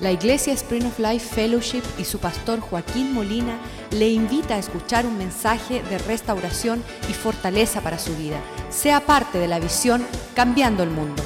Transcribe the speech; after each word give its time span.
La 0.00 0.10
Iglesia 0.10 0.54
Spring 0.54 0.86
of 0.86 0.98
Life 0.98 1.34
Fellowship 1.34 1.82
y 1.98 2.04
su 2.04 2.18
pastor 2.18 2.60
Joaquín 2.60 3.12
Molina 3.12 3.60
le 3.90 4.08
invita 4.08 4.54
a 4.54 4.58
escuchar 4.58 5.04
un 5.04 5.18
mensaje 5.18 5.82
de 5.82 5.98
restauración 5.98 6.82
y 7.10 7.12
fortaleza 7.12 7.82
para 7.82 7.98
su 7.98 8.16
vida. 8.16 8.40
Sea 8.70 9.04
parte 9.04 9.38
de 9.38 9.46
la 9.46 9.60
visión 9.60 10.06
Cambiando 10.34 10.82
el 10.82 10.90
Mundo. 10.90 11.22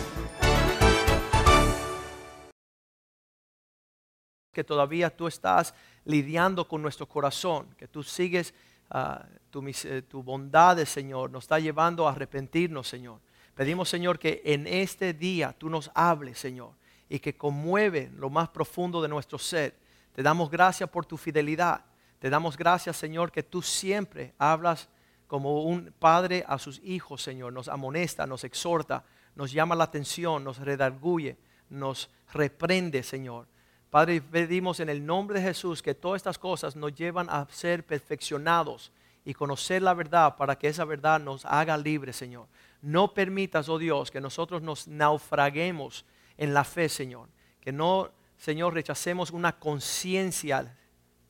que 4.53 4.63
todavía 4.63 5.11
tú 5.11 5.27
estás 5.27 5.75
lidiando 6.05 6.69
con 6.69 6.81
nuestro 6.81 7.09
corazón, 7.09 7.75
que 7.77 7.89
tú 7.89 8.05
sigues 8.05 8.55
ah, 8.89 9.27
tu, 9.51 9.65
eh, 9.67 10.03
tu 10.03 10.23
bondad, 10.23 10.79
Señor, 10.85 11.31
nos 11.31 11.45
está 11.45 11.59
llevando 11.59 12.07
a 12.07 12.13
arrepentirnos, 12.13 12.87
Señor. 12.87 13.21
Pedimos, 13.57 13.89
Señor, 13.89 14.17
que 14.17 14.43
en 14.45 14.69
este 14.69 15.13
día 15.13 15.53
tú 15.59 15.69
nos 15.69 15.91
hables, 15.93 16.39
Señor, 16.39 16.71
y 17.09 17.19
que 17.19 17.37
conmueve 17.37 18.11
lo 18.17 18.31
más 18.31 18.49
profundo 18.49 19.03
de 19.03 19.09
nuestro 19.09 19.39
ser. 19.39 19.77
Te 20.15 20.23
damos 20.23 20.51
gracias 20.51 20.89
por 20.89 21.07
tu 21.07 21.17
fidelidad. 21.17 21.85
Te 22.19 22.31
damos 22.31 22.57
gracias, 22.57 22.97
Señor, 22.97 23.31
que 23.31 23.43
tú 23.43 23.61
siempre 23.63 24.35
hablas 24.39 24.89
como 25.27 25.65
un 25.65 25.93
padre 25.99 26.45
a 26.47 26.59
sus 26.59 26.81
hijos, 26.85 27.23
Señor. 27.23 27.53
Nos 27.53 27.69
amonesta, 27.69 28.27
nos 28.27 28.45
exhorta, 28.45 29.05
nos 29.35 29.53
llama 29.53 29.75
la 29.75 29.85
atención, 29.85 30.45
nos 30.45 30.59
redarguye, 30.59 31.37
nos 31.69 32.09
reprende, 32.33 33.03
Señor. 33.03 33.47
Padre, 33.91 34.21
pedimos 34.21 34.81
en 34.81 34.89
el 34.89 35.05
nombre 35.05 35.39
de 35.39 35.47
Jesús 35.47 35.83
que 35.83 35.95
todas 35.95 36.17
estas 36.17 36.39
cosas 36.39 36.75
nos 36.75 36.95
llevan 36.95 37.29
a 37.31 37.47
ser 37.51 37.85
perfeccionados 37.85 38.91
y 39.25 39.35
conocer 39.35 39.83
la 39.83 39.95
verdad 39.95 40.37
para 40.37 40.57
que 40.57 40.69
esa 40.69 40.85
verdad 40.85 41.21
nos 41.21 41.45
haga 41.45 41.77
libres, 41.77 42.17
Señor. 42.17 42.47
No 42.83 43.15
permitas, 43.15 43.69
oh 43.69 43.79
Dios, 43.79 44.11
que 44.11 44.21
nosotros 44.21 44.63
nos 44.63 44.87
naufraguemos 44.89 46.05
en 46.37 46.55
la 46.55 46.65
fe, 46.65 46.89
Señor. 46.89 47.29
Que 47.61 47.73
no, 47.73 48.11
Señor, 48.37 48.75
rechacemos 48.75 49.31
una 49.31 49.59
conciencia 49.59 50.77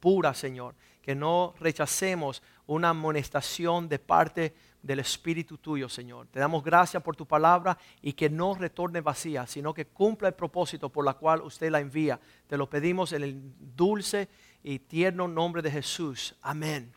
pura, 0.00 0.34
Señor. 0.34 0.74
Que 1.02 1.14
no 1.14 1.54
rechacemos 1.60 2.42
una 2.66 2.90
amonestación 2.90 3.88
de 3.88 3.98
parte 3.98 4.54
del 4.84 5.00
Espíritu 5.00 5.56
tuyo, 5.58 5.88
Señor. 5.88 6.26
Te 6.30 6.38
damos 6.38 6.62
gracias 6.62 7.02
por 7.02 7.16
tu 7.16 7.26
palabra 7.26 7.76
y 8.02 8.12
que 8.12 8.28
no 8.28 8.54
retorne 8.54 9.00
vacía, 9.00 9.46
sino 9.46 9.72
que 9.72 9.86
cumpla 9.86 10.28
el 10.28 10.34
propósito 10.34 10.90
por 10.90 11.04
la 11.04 11.14
cual 11.14 11.40
usted 11.42 11.70
la 11.70 11.80
envía. 11.80 12.20
Te 12.46 12.58
lo 12.58 12.68
pedimos 12.68 13.12
en 13.12 13.22
el 13.22 13.40
dulce 13.74 14.28
y 14.62 14.78
tierno 14.78 15.26
nombre 15.26 15.62
de 15.62 15.70
Jesús. 15.70 16.34
Amén. 16.42 16.92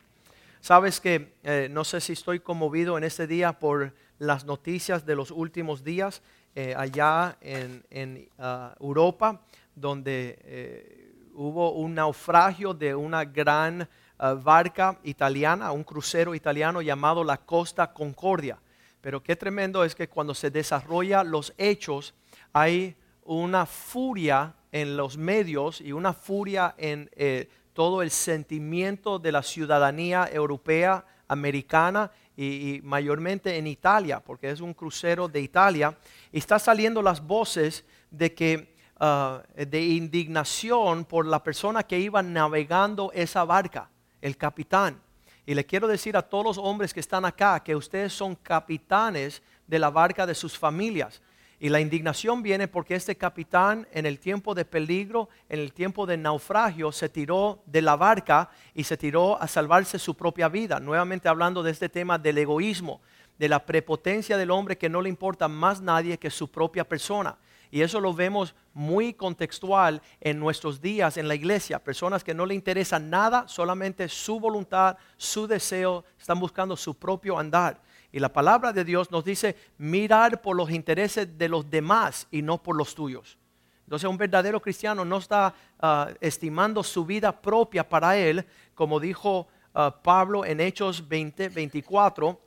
Sabes 0.59 0.99
que 0.99 1.35
eh, 1.43 1.69
no 1.71 1.85
sé 1.85 2.01
si 2.01 2.13
estoy 2.13 2.41
conmovido 2.41 2.97
en 2.97 3.05
este 3.05 3.25
día 3.25 3.53
por 3.53 3.93
las 4.19 4.43
noticias 4.43 5.05
de 5.05 5.15
los 5.15 5.31
últimos 5.31 5.83
días 5.83 6.21
eh, 6.59 6.73
allá 6.75 7.37
en, 7.39 7.85
en, 7.91 8.27
ah, 8.39 8.73
Europa, 8.79 9.39
donde 9.75 10.39
eh, 10.41 11.13
hubo 11.35 11.73
un 11.73 11.93
naufragio 11.93 12.73
de 12.73 12.95
una 12.95 13.25
gran 13.25 13.87
ah, 14.17 14.33
barca 14.33 14.97
italiana, 15.03 15.71
un 15.71 15.83
crucero 15.83 16.33
italiano 16.33 16.81
llamado 16.81 17.23
la 17.23 17.37
Costa 17.37 17.93
Concordia. 17.93 18.57
Pero 19.01 19.21
qué 19.21 19.35
tremendo 19.35 19.83
es 19.83 19.93
que 19.93 20.09
cuando 20.09 20.33
se 20.33 20.49
desarrolla 20.49 21.23
los 21.23 21.53
hechos 21.59 22.15
hay 22.53 22.95
una 23.23 23.67
furia 23.67 24.55
en 24.71 24.97
los 24.97 25.15
medios 25.15 25.79
y 25.79 25.91
una 25.91 26.11
furia 26.11 26.73
en 26.79 27.07
eh, 27.13 27.51
todo 27.73 28.01
el 28.01 28.09
sentimiento 28.09 29.19
de 29.19 29.31
la 29.31 29.43
ciudadanía 29.43 30.27
europea, 30.33 31.05
americana 31.27 32.09
y, 32.37 32.79
mayormente 32.83 33.57
en 33.57 33.67
Italia, 33.67 34.19
porque 34.19 34.51
es 34.51 34.61
un 34.61 34.73
crucero 34.73 35.27
de 35.27 35.41
Italia. 35.41 35.97
Y 36.31 36.37
está 36.37 36.59
saliendo 36.59 37.01
las 37.01 37.25
voces 37.25 37.83
de 38.11 38.33
que 38.33 38.75
ah, 38.99 39.41
de 39.55 39.81
indignación 39.83 41.03
por 41.03 41.25
la 41.25 41.43
persona 41.43 41.83
que 41.83 41.99
iba 41.99 42.21
navegando 42.21 43.11
esa 43.13 43.43
barca, 43.43 43.89
el 44.21 44.37
capitán. 44.37 45.01
Y 45.47 45.55
le 45.55 45.65
quiero 45.65 45.87
decir 45.87 46.15
a 46.15 46.21
todos 46.21 46.45
los 46.45 46.57
hombres 46.57 46.93
que 46.93 46.99
están 46.99 47.25
acá 47.25 47.63
que 47.63 47.75
ustedes 47.75 48.13
son 48.13 48.35
capitanes 48.35 49.41
de 49.65 49.79
la 49.79 49.89
barca 49.89 50.25
de 50.25 50.35
sus 50.35 50.57
familias. 50.57 51.21
Y 51.59 51.69
la 51.69 51.79
indignación 51.79 52.43
viene 52.43 52.67
porque 52.67 52.93
este 52.93 53.15
capitán 53.15 53.87
en 53.91 54.05
el 54.05 54.19
tiempo 54.19 54.53
de 54.53 54.63
peligro, 54.63 55.27
en 55.49 55.59
el 55.59 55.73
tiempo 55.73 56.05
de 56.05 56.15
naufragio, 56.15 56.91
se 56.91 57.09
tiró 57.09 57.63
de 57.65 57.81
la 57.81 57.95
barca 57.95 58.51
y 58.75 58.83
se 58.83 58.95
tiró 58.95 59.41
a 59.41 59.47
salvarse 59.47 59.97
su 59.97 60.15
propia 60.15 60.49
vida. 60.49 60.79
Nuevamente 60.79 61.27
hablando 61.27 61.63
de 61.63 61.71
este 61.71 61.89
tema 61.89 62.19
del 62.19 62.37
egoísmo, 62.37 63.01
de 63.39 63.49
la 63.49 63.65
prepotencia 63.65 64.37
del 64.37 64.51
hombre 64.51 64.77
que 64.77 64.89
no 64.89 65.01
le 65.01 65.09
importa 65.09 65.47
más 65.47 65.81
nadie 65.81 66.19
que 66.19 66.29
su 66.29 66.49
propia 66.51 66.87
persona. 66.87 67.37
Y 67.71 67.81
eso 67.81 67.99
lo 67.99 68.13
vemos 68.13 68.55
muy 68.73 69.13
contextual 69.13 70.01
en 70.21 70.39
nuestros 70.39 70.79
días 70.79 71.17
en 71.17 71.27
la 71.27 71.35
iglesia. 71.35 71.79
Personas 71.79 72.23
que 72.23 72.33
no 72.33 72.45
le 72.45 72.53
interesa 72.53 72.99
nada, 72.99 73.47
solamente 73.47 74.07
su 74.07 74.39
voluntad, 74.39 74.97
su 75.17 75.47
deseo, 75.47 76.05
están 76.19 76.39
buscando 76.39 76.77
su 76.77 76.95
propio 76.95 77.37
andar. 77.37 77.81
Y 78.17 78.19
la 78.19 78.33
palabra 78.33 78.73
de 78.73 78.83
Dios 78.83 79.11
nos 79.11 79.23
dice 79.23 79.55
mirar 79.77 80.41
por 80.41 80.55
los 80.55 80.71
intereses 80.71 81.37
de 81.37 81.47
los 81.47 81.69
demás 81.69 82.25
y 82.31 82.41
no 82.41 82.57
por 82.63 82.75
los 82.75 82.95
tuyos. 82.95 83.37
Entonces 83.83 84.09
un 84.09 84.17
verdadero 84.17 84.59
cristiano 84.59 85.05
no 85.05 85.17
está 85.17 85.53
ah, 85.79 86.09
estimando 86.19 86.81
su 86.81 87.05
vida 87.05 87.31
propia 87.31 87.87
para 87.87 88.17
él, 88.17 88.43
como 88.73 88.99
dijo 88.99 89.47
ah, 89.75 89.95
Pablo 90.01 90.45
en 90.45 90.61
Hechos 90.61 91.07
20, 91.07 91.49
24 91.49 92.41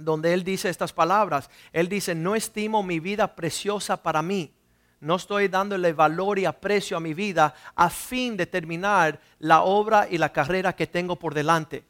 donde 0.00 0.34
él 0.34 0.44
dice 0.44 0.68
estas 0.68 0.92
palabras. 0.92 1.48
Él 1.72 1.88
dice, 1.88 2.14
no 2.14 2.36
estimo 2.36 2.82
mi 2.82 3.00
vida 3.00 3.34
preciosa 3.34 4.02
para 4.02 4.20
mí. 4.20 4.52
No 5.00 5.16
estoy 5.16 5.48
dándole 5.48 5.94
valor 5.94 6.38
y 6.38 6.44
aprecio 6.44 6.98
a 6.98 7.00
mi 7.00 7.14
vida 7.14 7.54
a 7.74 7.88
fin 7.88 8.36
de 8.36 8.44
terminar 8.44 9.18
la 9.38 9.62
obra 9.62 10.08
y 10.10 10.18
la 10.18 10.30
carrera 10.30 10.76
que 10.76 10.86
tengo 10.86 11.16
por 11.16 11.32
delante. 11.32 11.84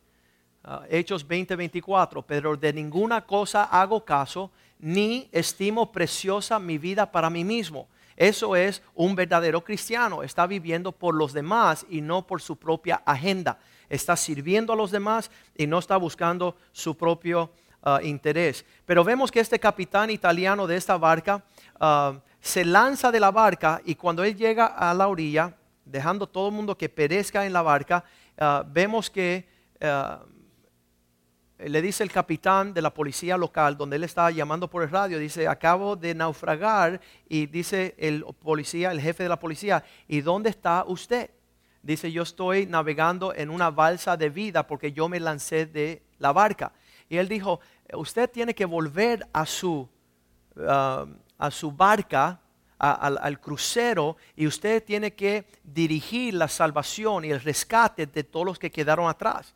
Ah, 0.67 0.83
Hechos 0.89 1.27
20, 1.27 1.57
24. 1.57 2.23
Pero 2.23 2.57
de 2.57 2.73
ninguna 2.73 3.21
cosa 3.21 3.65
hago 3.65 4.03
caso, 4.05 4.51
ni 4.79 5.29
estimo 5.31 5.93
preciosa 5.93 6.59
mi 6.59 6.79
vida 6.79 7.11
para 7.11 7.29
mí 7.29 7.45
mismo. 7.45 7.87
Eso 8.17 8.57
es 8.57 8.83
un 8.95 9.15
verdadero 9.15 9.63
cristiano. 9.63 10.23
Está 10.23 10.47
viviendo 10.47 10.93
por 10.93 11.15
los 11.15 11.33
demás 11.33 11.85
y 11.91 12.01
no 12.01 12.27
por 12.27 12.41
su 12.41 12.57
propia 12.57 13.03
agenda. 13.05 13.59
Está 13.91 14.17
sirviendo 14.17 14.73
a 14.73 14.77
los 14.77 14.91
demás 14.91 15.31
y 15.55 15.67
no 15.67 15.79
está 15.79 15.97
buscando 15.99 16.57
su 16.73 16.97
propio 16.97 17.51
uh, 17.85 18.03
interés. 18.03 18.65
Pero 18.87 19.05
vemos 19.05 19.31
que 19.31 19.41
este 19.41 19.59
capitán 19.59 20.11
italiano 20.11 20.67
de 20.67 20.77
esta 20.77 20.97
barca 20.97 21.45
uh, 21.81 22.19
se 22.41 22.65
lanza 22.65 23.11
de 23.11 23.21
la 23.21 23.31
barca 23.31 23.83
y 23.85 23.97
cuando 23.97 24.25
él 24.25 24.35
llega 24.37 24.67
a 24.67 24.95
la 24.95 25.09
orilla, 25.09 25.55
dejando 25.85 26.27
todo 26.27 26.49
el 26.49 26.55
mundo 26.55 26.79
que 26.79 26.89
perezca 26.89 27.45
en 27.45 27.53
la 27.53 27.63
barca, 27.63 28.05
uh, 28.39 28.65
vemos 28.67 29.11
que 29.11 29.53
le 31.59 31.81
dice 31.81 32.03
el 32.03 32.11
capitán 32.11 32.75
de 32.75 32.83
la 32.83 32.93
policía 32.93 33.37
local, 33.37 33.77
donde 33.77 33.97
él 33.97 34.05
estaba 34.05 34.31
llamando 34.31 34.69
por 34.69 34.83
el 34.83 34.91
radio, 34.91 35.19
dice, 35.19 35.47
acabo 35.47 35.95
de 35.95 36.15
naufragar 36.15 37.01
y 37.29 37.47
dice 37.47 37.95
el 37.97 38.25
policía, 38.43 38.91
el 38.91 39.01
jefe 39.01 39.23
de 39.23 39.29
la 39.29 39.39
policía, 39.39 39.85
¿y 40.09 40.21
dónde 40.21 40.51
está 40.51 40.85
usted? 40.87 41.31
Dice, 41.83 42.11
yo 42.11 42.23
estoy 42.23 42.67
navegando 42.67 43.35
en 43.35 43.51
una 43.51 43.71
balsa 43.71 44.17
de 44.17 44.31
vida 44.31 44.67
porque 44.67 44.93
yo 44.93 45.09
me 45.09 45.21
lancé 45.21 45.67
de 45.67 46.03
la 46.19 46.33
barca. 46.33 46.73
Y 47.09 47.19
él 47.19 47.29
dijo, 47.29 47.61
usted 47.93 48.31
tiene 48.31 48.55
que 48.55 48.65
volver 48.65 49.27
a 49.33 49.47
su, 49.47 49.89
uh, 50.57 51.07
a 51.39 51.51
su 51.51 51.71
barca, 51.71 52.41
al 52.77 53.41
crucero, 53.41 54.17
y 54.37 54.47
usted 54.47 54.85
tiene 54.85 55.15
que 55.15 55.47
dirigir 55.63 56.35
la 56.35 56.49
salvación 56.49 57.25
y 57.25 57.31
el 57.31 57.41
rescate 57.41 58.05
de 58.07 58.25
todos 58.25 58.45
los 58.45 58.59
que 58.59 58.71
quedaron 58.71 59.09
atrás. 59.09 59.55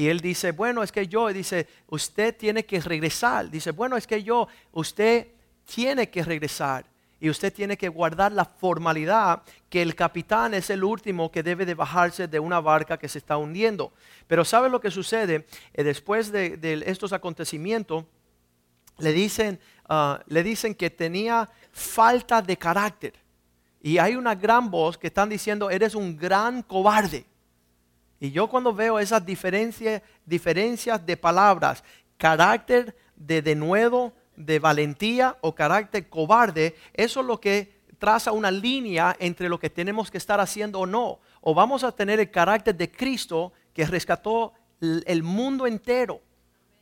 Y 0.00 0.08
él 0.08 0.20
dice, 0.20 0.52
bueno, 0.52 0.82
es 0.82 0.92
que 0.92 1.06
yo, 1.06 1.28
dice, 1.28 1.66
usted 1.88 2.34
tiene 2.34 2.64
que 2.64 2.80
regresar. 2.80 3.50
Dice, 3.50 3.70
bueno, 3.70 3.98
es 3.98 4.06
que 4.06 4.22
yo, 4.22 4.48
usted 4.72 5.26
tiene 5.66 6.08
que 6.08 6.22
regresar. 6.22 6.86
Y 7.20 7.28
usted 7.28 7.52
tiene 7.52 7.76
que 7.76 7.90
guardar 7.90 8.32
la 8.32 8.46
formalidad 8.46 9.42
que 9.68 9.82
el 9.82 9.94
capitán 9.94 10.54
es 10.54 10.70
el 10.70 10.84
último 10.84 11.30
que 11.30 11.42
debe 11.42 11.66
de 11.66 11.74
bajarse 11.74 12.26
de 12.28 12.40
una 12.40 12.60
barca 12.60 12.96
que 12.96 13.10
se 13.10 13.18
está 13.18 13.36
hundiendo. 13.36 13.92
Pero 14.26 14.42
¿sabe 14.42 14.70
lo 14.70 14.80
que 14.80 14.90
sucede? 14.90 15.46
Eh, 15.74 15.84
después 15.84 16.32
de, 16.32 16.82
estos 16.86 17.12
acontecimientos, 17.12 18.06
le 19.00 19.12
dicen, 19.12 19.60
uh, 19.90 20.14
le 20.28 20.42
dicen 20.42 20.74
que 20.74 20.88
tenía 20.88 21.46
falta 21.72 22.40
de 22.40 22.56
carácter. 22.56 23.12
Y 23.82 23.98
hay 23.98 24.16
una 24.16 24.34
gran 24.34 24.70
voz 24.70 24.96
que 24.96 25.08
están 25.08 25.28
diciendo, 25.28 25.68
eres 25.68 25.94
un 25.94 26.16
gran 26.16 26.62
cobarde. 26.62 27.26
Y 28.20 28.30
yo 28.30 28.48
cuando 28.48 28.74
veo 28.74 28.98
esas 28.98 29.24
diferencias, 29.24 30.02
diferencias 30.26 31.04
de 31.04 31.16
palabras, 31.16 31.82
carácter 32.18 32.94
de 33.16 33.40
denuedo, 33.40 34.12
de 34.36 34.58
valentía 34.58 35.36
o 35.40 35.54
carácter 35.54 36.08
cobarde, 36.08 36.76
eso 36.92 37.20
es 37.20 37.26
lo 37.26 37.40
que 37.40 37.80
traza 37.98 38.32
una 38.32 38.50
línea 38.50 39.16
entre 39.18 39.48
lo 39.48 39.58
que 39.58 39.70
tenemos 39.70 40.10
que 40.10 40.18
estar 40.18 40.38
haciendo 40.38 40.80
o 40.80 40.86
no. 40.86 41.18
O 41.40 41.54
vamos 41.54 41.82
a 41.82 41.92
tener 41.92 42.20
el 42.20 42.30
carácter 42.30 42.74
de 42.74 42.90
Cristo 42.90 43.52
que 43.72 43.86
rescató 43.86 44.52
el 44.80 45.22
mundo 45.22 45.66
entero. 45.66 46.20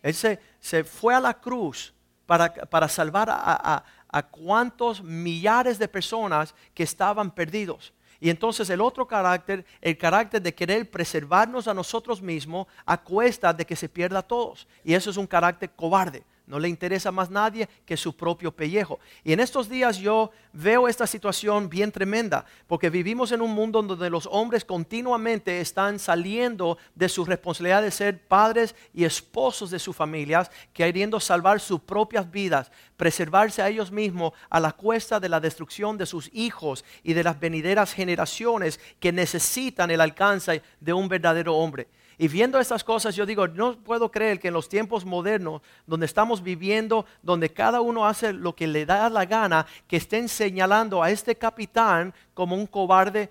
Él 0.02 0.14
se, 0.14 0.40
se 0.58 0.82
fue 0.82 1.14
a 1.14 1.20
la 1.20 1.34
cruz 1.34 1.94
para, 2.26 2.52
para 2.52 2.88
salvar 2.88 3.30
a, 3.30 3.36
a, 3.36 3.84
a 4.08 4.22
cuantos 4.22 5.02
millares 5.02 5.78
de 5.78 5.88
personas 5.88 6.54
que 6.74 6.82
estaban 6.82 7.30
perdidos. 7.30 7.92
Y 8.20 8.30
entonces 8.30 8.68
el 8.70 8.80
otro 8.80 9.06
carácter, 9.06 9.64
el 9.80 9.96
carácter 9.96 10.42
de 10.42 10.54
querer 10.54 10.90
preservarnos 10.90 11.68
a 11.68 11.74
nosotros 11.74 12.20
mismos 12.20 12.66
a 12.84 12.96
cuesta 12.96 13.52
de 13.52 13.64
que 13.64 13.76
se 13.76 13.88
pierda 13.88 14.20
a 14.20 14.26
todos. 14.26 14.66
Y 14.82 14.94
eso 14.94 15.10
es 15.10 15.16
un 15.16 15.26
carácter 15.26 15.70
cobarde. 15.70 16.24
No 16.48 16.58
le 16.58 16.70
interesa 16.70 17.12
más 17.12 17.28
nadie 17.28 17.68
que 17.84 17.98
su 17.98 18.16
propio 18.16 18.50
pellejo. 18.50 18.98
Y 19.22 19.34
en 19.34 19.40
estos 19.40 19.68
días 19.68 19.98
yo 19.98 20.30
veo 20.54 20.88
esta 20.88 21.06
situación 21.06 21.68
bien 21.68 21.92
tremenda, 21.92 22.46
porque 22.66 22.88
vivimos 22.88 23.32
en 23.32 23.42
un 23.42 23.50
mundo 23.50 23.82
donde 23.82 24.08
los 24.08 24.26
hombres 24.32 24.64
continuamente 24.64 25.60
están 25.60 25.98
saliendo 25.98 26.78
de 26.94 27.10
su 27.10 27.26
responsabilidad 27.26 27.82
de 27.82 27.90
ser 27.90 28.26
padres 28.26 28.74
y 28.94 29.04
esposos 29.04 29.70
de 29.70 29.78
sus 29.78 29.94
familias, 29.94 30.50
queriendo 30.72 31.20
salvar 31.20 31.60
sus 31.60 31.80
propias 31.80 32.30
vidas, 32.30 32.72
preservarse 32.96 33.60
a 33.60 33.68
ellos 33.68 33.92
mismos 33.92 34.32
a 34.48 34.58
la 34.58 34.72
cuesta 34.72 35.20
de 35.20 35.28
la 35.28 35.40
destrucción 35.40 35.98
de 35.98 36.06
sus 36.06 36.30
hijos 36.32 36.82
y 37.02 37.12
de 37.12 37.24
las 37.24 37.38
venideras 37.38 37.92
generaciones 37.92 38.80
que 38.98 39.12
necesitan 39.12 39.90
el 39.90 40.00
alcance 40.00 40.62
de 40.80 40.94
un 40.94 41.08
verdadero 41.08 41.56
hombre. 41.56 41.88
Y 42.20 42.26
viendo 42.26 42.58
estas 42.58 42.82
cosas, 42.82 43.14
yo 43.14 43.24
digo, 43.24 43.46
no 43.46 43.78
puedo 43.78 44.10
creer 44.10 44.40
que 44.40 44.48
en 44.48 44.54
los 44.54 44.68
tiempos 44.68 45.04
modernos, 45.04 45.62
donde 45.86 46.06
estamos 46.06 46.42
viviendo, 46.42 47.06
donde 47.22 47.52
cada 47.52 47.80
uno 47.80 48.04
hace 48.04 48.32
lo 48.32 48.56
que 48.56 48.66
le 48.66 48.84
da 48.84 49.08
la 49.08 49.24
gana, 49.24 49.64
que 49.86 49.98
estén 49.98 50.28
señalando 50.28 51.00
a 51.00 51.12
este 51.12 51.36
capitán 51.36 52.12
como 52.34 52.56
un 52.56 52.66
cobarde 52.66 53.30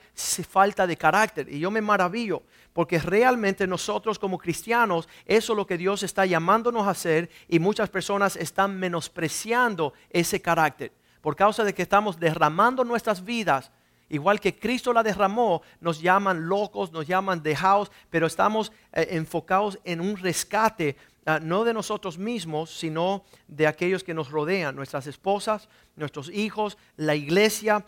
falta 0.49 0.87
de 0.87 0.95
carácter. 0.95 1.51
Y 1.51 1.59
yo 1.59 1.69
me 1.69 1.81
maravillo, 1.81 2.43
porque 2.71 2.97
realmente 2.97 3.67
nosotros 3.67 4.17
como 4.17 4.37
cristianos, 4.37 5.09
eso 5.25 5.51
es 5.51 5.57
lo 5.57 5.67
que 5.67 5.77
Dios 5.77 6.03
está 6.03 6.25
llamándonos 6.25 6.87
a 6.87 6.91
hacer 6.91 7.29
y 7.49 7.59
muchas 7.59 7.89
personas 7.89 8.37
están 8.37 8.79
menospreciando 8.79 9.93
ese 10.09 10.41
carácter. 10.41 10.93
Por 11.19 11.35
causa 11.35 11.65
de 11.65 11.73
que 11.73 11.81
estamos 11.81 12.17
derramando 12.17 12.85
nuestras 12.85 13.25
vidas 13.25 13.69
Igual 14.09 14.39
que 14.39 14.57
Cristo 14.57 14.93
la 14.93 15.03
derramó, 15.03 15.61
nos 15.81 16.01
llaman 16.01 16.47
locos, 16.47 16.91
nos 16.91 17.07
llaman 17.07 17.43
dejados, 17.43 17.91
pero 18.09 18.27
estamos 18.27 18.71
eh, 18.93 19.07
enfocados 19.11 19.79
en 19.83 19.99
un 19.99 20.15
rescate, 20.17 20.95
ah, 21.25 21.39
no 21.41 21.63
de 21.63 21.73
nosotros 21.73 22.17
mismos, 22.17 22.69
sino 22.77 23.25
de 23.47 23.67
aquellos 23.67 24.03
que 24.03 24.13
nos 24.13 24.31
rodean, 24.31 24.75
nuestras 24.75 25.07
esposas, 25.07 25.67
nuestros 25.95 26.29
hijos, 26.29 26.77
la 26.95 27.15
iglesia, 27.15 27.85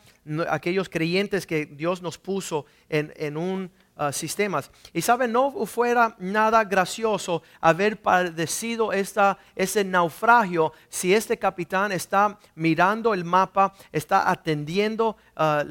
aquellos 0.49 0.89
creyentes 0.89 1.45
que 1.45 1.65
Dios 1.65 2.01
nos 2.01 2.17
puso 2.17 2.65
en 2.89 3.37
un 3.37 3.71
Ah, 4.01 4.13
sistemas. 4.13 4.71
Y 4.93 5.01
saben, 5.01 5.33
no 5.33 5.51
fuera 5.65 6.15
nada 6.19 6.63
gracioso 6.63 7.43
haber 7.59 8.01
padecido 8.01 8.93
esta, 8.93 9.37
ese 9.53 9.83
naufragio 9.83 10.71
si 10.87 11.13
este 11.13 11.37
capitán 11.37 11.91
está 11.91 12.39
mirando 12.55 13.13
el 13.13 13.25
mapa, 13.25 13.73
está 13.91 14.31
atendiendo 14.31 15.17
ah, 15.35 15.65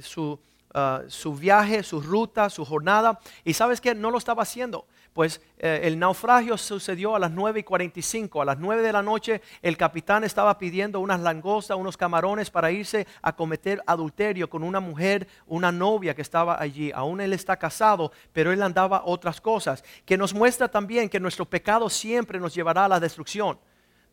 su, 0.00 0.38
ah, 0.76 1.02
su 1.08 1.34
viaje, 1.34 1.82
su 1.82 2.00
ruta, 2.00 2.48
su 2.50 2.64
jornada. 2.64 3.18
Y 3.44 3.54
sabes 3.54 3.80
que 3.80 3.94
no 3.94 4.12
lo 4.12 4.18
estaba 4.18 4.42
haciendo 4.42 4.86
pues 5.16 5.40
eh, 5.58 5.80
el 5.84 5.98
naufragio 5.98 6.58
sucedió 6.58 7.16
a 7.16 7.18
las 7.18 7.30
9 7.30 7.60
y 7.60 7.62
45. 7.62 8.42
A 8.42 8.44
las 8.44 8.58
9 8.58 8.82
de 8.82 8.92
la 8.92 9.00
noche 9.00 9.40
el 9.62 9.78
capitán 9.78 10.24
estaba 10.24 10.58
pidiendo 10.58 11.00
unas 11.00 11.20
langostas, 11.20 11.78
unos 11.78 11.96
camarones 11.96 12.50
para 12.50 12.70
irse 12.70 13.06
a 13.22 13.34
cometer 13.34 13.82
adulterio 13.86 14.50
con 14.50 14.62
una 14.62 14.78
mujer, 14.78 15.26
una 15.46 15.72
novia 15.72 16.14
que 16.14 16.20
estaba 16.20 16.60
allí. 16.60 16.92
Aún 16.94 17.22
él 17.22 17.32
está 17.32 17.56
casado, 17.56 18.12
pero 18.34 18.52
él 18.52 18.60
andaba 18.60 19.04
otras 19.06 19.40
cosas, 19.40 19.82
que 20.04 20.18
nos 20.18 20.34
muestra 20.34 20.68
también 20.68 21.08
que 21.08 21.18
nuestro 21.18 21.46
pecado 21.46 21.88
siempre 21.88 22.38
nos 22.38 22.54
llevará 22.54 22.84
a 22.84 22.88
la 22.88 23.00
destrucción. 23.00 23.58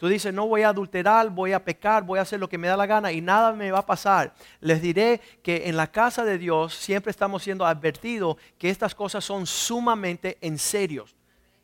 Tú 0.04 0.10
dices, 0.10 0.34
no 0.34 0.48
voy 0.48 0.64
a 0.64 0.68
adulterar, 0.68 1.30
voy 1.30 1.54
a 1.54 1.64
pecar, 1.64 2.04
voy 2.04 2.20
a 2.20 2.24
hacer 2.24 2.38
lo 2.38 2.50
que 2.50 2.58
me 2.58 2.68
da 2.68 2.76
la 2.76 2.86
gana 2.86 3.14
y 3.14 3.22
nada 3.22 3.54
me 3.54 3.72
va 3.72 3.80
a 3.80 3.86
pasar. 3.86 4.34
Les 4.60 4.82
diré 4.82 5.22
que 5.42 5.70
en 5.70 5.78
la 5.78 5.90
casa 5.90 6.26
de 6.26 6.38
Dios 6.38 6.74
siempre 6.74 7.10
estamos 7.10 7.42
siendo 7.42 7.66
advertidos 7.66 8.36
que 8.58 8.70
estas 8.70 8.94
cosas 8.94 9.24
son 9.24 9.48
sumamente 9.48 10.38
en 10.42 10.58
serio. 10.58 11.06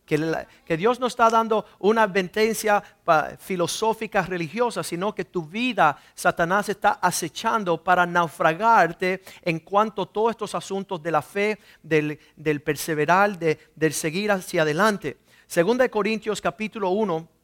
Que, 0.06 0.46
que, 0.64 0.78
Dios 0.78 1.02
no 1.02 1.08
está 1.08 1.30
dando 1.30 1.66
una 1.80 2.04
advertencia 2.04 2.82
filosófica 3.40 4.22
religiosa, 4.22 4.84
sino 4.84 5.14
que 5.14 5.26
tu 5.26 5.44
vida, 5.44 5.98
Satanás 6.16 6.70
está 6.70 6.92
acechando 6.92 7.84
para 7.84 8.06
naufragarte 8.06 9.22
en 9.42 9.60
cuanto 9.60 10.04
a 10.04 10.06
todos 10.06 10.32
estos 10.32 10.56
asuntos 10.56 11.04
de 11.04 11.12
la 11.12 11.22
fe, 11.22 11.60
del, 11.84 12.18
perseverar, 12.64 13.38
del 13.38 13.94
seguir 13.94 14.32
hacia 14.32 14.62
adelante. 14.62 15.18
Segunda 15.46 15.84
de 15.84 15.90
Corintios 15.90 16.40
capítulo 16.40 16.92
1 16.92 17.39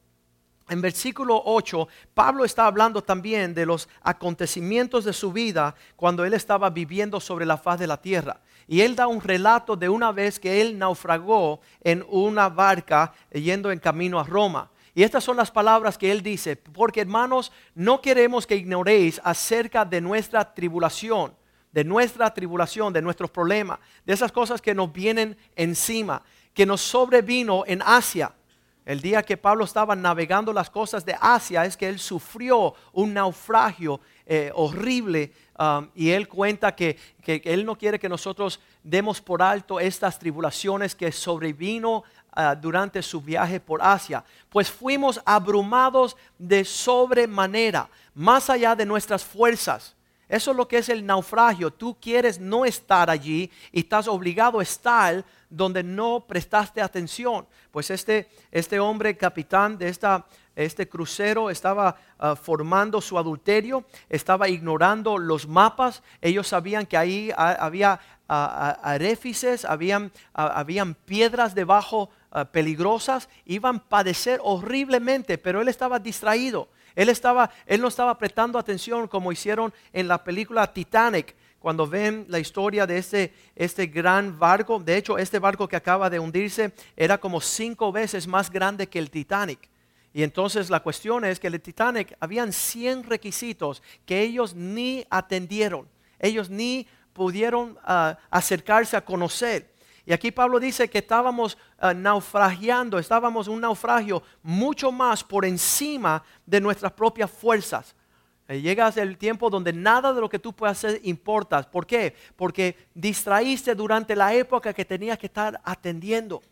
en 0.67 0.81
versículo 0.81 1.41
8, 1.45 1.87
Pablo 2.13 2.43
está 2.43 2.65
hablando 2.65 3.03
también 3.03 3.53
de 3.53 3.67
los 3.67 3.87
acontecimientos 4.01 5.05
de 5.05 5.13
su 5.13 5.31
vida 5.31 5.75
cuando 5.95 6.25
él 6.25 6.33
estaba 6.33 6.71
viviendo 6.71 7.19
sobre 7.19 7.45
la 7.45 7.57
faz 7.57 7.79
de 7.79 7.87
la 7.87 8.01
tierra. 8.01 8.41
Y 8.67 8.81
él 8.81 8.95
da 8.95 9.05
un 9.05 9.21
relato 9.21 9.75
de 9.75 9.89
una 9.89 10.11
vez 10.11 10.39
que 10.39 10.61
él 10.61 10.79
naufragó 10.79 11.59
en 11.81 12.03
una 12.09 12.49
barca 12.49 13.13
yendo 13.31 13.71
en 13.71 13.77
camino 13.77 14.19
a 14.19 14.23
Roma. 14.23 14.71
Y 14.95 15.03
estas 15.03 15.23
son 15.23 15.37
las 15.37 15.51
palabras 15.51 15.99
que 15.99 16.11
él 16.11 16.23
dice, 16.23 16.55
porque 16.55 17.01
hermanos, 17.01 17.51
no 17.75 18.01
queremos 18.01 18.47
que 18.47 18.55
ignoréis 18.55 19.21
acerca 19.23 19.85
de 19.85 20.01
nuestra 20.01 20.53
tribulación, 20.53 21.35
de 21.71 21.83
nuestra 21.83 22.33
tribulación, 22.33 22.91
de 22.91 23.03
nuestros 23.03 23.29
problemas, 23.29 23.77
de 24.03 24.13
esas 24.13 24.31
cosas 24.31 24.61
que 24.61 24.73
nos 24.73 24.91
vienen 24.91 25.37
encima, 25.55 26.23
que 26.55 26.65
nos 26.65 26.81
sobrevino 26.81 27.65
en 27.67 27.83
Asia 27.85 28.31
el 28.85 29.01
día 29.01 29.23
que 29.23 29.35
Pablo 29.35 29.65
estaba 29.65 29.95
navegando 29.95 30.53
las 30.53 30.69
costas 30.69 31.03
de 31.03 31.17
Asia 31.19 31.65
es 31.65 31.75
que 31.75 31.89
él 31.89 31.97
sufrió 31.97 32.75
un 32.93 33.15
naufragio 33.15 33.99
eh, 34.27 34.51
horrible 34.53 35.33
um, 35.57 35.89
y 35.95 36.11
él 36.11 36.27
cuenta 36.27 36.75
que, 36.75 36.97
él 37.25 37.65
no 37.65 37.75
quiere 37.75 37.97
que 37.97 38.07
nosotros 38.07 38.59
demos 38.83 39.21
por 39.21 39.41
alto 39.41 39.79
estas 39.79 40.19
tribulaciones 40.19 40.93
que 40.93 41.11
sobrevino 41.11 42.03
uh, 42.37 42.55
durante 42.61 43.01
su 43.01 43.19
viaje 43.21 43.59
por 43.59 43.81
Asia. 43.81 44.23
Pues 44.49 44.69
fuimos 44.69 45.19
abrumados 45.25 46.15
de 46.37 46.63
sobremanera, 46.63 47.89
más 48.13 48.51
allá 48.51 48.75
de 48.75 48.85
nuestras 48.85 49.23
fuerzas. 49.23 49.94
Eso 50.27 50.51
es 50.51 50.57
lo 50.57 50.67
que 50.67 50.79
es 50.79 50.89
el 50.89 51.05
naufragio. 51.05 51.71
Tú 51.71 51.97
quieres 51.99 52.39
no 52.39 52.65
estar 52.65 53.09
allí 53.09 53.51
y 53.71 53.81
estás 53.81 54.07
obligado 54.07 54.59
a 54.59 54.63
estar 54.63 55.23
donde 55.49 55.83
no 55.83 56.25
prestaste 56.27 56.81
atención. 56.81 57.45
Pues 57.71 57.91
este, 57.91 58.29
este 58.51 58.79
hombre, 58.79 59.15
capitán 59.15 59.77
de 59.77 59.87
esta, 59.89 60.25
este 60.55 60.89
crucero, 60.89 61.49
estaba 61.49 61.95
ah, 62.17 62.35
formando 62.35 63.01
su 63.01 63.17
adulterio, 63.17 63.85
estaba 64.09 64.49
ignorando 64.49 65.17
los 65.17 65.47
mapas. 65.47 66.01
Ellos 66.21 66.47
sabían 66.47 66.85
que 66.87 66.97
ahí 66.97 67.31
había 67.35 67.99
uh, 68.27 68.33
aréfices, 68.81 69.63
habían, 69.63 70.11
habían 70.33 70.95
piedras 70.95 71.53
debajo 71.53 72.09
peligrosas, 72.51 73.29
iban 73.45 73.77
a 73.77 73.83
padecer 73.83 74.41
horriblemente, 74.43 75.37
pero 75.37 75.61
él 75.61 75.69
estaba 75.69 75.99
distraído. 75.99 76.67
Él, 76.95 77.09
estaba, 77.09 77.51
él 77.65 77.81
no 77.81 77.89
estaba 77.89 78.17
prestando 78.17 78.57
atención 78.57 79.07
como 79.07 79.31
hicieron 79.31 79.73
en 79.91 80.07
la 80.07 80.23
película 80.23 80.71
Titanic 80.71 81.35
cuando 81.65 81.87
ven 81.87 82.25
la 82.29 82.37
historia 82.37 82.85
de 82.85 82.99
este, 83.55 83.87
gran 83.87 84.37
barco, 84.37 84.79
de 84.79 84.97
hecho 84.97 85.17
este 85.17 85.39
barco 85.39 85.67
que 85.67 85.75
acaba 85.75 86.11
de 86.11 86.19
hundirse 86.19 86.73
era 86.95 87.17
como 87.17 87.41
cinco 87.41 87.91
veces 87.91 88.27
más 88.27 88.51
grande 88.51 88.87
que 88.87 88.99
el 88.99 89.09
Titanic. 89.09 89.67
Y 90.13 90.23
entonces 90.23 90.69
la 90.69 90.81
cuestión 90.81 91.25
es 91.25 91.39
que 91.39 91.47
el 91.47 91.59
Titanic 91.59 92.15
habían 92.19 92.53
100 92.53 93.03
requisitos 93.05 93.81
que 94.05 94.21
ellos 94.21 94.53
ni 94.53 95.05
atendieron, 95.09 95.87
ellos 96.19 96.49
ni 96.49 96.87
pudieron 97.13 97.77
ah, 97.83 98.17
acercarse 98.29 98.95
a 98.95 99.03
conocer. 99.03 99.74
Y 100.05 100.13
aquí 100.13 100.31
Pablo 100.31 100.59
dice 100.59 100.89
que 100.89 100.99
estábamos 100.99 101.57
uh, 101.81 101.93
naufragiando, 101.95 102.99
estábamos 102.99 103.47
un 103.47 103.61
naufragio 103.61 104.21
mucho 104.43 104.91
más 104.91 105.23
por 105.23 105.45
encima 105.45 106.23
de 106.45 106.61
nuestras 106.61 106.91
propias 106.91 107.31
fuerzas. 107.31 107.95
Eh, 108.47 108.61
llegas 108.61 108.97
el 108.97 109.17
tiempo 109.17 109.49
donde 109.49 109.73
nada 109.73 110.13
de 110.13 110.21
lo 110.21 110.29
que 110.29 110.37
tú 110.37 110.53
puedas 110.53 110.83
hacer 110.83 111.01
importa. 111.03 111.63
¿Por 111.63 111.87
qué? 111.87 112.15
Porque 112.35 112.75
distraíste 112.93 113.73
durante 113.73 114.15
la 114.15 114.33
época 114.33 114.73
que 114.73 114.85
tenías 114.85 115.17
que 115.17 115.25
estar 115.25 115.59
atendiendo. 115.63 116.43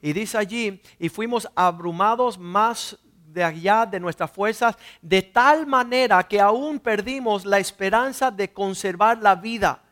Y 0.00 0.14
dice 0.14 0.38
allí, 0.38 0.80
y 0.98 1.08
fuimos 1.10 1.48
abrumados 1.54 2.38
más 2.38 2.98
de 3.26 3.44
allá 3.44 3.86
de 3.86 4.00
nuestras 4.00 4.30
fuerzas, 4.30 4.76
de 5.00 5.22
tal 5.22 5.66
manera 5.66 6.22
que 6.22 6.40
aún 6.40 6.78
perdimos 6.78 7.44
la 7.44 7.58
esperanza 7.58 8.30
de 8.30 8.52
conservar 8.52 9.18
la 9.22 9.34
vida. 9.34 9.82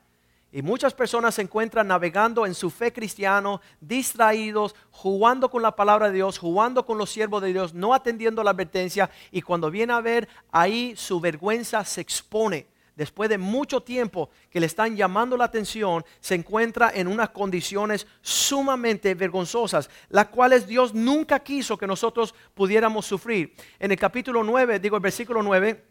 Y 0.52 0.62
muchas 0.62 0.94
personas 0.94 1.36
se 1.36 1.42
encuentran 1.42 1.86
navegando 1.86 2.44
en 2.44 2.54
su 2.54 2.70
fe 2.70 2.92
cristiano, 2.92 3.60
distraídos, 3.80 4.74
jugando 4.90 5.48
con 5.48 5.62
la 5.62 5.76
palabra 5.76 6.08
de 6.08 6.16
Dios, 6.16 6.38
jugando 6.38 6.84
con 6.84 6.98
los 6.98 7.10
siervos 7.10 7.40
de 7.40 7.52
Dios, 7.52 7.72
no 7.72 7.94
atendiendo 7.94 8.42
la 8.42 8.50
advertencia. 8.50 9.10
Y 9.30 9.42
cuando 9.42 9.70
viene 9.70 9.92
a 9.92 10.00
ver, 10.00 10.28
ahí 10.50 10.94
su 10.96 11.20
vergüenza 11.20 11.84
se 11.84 12.00
expone. 12.00 12.66
Después 12.96 13.30
de 13.30 13.38
mucho 13.38 13.80
tiempo 13.80 14.28
que 14.50 14.58
le 14.58 14.66
están 14.66 14.96
llamando 14.96 15.36
la 15.36 15.44
atención, 15.44 16.04
se 16.20 16.34
encuentra 16.34 16.90
en 16.92 17.06
unas 17.06 17.30
condiciones 17.30 18.06
sumamente 18.20 19.14
vergonzosas, 19.14 19.88
las 20.08 20.26
cuales 20.26 20.66
Dios 20.66 20.92
nunca 20.92 21.38
quiso 21.38 21.78
que 21.78 21.86
nosotros 21.86 22.34
pudiéramos 22.54 23.06
sufrir. 23.06 23.54
En 23.78 23.92
el 23.92 23.98
capítulo 23.98 24.42
9, 24.42 24.80
digo 24.80 24.96
el 24.96 25.02
versículo 25.02 25.42
9, 25.42 25.82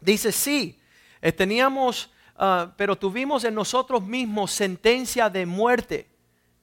dice, 0.00 0.30
sí, 0.30 0.78
eh, 1.22 1.32
teníamos 1.32 2.10
ah, 2.40 2.72
pero 2.76 2.96
tuvimos 2.96 3.44
en 3.44 3.54
nosotros 3.54 4.02
mismos 4.02 4.50
sentencia 4.50 5.30
de 5.30 5.46
muerte. 5.46 6.08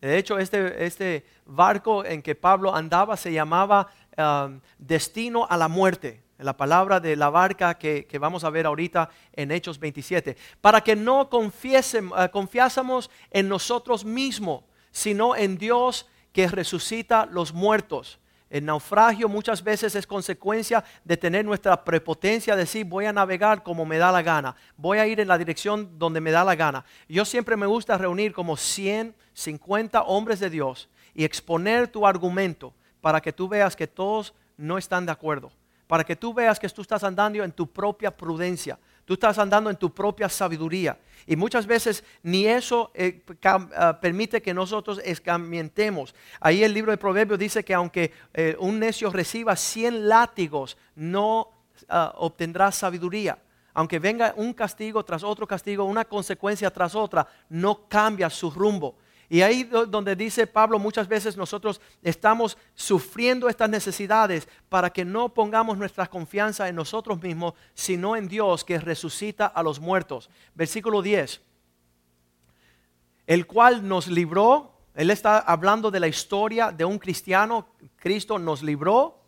De 0.01 0.17
hecho, 0.17 0.37
este, 0.37 0.85
este 0.85 1.25
barco 1.45 2.03
en 2.03 2.21
que 2.21 2.35
Pablo 2.35 2.75
andaba 2.75 3.15
se 3.15 3.31
llamaba 3.31 3.87
ah, 4.17 4.49
destino 4.77 5.47
a 5.49 5.55
la 5.55 5.67
muerte. 5.69 6.23
La 6.39 6.55
palabra 6.55 6.99
de 6.99 7.15
la 7.15 7.31
barca 7.31 7.75
que, 7.79 8.05
vamos 8.19 8.43
a 8.43 8.51
ver 8.51 8.67
ahorita 8.67 9.09
en 9.33 9.51
Hechos 9.51 9.79
27. 9.79 10.37
Para 10.61 10.81
que 10.81 10.95
no 10.95 11.21
ah, 11.21 12.27
confiásemos 12.29 13.09
en 13.31 13.49
nosotros 13.49 14.05
mismos, 14.05 14.63
sino 14.91 15.35
en 15.35 15.57
Dios 15.57 16.07
que 16.31 16.47
resucita 16.47 17.25
los 17.25 17.53
muertos. 17.53 18.19
El 18.49 18.65
naufragio 18.65 19.27
muchas 19.27 19.61
veces 19.61 19.93
es 19.95 20.07
consecuencia 20.07 20.83
de 21.03 21.17
tener 21.17 21.43
nuestra 21.43 21.83
prepotencia, 21.83 22.55
de 22.55 22.61
decir 22.61 22.85
voy 22.85 23.05
a 23.05 23.13
navegar 23.13 23.61
como 23.61 23.85
me 23.85 23.97
da 23.97 24.11
la 24.11 24.21
gana, 24.21 24.55
voy 24.77 24.99
a 24.99 25.07
ir 25.07 25.19
en 25.19 25.27
la 25.27 25.37
dirección 25.37 25.99
donde 25.99 26.21
me 26.21 26.31
da 26.31 26.45
la 26.45 26.55
gana. 26.55 26.85
Yo 27.09 27.25
siempre 27.25 27.57
me 27.57 27.65
gusta 27.65 27.97
reunir 27.97 28.33
como 28.33 28.55
100, 28.55 29.13
50 29.33 30.03
hombres 30.03 30.39
de 30.39 30.49
Dios 30.49 30.89
y 31.13 31.25
exponer 31.25 31.89
tu 31.89 32.07
argumento 32.07 32.73
para 33.01 33.19
que 33.19 33.33
tú 33.33 33.49
veas 33.49 33.75
que 33.75 33.87
todos 33.87 34.33
no 34.55 34.77
están 34.77 35.05
de 35.05 35.11
acuerdo, 35.11 35.51
para 35.85 36.03
que 36.03 36.15
tú 36.15 36.33
veas 36.33 36.59
que 36.59 36.69
tú 36.69 36.81
estás 36.81 37.03
andando 37.03 37.43
en 37.43 37.51
tu 37.51 37.67
propia 37.67 38.15
prudencia, 38.15 38.79
tú 39.07 39.13
estás 39.13 39.39
andando 39.39 39.69
en 39.69 39.77
tu 39.77 39.93
propia 39.93 40.27
sabiduría. 40.27 40.99
Y 41.25 41.37
muchas 41.37 41.65
veces 41.65 42.03
ni 42.23 42.45
eso 42.45 42.91
eh, 42.93 43.23
ah, 43.45 43.97
permite 44.01 44.41
que 44.41 44.53
nosotros 44.53 44.99
escamientemos. 45.03 46.13
Ahí 46.41 46.61
el 46.61 46.73
libro 46.73 46.91
de 46.91 46.97
Proverbios 46.97 47.39
dice 47.39 47.63
que 47.63 47.73
aunque 47.73 48.11
eh, 48.33 48.57
un 48.59 48.79
necio 48.79 49.09
reciba 49.09 49.55
100 49.55 50.09
látigos, 50.09 50.77
no 50.95 51.51
ah, 51.87 52.13
obtendrá 52.17 52.69
sabiduría. 52.73 53.37
Aunque 53.73 53.97
venga 53.97 54.33
un 54.35 54.53
castigo 54.53 55.05
tras 55.05 55.23
otro 55.23 55.47
castigo, 55.47 55.85
una 55.85 56.03
consecuencia 56.03 56.69
tras 56.69 56.93
otra, 56.93 57.25
no 57.47 57.87
cambia 57.87 58.29
su 58.29 58.51
rumbo. 58.51 58.97
Y 59.29 59.41
ahí 59.41 59.63
donde 59.65 60.15
dice 60.15 60.47
Pablo, 60.47 60.79
muchas 60.79 61.07
veces 61.07 61.35
nosotros 61.35 61.81
estamos 62.01 62.57
sufriendo 62.75 63.49
estas 63.49 63.69
necesidades 63.69 64.47
para 64.69 64.89
que 64.89 65.03
no 65.03 65.33
pongamos 65.33 65.77
nuestra 65.77 66.07
confianza 66.07 66.69
en 66.69 66.75
nosotros 66.75 67.21
mismos, 67.21 67.53
sino 67.73 68.15
en 68.15 68.29
Dios 68.29 68.63
que 68.63 68.79
resucita 68.79 69.45
a 69.45 69.61
los 69.63 69.81
muertos. 69.81 70.29
Versículo 70.55 71.01
10. 71.01 71.41
El 73.25 73.45
cual 73.45 73.85
nos 73.85 74.07
libró, 74.07 74.79
él 74.95 75.09
está 75.09 75.39
hablando 75.39 75.91
de 75.91 75.99
la 75.99 76.07
historia 76.07 76.71
de 76.71 76.85
un 76.85 76.97
cristiano, 76.97 77.67
Cristo 77.97 78.39
nos 78.39 78.63
libró, 78.63 79.21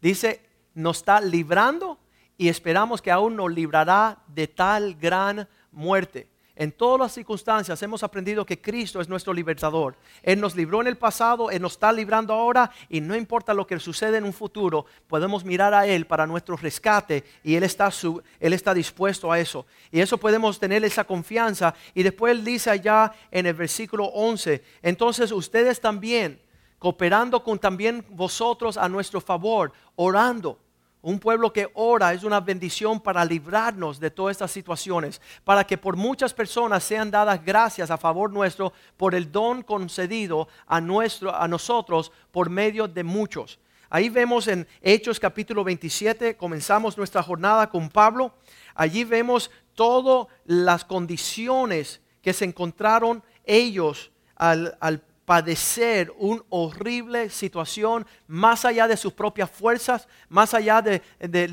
dice, 0.00 0.48
nos 0.72 0.98
está 0.98 1.20
librando 1.20 1.98
y 2.38 2.48
esperamos 2.48 3.02
que 3.02 3.10
aún 3.10 3.36
nos 3.36 3.52
librará 3.52 4.22
de 4.26 4.48
tal 4.48 4.94
gran 4.94 5.46
muerte. 5.70 6.33
En 6.56 6.70
todas 6.70 7.00
las 7.00 7.12
circunstancias 7.12 7.82
hemos 7.82 8.04
aprendido 8.04 8.46
que 8.46 8.60
Cristo 8.60 9.00
es 9.00 9.08
nuestro 9.08 9.32
libertador. 9.32 9.96
Él 10.22 10.40
nos 10.40 10.54
libró 10.54 10.80
en 10.80 10.86
el 10.86 10.96
pasado, 10.96 11.50
Él 11.50 11.60
nos 11.60 11.72
está 11.72 11.92
librando 11.92 12.32
ahora 12.32 12.70
y 12.88 13.00
no 13.00 13.16
importa 13.16 13.52
lo 13.52 13.66
que 13.66 13.80
sucede 13.80 14.18
en 14.18 14.24
un 14.24 14.32
futuro, 14.32 14.86
podemos 15.08 15.44
mirar 15.44 15.74
a 15.74 15.84
Él 15.86 16.06
para 16.06 16.28
nuestro 16.28 16.56
rescate 16.56 17.24
y 17.42 17.56
Él 17.56 17.64
está, 17.64 17.90
él 18.38 18.52
está 18.52 18.72
dispuesto 18.72 19.32
a 19.32 19.40
eso. 19.40 19.66
Y 19.90 20.00
eso 20.00 20.16
podemos 20.16 20.60
tener 20.60 20.84
esa 20.84 21.02
confianza. 21.02 21.74
Y 21.92 22.04
después 22.04 22.30
Él 22.30 22.44
dice 22.44 22.70
allá 22.70 23.12
en 23.32 23.46
el 23.46 23.54
versículo 23.54 24.04
11, 24.06 24.62
entonces 24.82 25.32
ustedes 25.32 25.80
también, 25.80 26.40
cooperando 26.78 27.42
con 27.42 27.58
también 27.58 28.04
vosotros 28.10 28.76
a 28.76 28.88
nuestro 28.88 29.20
favor, 29.20 29.72
orando 29.96 30.60
un 31.04 31.18
pueblo 31.18 31.52
que 31.52 31.68
ora 31.74 32.14
es 32.14 32.24
una 32.24 32.40
bendición 32.40 32.98
para 32.98 33.26
librarnos 33.26 34.00
de 34.00 34.10
todas 34.10 34.32
estas 34.32 34.50
situaciones, 34.50 35.20
para 35.44 35.62
que 35.64 35.76
por 35.76 35.96
muchas 35.96 36.32
personas 36.32 36.82
sean 36.82 37.10
dadas 37.10 37.44
gracias 37.44 37.90
a 37.90 37.98
favor 37.98 38.32
nuestro 38.32 38.72
por 38.96 39.14
el 39.14 39.30
don 39.30 39.62
concedido 39.62 40.48
a, 40.66 40.80
nuestro, 40.80 41.34
a 41.34 41.46
nosotros 41.46 42.10
por 42.30 42.48
medio 42.48 42.88
de 42.88 43.04
muchos. 43.04 43.58
Ahí 43.90 44.08
vemos 44.08 44.48
en 44.48 44.66
Hechos 44.80 45.20
capítulo 45.20 45.62
27, 45.62 46.38
comenzamos 46.38 46.96
nuestra 46.96 47.22
jornada 47.22 47.68
con 47.68 47.90
Pablo. 47.90 48.34
Allí 48.74 49.04
vemos 49.04 49.50
todas 49.74 50.26
las 50.46 50.86
condiciones 50.86 52.00
que 52.22 52.32
se 52.32 52.46
encontraron 52.46 53.22
ellos 53.44 54.10
al, 54.36 54.74
al 54.80 55.04
padecer 55.24 56.12
una 56.18 56.42
horrible 56.50 57.30
situación 57.30 58.06
más 58.26 58.64
allá 58.64 58.86
de 58.86 58.96
sus 58.96 59.12
propias 59.12 59.50
fuerzas, 59.50 60.06
más 60.28 60.54
allá 60.54 60.82
de, 60.82 61.02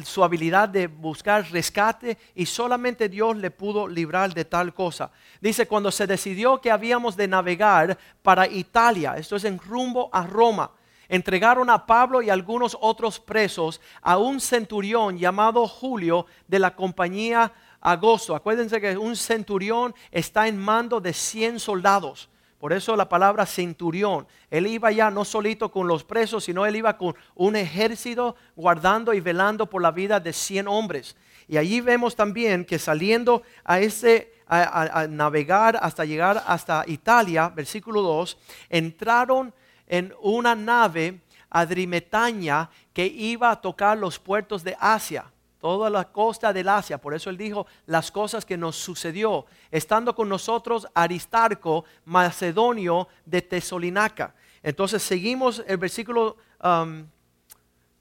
su 0.04 0.24
habilidad 0.24 0.68
de 0.70 0.88
buscar 0.88 1.50
rescate 1.52 2.18
y 2.36 2.46
solamente 2.46 3.08
Dios 3.08 3.38
le 3.38 3.52
pudo 3.52 3.88
librar 3.88 4.34
de 4.34 4.46
tal 4.46 4.74
cosa. 4.74 5.12
Dice, 5.40 5.68
cuando 5.68 5.92
se 5.92 6.08
decidió 6.08 6.60
que 6.60 6.72
habíamos 6.72 7.16
de 7.16 7.28
navegar 7.28 7.98
para 8.22 8.48
Italia, 8.48 9.16
esto 9.18 9.38
es 9.38 9.46
en 9.46 9.58
rumbo 9.58 10.10
a 10.12 10.26
Roma, 10.28 10.72
entregaron 11.08 11.70
a 11.70 11.86
Pablo 11.86 12.22
y 12.22 12.30
algunos 12.30 12.78
otros 12.80 13.20
presos 13.20 13.80
a 14.02 14.18
un 14.18 14.40
centurión 14.40 15.18
llamado 15.18 15.68
Julio 15.68 16.26
de 16.48 16.60
la 16.60 16.76
compañía 16.76 17.52
Agosto. 17.80 18.36
Acuérdense 18.36 18.80
que 18.80 18.98
un 18.98 19.16
centurión 19.16 19.96
está 20.12 20.48
en 20.48 20.58
mando 20.58 21.02
de 21.02 21.14
100 21.14 21.60
soldados. 21.60 22.30
Por 22.62 22.74
eso 22.74 22.96
la 22.96 23.10
palabra 23.10 23.48
centurión. 23.48 24.28
Él 24.52 24.68
iba 24.68 24.92
ya 24.92 25.10
no 25.10 25.26
solito 25.26 25.72
con 25.72 25.88
los 25.88 26.04
presos, 26.04 26.44
sino 26.44 26.64
él 26.64 26.76
iba 26.76 26.96
con 26.96 27.16
un 27.34 27.56
ejército 27.56 28.36
guardando 28.56 29.16
y 29.16 29.20
velando 29.20 29.66
por 29.66 29.82
la 29.82 29.90
vida 29.90 30.20
de 30.20 30.32
100 30.32 30.68
hombres. 30.68 31.18
Y 31.48 31.58
allí 31.58 31.82
vemos 31.82 32.16
también 32.16 32.64
que 32.64 32.78
saliendo 32.78 33.42
a 33.64 33.80
ese 33.80 34.36
a, 34.46 35.08
navegar 35.10 35.80
hasta 35.82 36.06
llegar 36.06 36.44
hasta 36.46 36.84
Italia, 36.86 37.50
versículo 37.50 38.04
2, 38.04 38.38
entraron 38.70 39.52
en 39.88 40.14
una 40.22 40.54
nave 40.54 41.20
adrimetaña 41.50 42.70
que 42.94 43.08
iba 43.08 43.50
a 43.50 43.60
tocar 43.60 43.98
los 43.98 44.20
puertos 44.20 44.64
de 44.64 44.78
Asia 44.80 45.26
toda 45.62 45.90
la 45.90 46.12
costa 46.12 46.52
del 46.52 46.68
Asia. 46.68 46.98
Por 46.98 47.14
eso 47.14 47.30
él 47.30 47.38
dijo 47.38 47.68
las 47.86 48.12
cosas 48.12 48.44
que 48.44 48.58
nos 48.58 48.76
sucedió. 48.76 49.46
Estando 49.70 50.14
con 50.16 50.28
nosotros 50.28 50.88
Aristarco, 50.94 51.86
macedonio 52.04 53.08
de 53.26 53.42
Tesolinaca. 53.44 54.34
Entonces 54.64 55.02
seguimos 55.04 55.64
el 55.68 55.78
versículo 55.78 56.36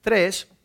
3, 0.01 0.47
um, 0.49 0.57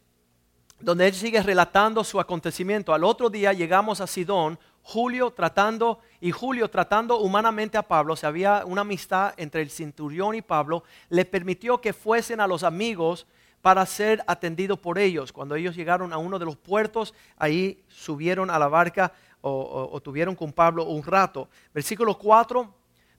donde 0.81 1.07
él 1.07 1.15
sigue 1.15 1.43
relatando 1.43 2.03
su 2.03 2.19
acontecimiento. 2.19 2.93
Al 2.93 3.05
otro 3.05 3.31
día 3.31 3.53
llegamos 3.53 4.01
a 4.01 4.07
Sidón, 4.07 4.59
Julio 4.83 5.33
tratando, 5.33 6.01
y 6.21 6.31
Julio 6.31 6.71
tratando 6.71 7.19
humanamente 7.19 7.77
a 7.77 7.83
Pablo, 7.83 8.17
se 8.17 8.27
había 8.27 8.65
una 8.65 8.83
amistad 8.83 9.35
entre 9.37 9.61
el 9.63 9.71
centurión 9.71 10.35
y 10.35 10.43
Pablo, 10.43 10.85
le 11.09 11.25
permitió 11.25 11.81
que 11.81 11.93
fuesen 11.93 12.41
a 12.41 12.47
los 12.47 12.63
amigos 12.63 13.27
para 13.63 13.85
ser 13.87 14.23
atendido 14.27 14.77
por 14.77 14.99
ellos. 14.99 15.33
Cuando 15.33 15.55
ellos 15.55 15.75
llegaron 15.75 16.13
a 16.13 16.19
uno 16.19 16.39
de 16.39 16.45
los 16.45 16.57
puertos, 16.57 17.15
ahí 17.37 17.83
subieron 17.89 18.51
a 18.51 18.59
la 18.59 18.69
barca 18.69 19.13
o, 19.41 20.01
tuvieron 20.03 20.35
con 20.35 20.53
Pablo 20.53 20.85
un 20.85 21.03
rato. 21.03 21.49
Versículo 21.73 22.19
4 22.19 22.73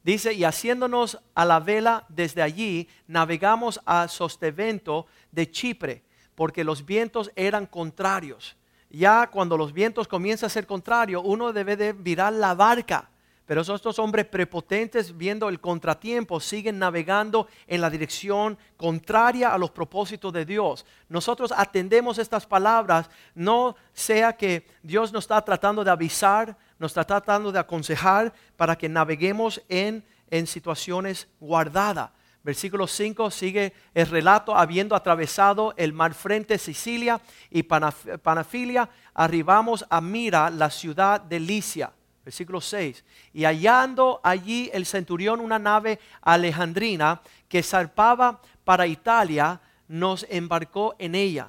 dice, 0.03 0.33
y 0.33 0.43
haciéndonos 0.43 1.19
a 1.35 1.45
la 1.45 1.59
vela 1.59 2.05
desde 2.09 2.41
allí, 2.41 2.89
navegamos 3.07 3.79
a 3.85 4.07
Sostevento 4.07 5.05
de 5.31 5.49
Chipre, 5.49 6.03
porque 6.35 6.63
los 6.63 6.85
vientos 6.85 7.31
eran 7.35 7.65
contrarios. 7.65 8.57
Ya 8.89 9.27
cuando 9.27 9.57
los 9.57 9.73
vientos 9.73 10.07
comienzan 10.07 10.47
a 10.47 10.49
ser 10.49 10.65
contrarios, 10.65 11.21
uno 11.25 11.51
debe 11.53 11.75
de 11.75 11.93
virar 11.93 12.33
la 12.33 12.55
barca 12.55 13.09
pero 13.47 13.61
estos 13.61 13.97
hombres 13.97 14.25
prepotentes, 14.25 15.15
viendo 15.15 15.47
el 15.47 15.61
contratiempo, 15.61 16.41
siguen 16.41 16.77
navegando 16.79 17.47
en 17.65 17.79
la 17.79 17.89
dirección 17.89 18.57
contraria 18.75 19.53
a 19.53 19.57
los 19.57 19.71
propósitos 19.71 20.33
de 20.33 20.43
Dios. 20.43 20.85
Nosotros 21.07 21.53
atendemos 21.55 22.17
estas 22.17 22.45
palabras, 22.45 23.09
no 23.33 23.77
sea 23.93 24.33
que 24.33 24.67
Dios 24.83 25.13
nos 25.13 25.23
está 25.23 25.41
tratando 25.45 25.85
de 25.85 25.91
avisar, 25.91 26.57
nos 26.77 26.91
está 26.91 27.05
tratando 27.05 27.53
de 27.53 27.59
aconsejar 27.59 28.33
para 28.57 28.77
que 28.77 28.89
naveguemos 28.89 29.61
en, 29.69 30.03
en 30.29 30.45
situaciones 30.45 31.29
guardadas. 31.39 32.09
Versículo 32.43 32.85
5 32.85 33.31
sigue 33.31 33.71
el 33.93 34.07
relato, 34.07 34.57
habiendo 34.57 34.93
atravesado 34.93 35.73
el 35.77 35.93
mar 35.93 36.13
frente 36.13 36.57
Sicilia 36.57 37.21
y 37.49 37.63
Panafilia, 37.63 38.89
arribamos 39.13 39.85
a 39.89 40.01
Mira, 40.01 40.49
la 40.49 40.69
ciudad 40.69 41.21
de 41.21 41.39
Licia 41.39 41.93
versículo 42.27 42.59
6. 42.59 43.05
Y 43.31 43.45
hallando 43.45 44.19
allí 44.21 44.69
el 44.73 44.85
centurión 44.85 45.39
una 45.39 45.57
nave 45.57 45.97
alejandrina 46.21 47.21
que 47.47 47.63
zarpaba 47.63 48.41
para 48.65 48.85
Italia, 48.85 49.61
nos 49.87 50.25
embarcó 50.29 50.93
en 50.99 51.15
ella. 51.15 51.47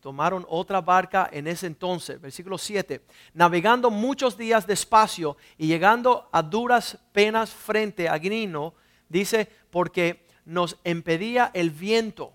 Tomaron 0.00 0.46
otra 0.48 0.80
barca 0.80 1.28
en 1.32 1.48
ese 1.48 1.66
entonces, 1.66 2.20
versículo 2.20 2.56
7. 2.56 3.04
Navegando 3.34 3.90
muchos 3.90 4.36
días 4.36 4.64
despacio 4.64 5.36
y 5.58 5.66
llegando 5.66 6.28
a 6.30 6.40
duras 6.40 6.98
penas 7.10 7.50
frente 7.50 8.08
a 8.08 8.16
Grino, 8.16 8.74
dice, 9.08 9.50
porque 9.70 10.24
nos 10.44 10.76
impedía 10.84 11.50
el 11.52 11.72
viento 11.72 12.32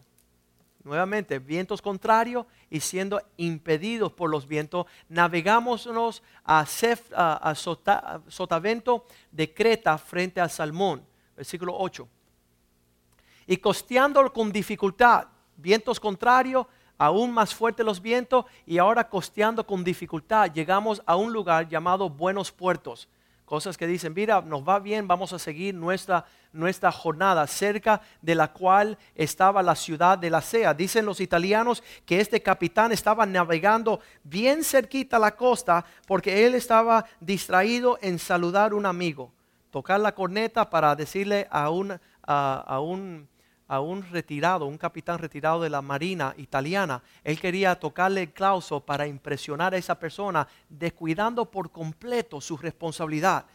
nuevamente, 0.88 1.40
vientos 1.40 1.82
contrarios 1.82 2.46
y 2.70 2.80
siendo 2.80 3.22
impedidos 3.38 4.12
por 4.12 4.30
los 4.30 4.48
vientos, 4.48 4.86
navegámonos 5.10 6.24
a, 6.44 6.66
a, 7.16 7.56
Sotavento 8.28 9.06
de 9.32 9.54
Creta 9.54 9.98
frente 9.98 10.42
al 10.42 10.50
Salmón, 10.50 11.06
versículo 11.36 11.76
8. 11.78 12.08
Y 13.48 13.58
costeando 13.58 14.32
con 14.34 14.52
dificultad, 14.52 15.28
vientos 15.56 16.00
contrarios, 16.00 16.66
aún 16.98 17.32
más 17.32 17.54
fuertes 17.54 17.86
los 17.86 18.02
vientos, 18.02 18.46
y 18.66 18.78
ahora 18.78 19.08
costeando 19.08 19.66
con 19.66 19.84
dificultad, 19.84 20.52
llegamos 20.52 21.02
a 21.06 21.16
un 21.16 21.32
lugar 21.32 21.68
llamado 21.68 22.10
Buenos 22.10 22.52
Puertos 22.52 23.08
Cosas 23.48 23.78
que 23.78 23.88
dicen, 23.88 24.14
mira, 24.14 24.42
nos 24.42 24.68
va 24.68 24.78
bien, 24.78 25.08
vamos 25.08 25.32
a 25.32 25.40
seguir 25.40 25.74
nuestra, 25.74 26.26
nuestra 26.52 26.92
jornada, 26.92 27.48
cerca 27.48 28.02
de 28.22 28.36
la 28.36 28.52
cual 28.52 28.98
estaba 29.16 29.64
la 29.64 29.74
ciudad 29.74 30.18
de 30.18 30.30
la 30.30 30.42
Sea. 30.42 30.74
Dicen 30.74 31.06
los 31.06 31.22
italianos 31.22 31.82
que 32.06 32.20
este 32.20 32.42
capitán 32.44 32.92
estaba 32.92 33.26
navegando 33.26 34.02
bien 34.22 34.66
cerquita 34.66 35.16
a 35.16 35.22
la 35.22 35.38
costa 35.38 35.86
porque 36.06 36.46
él 36.46 36.56
estaba 36.56 37.06
distraído 37.22 37.98
en 38.02 38.20
saludar 38.20 38.74
a 38.74 38.76
un 38.76 38.86
amigo, 38.86 39.32
tocar 39.72 40.02
la 40.02 40.14
corneta 40.14 40.70
para 40.70 40.94
decirle 40.94 41.48
a 41.50 41.70
un, 41.70 41.98
a 42.24 42.80
un 42.82 43.30
a 43.68 43.80
un 43.82 44.04
retirado, 44.10 44.66
un 44.66 44.78
capitán 44.78 45.20
retirado 45.20 45.62
de 45.62 45.70
la 45.70 45.82
Marina 45.82 46.34
italiana. 46.38 47.02
Él 47.24 47.40
quería 47.40 47.76
tocarle 47.76 48.24
el 48.24 48.32
clauso 48.32 48.80
para 48.80 49.08
impresionar 49.08 49.74
a 49.74 49.78
esa 49.78 50.00
persona, 50.00 50.48
descuidando 50.70 51.46
por 51.46 51.72
completo 51.72 52.40
su 52.40 52.58
responsabilidad. 52.58 53.46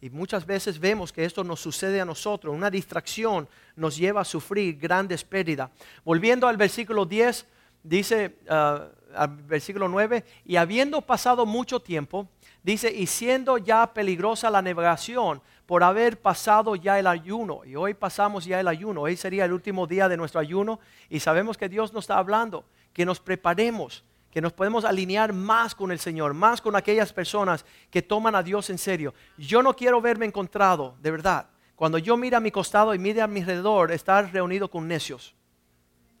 Y 0.00 0.10
muchas 0.10 0.44
veces 0.44 0.80
vemos 0.80 1.12
que 1.12 1.24
esto 1.24 1.44
nos 1.44 1.60
sucede 1.60 2.00
a 2.00 2.04
nosotros. 2.04 2.52
Una 2.52 2.70
distracción 2.70 3.48
nos 3.76 3.96
lleva 3.96 4.22
a 4.22 4.24
sufrir 4.24 4.76
grandes 4.76 5.22
pérdidas. 5.22 5.70
Volviendo 6.04 6.48
al 6.48 6.56
versículo 6.56 7.06
10, 7.06 7.46
dice, 7.84 8.36
uh, 8.50 9.14
al 9.14 9.28
versículo 9.46 9.88
9, 9.88 10.24
y 10.44 10.56
habiendo 10.56 11.02
pasado 11.02 11.46
mucho 11.46 11.78
tiempo, 11.78 12.28
dice, 12.64 12.92
y 12.92 13.06
siendo 13.06 13.58
ya 13.58 13.94
peligrosa 13.94 14.50
la 14.50 14.60
navegación, 14.60 15.40
por 15.72 15.84
haber 15.84 16.20
pasado 16.20 16.76
ya 16.76 16.98
el 16.98 17.06
ayuno. 17.06 17.64
Y 17.64 17.76
hoy 17.76 17.94
pasamos 17.94 18.44
ya 18.44 18.60
el 18.60 18.68
ayuno. 18.68 19.00
Hoy 19.00 19.16
sería 19.16 19.46
el 19.46 19.54
último 19.54 19.86
día 19.86 20.06
de 20.06 20.18
nuestro 20.18 20.38
ayuno. 20.38 20.80
Y 21.08 21.18
sabemos 21.20 21.56
que 21.56 21.70
Dios 21.70 21.94
nos 21.94 22.04
está 22.04 22.18
hablando, 22.18 22.66
que 22.92 23.06
nos 23.06 23.20
preparemos, 23.20 24.04
que 24.30 24.42
nos 24.42 24.52
podemos 24.52 24.84
alinear 24.84 25.32
más 25.32 25.74
con 25.74 25.90
el 25.90 25.98
Señor, 25.98 26.34
más 26.34 26.60
con 26.60 26.76
aquellas 26.76 27.14
personas 27.14 27.64
que 27.90 28.02
toman 28.02 28.34
a 28.34 28.42
Dios 28.42 28.68
en 28.68 28.76
serio. 28.76 29.14
Yo 29.38 29.62
no 29.62 29.74
quiero 29.74 30.02
verme 30.02 30.26
encontrado, 30.26 30.94
de 31.00 31.10
verdad. 31.10 31.46
Cuando 31.74 31.96
yo 31.96 32.18
mire 32.18 32.36
a 32.36 32.40
mi 32.40 32.50
costado 32.50 32.94
y 32.94 32.98
mire 32.98 33.22
a 33.22 33.26
mi 33.26 33.40
alrededor, 33.40 33.92
estar 33.92 34.30
reunido 34.30 34.70
con 34.70 34.86
necios. 34.86 35.34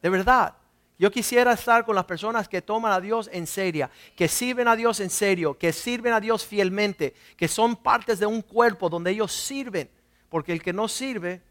De 0.00 0.08
verdad. 0.08 0.54
Yo 1.02 1.10
quisiera 1.10 1.52
estar 1.54 1.84
con 1.84 1.96
las 1.96 2.04
personas 2.04 2.48
que 2.48 2.62
toman 2.62 2.92
a 2.92 3.00
Dios 3.00 3.28
en 3.32 3.48
serio, 3.48 3.90
que 4.14 4.28
sirven 4.28 4.68
a 4.68 4.76
Dios 4.76 5.00
en 5.00 5.10
serio, 5.10 5.58
que 5.58 5.72
sirven 5.72 6.12
a 6.12 6.20
Dios 6.20 6.46
fielmente, 6.46 7.12
que 7.36 7.48
son 7.48 7.74
partes 7.74 8.20
de 8.20 8.26
un 8.26 8.40
cuerpo 8.40 8.88
donde 8.88 9.10
ellos 9.10 9.32
sirven. 9.32 9.90
Porque 10.28 10.52
el 10.52 10.62
que 10.62 10.72
no 10.72 10.86
sirve, 10.86 11.42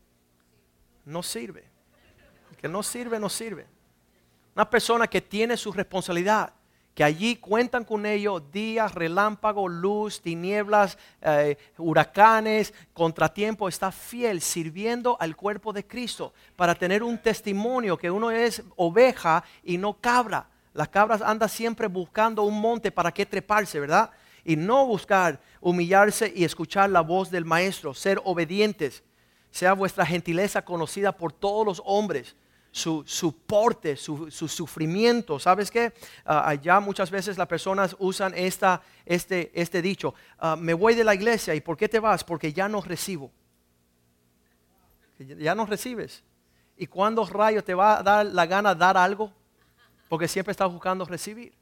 no 1.03 1.21
sirve. 1.21 1.65
El 2.51 2.55
que 2.55 2.69
no 2.69 2.81
sirve, 2.81 3.19
no 3.19 3.27
sirve. 3.27 3.67
Una 4.55 4.69
persona 4.69 5.05
que 5.07 5.19
tiene 5.19 5.57
su 5.57 5.73
responsabilidad, 5.73 6.53
que 6.93 7.03
allí 7.03 7.37
cuentan 7.37 7.85
con 7.85 8.05
ellos 8.05 8.51
días, 8.51 8.93
relámpago, 8.93 9.69
luz, 9.69 10.21
tinieblas, 10.21 10.97
eh, 11.21 11.57
huracanes, 11.77 12.73
contratiempo, 12.93 13.69
está 13.69 13.91
fiel 13.91 14.41
sirviendo 14.41 15.15
al 15.19 15.35
cuerpo 15.35 15.71
de 15.71 15.85
Cristo 15.85 16.33
para 16.55 16.75
tener 16.75 17.01
un 17.01 17.17
testimonio 17.17 17.97
que 17.97 18.11
uno 18.11 18.29
es 18.29 18.61
oveja 18.75 19.43
y 19.63 19.77
no 19.77 19.93
cabra. 19.93 20.47
Las 20.73 20.89
cabras 20.89 21.21
andan 21.21 21.49
siempre 21.49 21.87
buscando 21.87 22.43
un 22.43 22.59
monte 22.59 22.91
para 22.91 23.11
que 23.11 23.25
treparse, 23.25 23.79
¿verdad? 23.79 24.11
Y 24.43 24.55
no 24.55 24.85
buscar 24.85 25.39
humillarse 25.61 26.31
y 26.35 26.43
escuchar 26.43 26.89
la 26.89 27.01
voz 27.01 27.29
del 27.29 27.45
maestro, 27.45 27.93
ser 27.93 28.19
obedientes. 28.23 29.03
Sea 29.49 29.73
vuestra 29.73 30.05
gentileza 30.05 30.63
conocida 30.63 31.11
por 31.11 31.31
todos 31.33 31.65
los 31.65 31.81
hombres 31.85 32.35
su, 32.71 33.35
porte, 33.45 33.97
su, 33.97 34.29
sufrimiento. 34.31 35.39
¿Sabes 35.39 35.69
qué? 35.69 35.93
Ah, 36.25 36.49
allá 36.49 36.79
muchas 36.79 37.11
veces 37.11 37.37
las 37.37 37.47
personas 37.47 37.95
usan 37.99 38.33
esta, 38.35 38.81
este, 39.05 39.51
este 39.53 39.81
dicho, 39.81 40.13
ah, 40.39 40.55
me 40.55 40.73
voy 40.73 40.95
de 40.95 41.03
la 41.03 41.13
iglesia 41.13 41.53
y 41.53 41.61
¿por 41.61 41.77
qué 41.77 41.89
te 41.89 41.99
vas? 41.99 42.23
Porque 42.23 42.53
ya 42.53 42.69
no 42.69 42.81
recibo. 42.81 43.31
Ya 45.19 45.53
no 45.53 45.65
recibes. 45.65 46.23
¿Y 46.77 46.87
cuándo 46.87 47.25
rayo 47.25 47.63
te 47.63 47.75
va 47.75 47.99
a 47.99 48.03
dar 48.03 48.25
la 48.25 48.45
gana 48.45 48.73
dar 48.73 48.97
algo? 48.97 49.31
Porque 50.09 50.27
siempre 50.27 50.51
estás 50.51 50.71
buscando 50.71 51.05
recibir. 51.05 51.53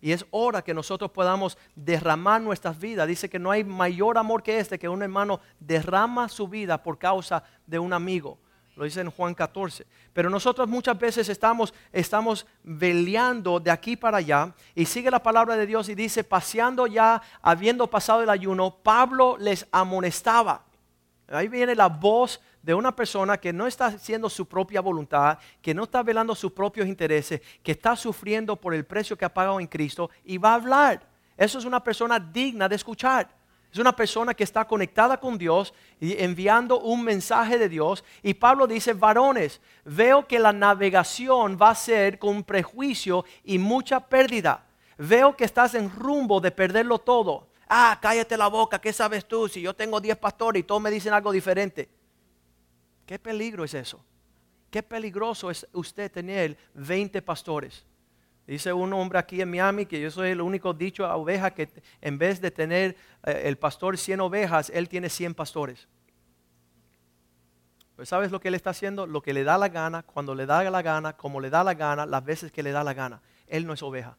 Y 0.00 0.12
es 0.12 0.24
hora 0.30 0.62
que 0.62 0.72
nosotros 0.72 1.10
podamos 1.10 1.58
derramar 1.74 2.40
nuestras 2.40 2.78
vidas. 2.78 3.08
Dice 3.08 3.28
que 3.28 3.40
no 3.40 3.50
hay 3.50 3.64
mayor 3.64 4.16
amor 4.16 4.44
que 4.44 4.60
este, 4.60 4.78
que 4.78 4.88
un 4.88 5.02
hermano 5.02 5.40
derrama 5.58 6.28
su 6.28 6.46
vida 6.46 6.80
por 6.80 6.98
causa 6.98 7.42
de 7.66 7.80
un 7.80 7.92
amigo 7.92 8.38
lo 8.78 8.84
dice 8.84 9.00
en 9.00 9.10
Juan 9.10 9.34
14. 9.34 9.84
Pero 10.12 10.30
nosotros 10.30 10.68
muchas 10.68 10.96
veces 10.96 11.28
estamos, 11.28 11.74
estamos 11.92 12.46
veleando 12.62 13.58
de 13.58 13.72
aquí 13.72 13.96
para 13.96 14.18
allá 14.18 14.54
y 14.72 14.84
sigue 14.84 15.10
la 15.10 15.20
palabra 15.20 15.56
de 15.56 15.66
Dios 15.66 15.88
y 15.88 15.96
dice, 15.96 16.22
paseando 16.22 16.86
ya, 16.86 17.20
habiendo 17.42 17.90
pasado 17.90 18.22
el 18.22 18.30
ayuno, 18.30 18.70
Pablo 18.70 19.36
les 19.36 19.66
amonestaba. 19.72 20.64
Ahí 21.26 21.48
viene 21.48 21.74
la 21.74 21.88
voz 21.88 22.40
de 22.62 22.72
una 22.72 22.94
persona 22.94 23.36
que 23.36 23.52
no 23.52 23.66
está 23.66 23.86
haciendo 23.86 24.30
su 24.30 24.46
propia 24.46 24.80
voluntad, 24.80 25.38
que 25.60 25.74
no 25.74 25.82
está 25.82 26.04
velando 26.04 26.36
sus 26.36 26.52
propios 26.52 26.86
intereses, 26.86 27.42
que 27.64 27.72
está 27.72 27.96
sufriendo 27.96 28.54
por 28.54 28.74
el 28.74 28.86
precio 28.86 29.18
que 29.18 29.24
ha 29.24 29.34
pagado 29.34 29.58
en 29.58 29.66
Cristo 29.66 30.08
y 30.24 30.38
va 30.38 30.52
a 30.52 30.54
hablar. 30.54 31.02
Eso 31.36 31.58
es 31.58 31.64
una 31.64 31.82
persona 31.82 32.20
digna 32.20 32.68
de 32.68 32.76
escuchar. 32.76 33.28
Es 33.72 33.78
una 33.78 33.94
persona 33.94 34.32
que 34.32 34.44
está 34.44 34.66
conectada 34.66 35.20
con 35.20 35.36
Dios 35.36 35.74
y 36.00 36.22
enviando 36.22 36.80
un 36.80 37.04
mensaje 37.04 37.58
de 37.58 37.68
Dios. 37.68 38.02
Y 38.22 38.34
Pablo 38.34 38.66
dice, 38.66 38.94
varones, 38.94 39.60
veo 39.84 40.26
que 40.26 40.38
la 40.38 40.52
navegación 40.52 41.58
va 41.60 41.70
a 41.70 41.74
ser 41.74 42.18
con 42.18 42.44
prejuicio 42.44 43.24
y 43.44 43.58
mucha 43.58 44.00
pérdida. 44.00 44.64
Veo 44.96 45.36
que 45.36 45.44
estás 45.44 45.74
en 45.74 45.90
rumbo 45.90 46.40
de 46.40 46.50
perderlo 46.50 46.98
todo. 46.98 47.48
Ah, 47.68 47.98
cállate 48.00 48.36
la 48.38 48.48
boca, 48.48 48.80
¿qué 48.80 48.92
sabes 48.92 49.26
tú? 49.28 49.48
Si 49.48 49.60
yo 49.60 49.74
tengo 49.74 50.00
10 50.00 50.16
pastores 50.16 50.60
y 50.60 50.64
todos 50.64 50.80
me 50.80 50.90
dicen 50.90 51.12
algo 51.12 51.30
diferente. 51.30 51.90
¿Qué 53.04 53.18
peligro 53.18 53.64
es 53.64 53.74
eso? 53.74 54.02
Qué 54.70 54.82
peligroso 54.82 55.50
es 55.50 55.66
usted 55.72 56.10
tener 56.10 56.56
20 56.74 57.20
pastores. 57.22 57.84
Dice 58.48 58.72
un 58.72 58.94
hombre 58.94 59.18
aquí 59.18 59.42
en 59.42 59.50
Miami 59.50 59.84
que 59.84 60.00
yo 60.00 60.10
soy 60.10 60.30
el 60.30 60.40
único 60.40 60.72
dicho 60.72 61.04
a 61.04 61.16
oveja 61.16 61.50
que 61.50 61.68
en 62.00 62.16
vez 62.16 62.40
de 62.40 62.50
tener 62.50 62.96
eh, 63.26 63.42
el 63.44 63.58
pastor 63.58 63.98
100 63.98 64.22
ovejas, 64.22 64.70
él 64.74 64.88
tiene 64.88 65.10
100 65.10 65.34
pastores. 65.34 65.86
Pues 67.94 68.08
¿sabes 68.08 68.30
lo 68.30 68.40
que 68.40 68.48
él 68.48 68.54
está 68.54 68.70
haciendo? 68.70 69.06
Lo 69.06 69.20
que 69.20 69.34
le 69.34 69.44
da 69.44 69.58
la 69.58 69.68
gana, 69.68 70.02
cuando 70.02 70.34
le 70.34 70.46
da 70.46 70.62
la 70.70 70.80
gana, 70.80 71.14
como 71.14 71.40
le 71.40 71.50
da 71.50 71.62
la 71.62 71.74
gana, 71.74 72.06
las 72.06 72.24
veces 72.24 72.50
que 72.50 72.62
le 72.62 72.70
da 72.72 72.82
la 72.82 72.94
gana. 72.94 73.20
Él 73.48 73.66
no 73.66 73.74
es 73.74 73.82
oveja. 73.82 74.16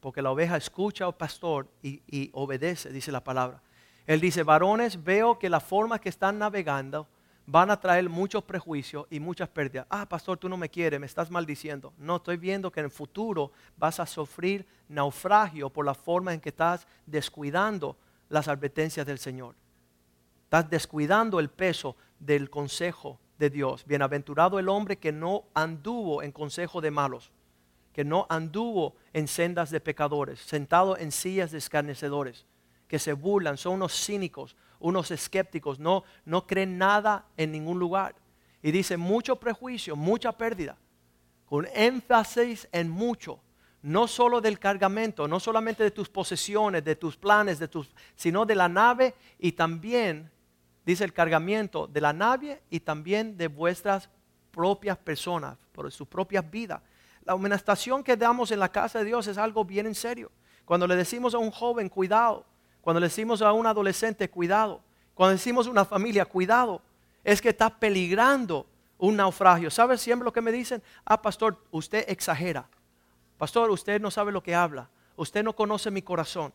Porque 0.00 0.20
la 0.20 0.32
oveja 0.32 0.58
escucha 0.58 1.06
al 1.06 1.16
pastor 1.16 1.66
y, 1.82 2.02
y 2.06 2.28
obedece, 2.34 2.90
dice 2.90 3.10
la 3.10 3.24
palabra. 3.24 3.62
Él 4.06 4.20
dice, 4.20 4.42
varones, 4.42 5.02
veo 5.02 5.38
que 5.38 5.48
la 5.48 5.60
forma 5.60 5.98
que 5.98 6.10
están 6.10 6.38
navegando 6.38 7.08
van 7.50 7.68
a 7.70 7.80
traer 7.80 8.08
muchos 8.08 8.44
prejuicios 8.44 9.06
y 9.10 9.18
muchas 9.18 9.48
pérdidas. 9.48 9.84
Ah, 9.90 10.08
pastor, 10.08 10.38
tú 10.38 10.48
no 10.48 10.56
me 10.56 10.68
quieres, 10.68 11.00
me 11.00 11.06
estás 11.06 11.32
maldiciendo. 11.32 11.92
No, 11.98 12.16
estoy 12.16 12.36
viendo 12.36 12.70
que 12.70 12.78
en 12.78 12.86
el 12.86 12.92
futuro 12.92 13.50
vas 13.76 13.98
a 13.98 14.06
sufrir 14.06 14.64
naufragio 14.88 15.68
por 15.68 15.84
la 15.84 15.94
forma 15.94 16.32
en 16.32 16.40
que 16.40 16.50
estás 16.50 16.86
descuidando 17.06 17.96
las 18.28 18.46
advertencias 18.46 19.04
del 19.04 19.18
Señor. 19.18 19.56
Estás 20.44 20.70
descuidando 20.70 21.40
el 21.40 21.48
peso 21.48 21.96
del 22.20 22.50
consejo 22.50 23.18
de 23.36 23.50
Dios. 23.50 23.84
Bienaventurado 23.84 24.60
el 24.60 24.68
hombre 24.68 24.98
que 24.98 25.10
no 25.10 25.42
anduvo 25.52 26.22
en 26.22 26.30
consejo 26.30 26.80
de 26.80 26.92
malos, 26.92 27.32
que 27.92 28.04
no 28.04 28.26
anduvo 28.28 28.94
en 29.12 29.26
sendas 29.26 29.70
de 29.70 29.80
pecadores, 29.80 30.38
sentado 30.38 30.96
en 30.96 31.10
sillas 31.10 31.50
de 31.50 31.58
escarnecedores, 31.58 32.46
que 32.86 33.00
se 33.00 33.12
burlan, 33.12 33.56
son 33.56 33.74
unos 33.74 33.92
cínicos, 33.92 34.56
unos 34.80 35.10
escépticos, 35.10 35.78
no, 35.78 36.04
no 36.24 36.46
creen 36.46 36.78
nada 36.78 37.26
en 37.36 37.52
ningún 37.52 37.78
lugar. 37.78 38.16
Y 38.62 38.72
dice, 38.72 38.96
mucho 38.96 39.36
prejuicio, 39.36 39.94
mucha 39.94 40.32
pérdida, 40.32 40.76
con 41.46 41.66
énfasis 41.74 42.68
en 42.72 42.90
mucho, 42.90 43.40
no 43.82 44.06
solo 44.06 44.40
del 44.40 44.58
cargamento, 44.58 45.26
no 45.26 45.40
solamente 45.40 45.82
de 45.82 45.90
tus 45.90 46.08
posesiones, 46.08 46.84
de 46.84 46.96
tus 46.96 47.16
planes, 47.16 47.58
de 47.58 47.68
tus, 47.68 47.90
sino 48.14 48.44
de 48.44 48.54
la 48.54 48.68
nave 48.68 49.14
y 49.38 49.52
también, 49.52 50.30
dice 50.84 51.04
el 51.04 51.12
cargamento, 51.12 51.86
de 51.86 52.00
la 52.00 52.12
nave 52.12 52.62
y 52.68 52.80
también 52.80 53.36
de 53.36 53.48
vuestras 53.48 54.10
propias 54.50 54.98
personas, 54.98 55.56
por 55.72 55.90
sus 55.90 56.06
propias 56.06 56.48
vidas. 56.50 56.82
La 57.24 57.32
amonestación 57.32 58.02
que 58.02 58.16
damos 58.16 58.50
en 58.50 58.58
la 58.58 58.70
casa 58.70 58.98
de 58.98 59.04
Dios 59.06 59.26
es 59.26 59.38
algo 59.38 59.64
bien 59.64 59.86
en 59.86 59.94
serio. 59.94 60.30
Cuando 60.64 60.86
le 60.86 60.96
decimos 60.96 61.34
a 61.34 61.38
un 61.38 61.50
joven, 61.50 61.88
cuidado, 61.88 62.44
cuando 62.80 63.00
le 63.00 63.06
decimos 63.06 63.42
a 63.42 63.52
un 63.52 63.66
adolescente, 63.66 64.30
cuidado. 64.30 64.82
Cuando 65.14 65.32
decimos 65.32 65.66
a 65.66 65.70
una 65.70 65.84
familia, 65.84 66.24
cuidado, 66.24 66.82
es 67.24 67.42
que 67.42 67.50
está 67.50 67.78
peligrando 67.78 68.66
un 68.98 69.16
naufragio. 69.16 69.70
¿Sabes 69.70 70.00
siempre 70.00 70.24
lo 70.24 70.32
que 70.32 70.40
me 70.40 70.52
dicen? 70.52 70.82
Ah, 71.04 71.20
pastor, 71.20 71.62
usted 71.70 72.04
exagera. 72.08 72.68
Pastor, 73.36 73.70
usted 73.70 74.00
no 74.00 74.10
sabe 74.10 74.32
lo 74.32 74.42
que 74.42 74.54
habla. 74.54 74.88
Usted 75.16 75.42
no 75.42 75.54
conoce 75.54 75.90
mi 75.90 76.02
corazón. 76.02 76.52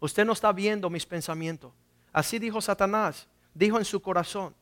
Usted 0.00 0.24
no 0.24 0.32
está 0.32 0.52
viendo 0.52 0.90
mis 0.90 1.06
pensamientos. 1.06 1.72
Así 2.12 2.38
dijo 2.38 2.60
Satanás. 2.60 3.28
Dijo 3.54 3.78
en 3.78 3.84
su 3.84 4.00
corazón. 4.00 4.54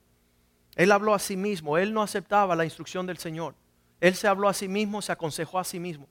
Él 0.77 0.93
habló 0.93 1.15
a 1.15 1.19
sí 1.19 1.37
mismo. 1.37 1.79
Él 1.79 1.93
no 1.93 2.03
aceptaba 2.03 2.57
la 2.57 2.65
instrucción 2.65 3.07
del 3.07 3.19
Señor. 3.19 3.55
Él 4.01 4.15
se 4.15 4.29
habló 4.29 4.49
a 4.49 4.55
sí 4.55 4.69
mismo, 4.69 5.01
se 5.03 5.13
aconsejó 5.13 5.59
a 5.59 5.65
sí 5.65 5.81
mismo. 5.81 6.07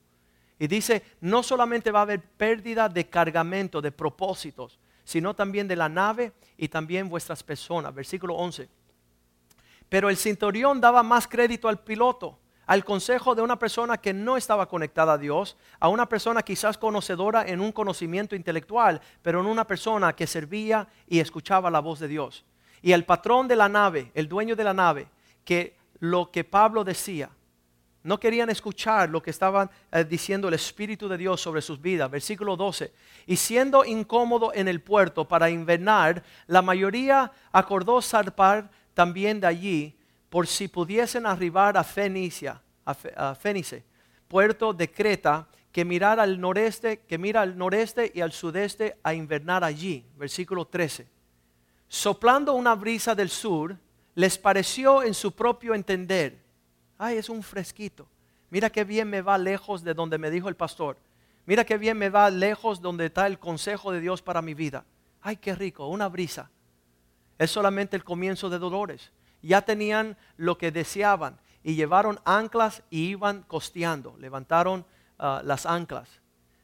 Y 0.58 0.66
dice, 0.66 1.02
no 1.20 1.42
solamente 1.42 1.90
va 1.90 2.00
a 2.00 2.02
haber 2.02 2.22
pérdida 2.22 2.88
de 2.88 3.08
cargamento, 3.08 3.82
de 3.82 3.90
propósitos, 3.90 4.78
sino 5.04 5.34
también 5.34 5.68
de 5.68 5.76
la 5.76 5.88
nave 5.88 6.32
y 6.56 6.68
también 6.68 7.08
vuestras 7.08 7.42
personas. 7.42 7.94
Versículo 7.94 8.34
11. 8.34 8.68
Pero 9.88 10.08
el 10.08 10.16
cinturón 10.16 10.80
daba 10.80 11.02
más 11.02 11.28
crédito 11.28 11.68
al 11.68 11.80
piloto, 11.80 12.38
al 12.66 12.84
consejo 12.84 13.34
de 13.34 13.42
una 13.42 13.58
persona 13.58 13.98
que 13.98 14.14
no 14.14 14.36
estaba 14.36 14.66
conectada 14.66 15.14
a 15.14 15.18
Dios, 15.18 15.56
a 15.78 15.88
una 15.88 16.08
persona 16.08 16.42
quizás 16.42 16.78
conocedora 16.78 17.44
en 17.46 17.60
un 17.60 17.72
conocimiento 17.72 18.34
intelectual, 18.34 19.00
pero 19.22 19.40
en 19.40 19.46
una 19.46 19.66
persona 19.66 20.14
que 20.14 20.26
servía 20.26 20.88
y 21.06 21.18
escuchaba 21.20 21.70
la 21.70 21.80
voz 21.80 21.98
de 21.98 22.08
Dios. 22.08 22.44
Y 22.80 22.92
el 22.92 23.04
patrón 23.04 23.48
de 23.48 23.56
la 23.56 23.68
nave, 23.68 24.10
el 24.14 24.28
dueño 24.28 24.56
de 24.56 24.64
la 24.64 24.74
nave, 24.74 25.08
que 25.44 25.76
lo 25.98 26.30
que 26.30 26.44
Pablo 26.44 26.84
decía, 26.84 27.30
no 28.04 28.20
querían 28.20 28.50
escuchar 28.50 29.08
lo 29.08 29.22
que 29.22 29.30
estaban 29.30 29.70
eh, 29.90 30.04
diciendo 30.04 30.46
el 30.46 30.54
Espíritu 30.54 31.08
de 31.08 31.16
Dios 31.16 31.40
sobre 31.40 31.62
sus 31.62 31.80
vidas. 31.80 32.10
Versículo 32.10 32.54
12. 32.54 32.92
Y 33.26 33.36
siendo 33.36 33.82
incómodo 33.82 34.52
en 34.54 34.68
el 34.68 34.82
puerto 34.82 35.26
para 35.26 35.48
invernar, 35.48 36.22
la 36.46 36.60
mayoría 36.60 37.32
acordó 37.50 38.02
zarpar 38.02 38.70
también 38.92 39.40
de 39.40 39.46
allí 39.46 39.98
por 40.28 40.46
si 40.46 40.68
pudiesen 40.68 41.24
arribar 41.24 41.78
a 41.78 41.82
Fenicia, 41.82 42.60
a, 42.84 43.34
Fenice, 43.34 43.84
puerto 44.28 44.74
de 44.74 44.90
Creta, 44.90 45.48
que 45.72 45.86
mirar 45.86 46.20
al 46.20 46.38
noreste, 46.38 47.00
que 47.08 47.16
mira 47.16 47.40
al 47.40 47.56
noreste 47.56 48.12
y 48.14 48.20
al 48.20 48.32
sudeste 48.32 48.98
a 49.02 49.14
invernar 49.14 49.64
allí. 49.64 50.04
Versículo 50.16 50.66
13. 50.66 51.08
Soplando 51.88 52.52
una 52.52 52.74
brisa 52.74 53.14
del 53.14 53.30
sur, 53.30 53.78
les 54.14 54.36
pareció 54.36 55.02
en 55.02 55.14
su 55.14 55.32
propio 55.34 55.74
entender 55.74 56.43
Ay, 57.04 57.18
es 57.18 57.28
un 57.28 57.42
fresquito. 57.42 58.08
Mira 58.48 58.70
qué 58.70 58.82
bien 58.82 59.10
me 59.10 59.20
va 59.20 59.36
lejos 59.36 59.84
de 59.84 59.92
donde 59.92 60.16
me 60.16 60.30
dijo 60.30 60.48
el 60.48 60.56
pastor. 60.56 60.96
Mira 61.44 61.62
qué 61.66 61.76
bien 61.76 61.98
me 61.98 62.08
va 62.08 62.30
lejos 62.30 62.80
donde 62.80 63.04
está 63.04 63.26
el 63.26 63.38
consejo 63.38 63.92
de 63.92 64.00
Dios 64.00 64.22
para 64.22 64.40
mi 64.40 64.54
vida. 64.54 64.86
Ay, 65.20 65.36
qué 65.36 65.54
rico, 65.54 65.86
una 65.88 66.08
brisa. 66.08 66.50
Es 67.36 67.50
solamente 67.50 67.94
el 67.94 68.04
comienzo 68.04 68.48
de 68.48 68.58
dolores. 68.58 69.12
Ya 69.42 69.60
tenían 69.60 70.16
lo 70.38 70.56
que 70.56 70.70
deseaban 70.70 71.38
y 71.62 71.74
llevaron 71.74 72.20
anclas 72.24 72.82
y 72.88 73.08
iban 73.08 73.42
costeando. 73.42 74.16
Levantaron 74.18 74.86
ah, 75.18 75.42
las 75.44 75.66
anclas. 75.66 76.08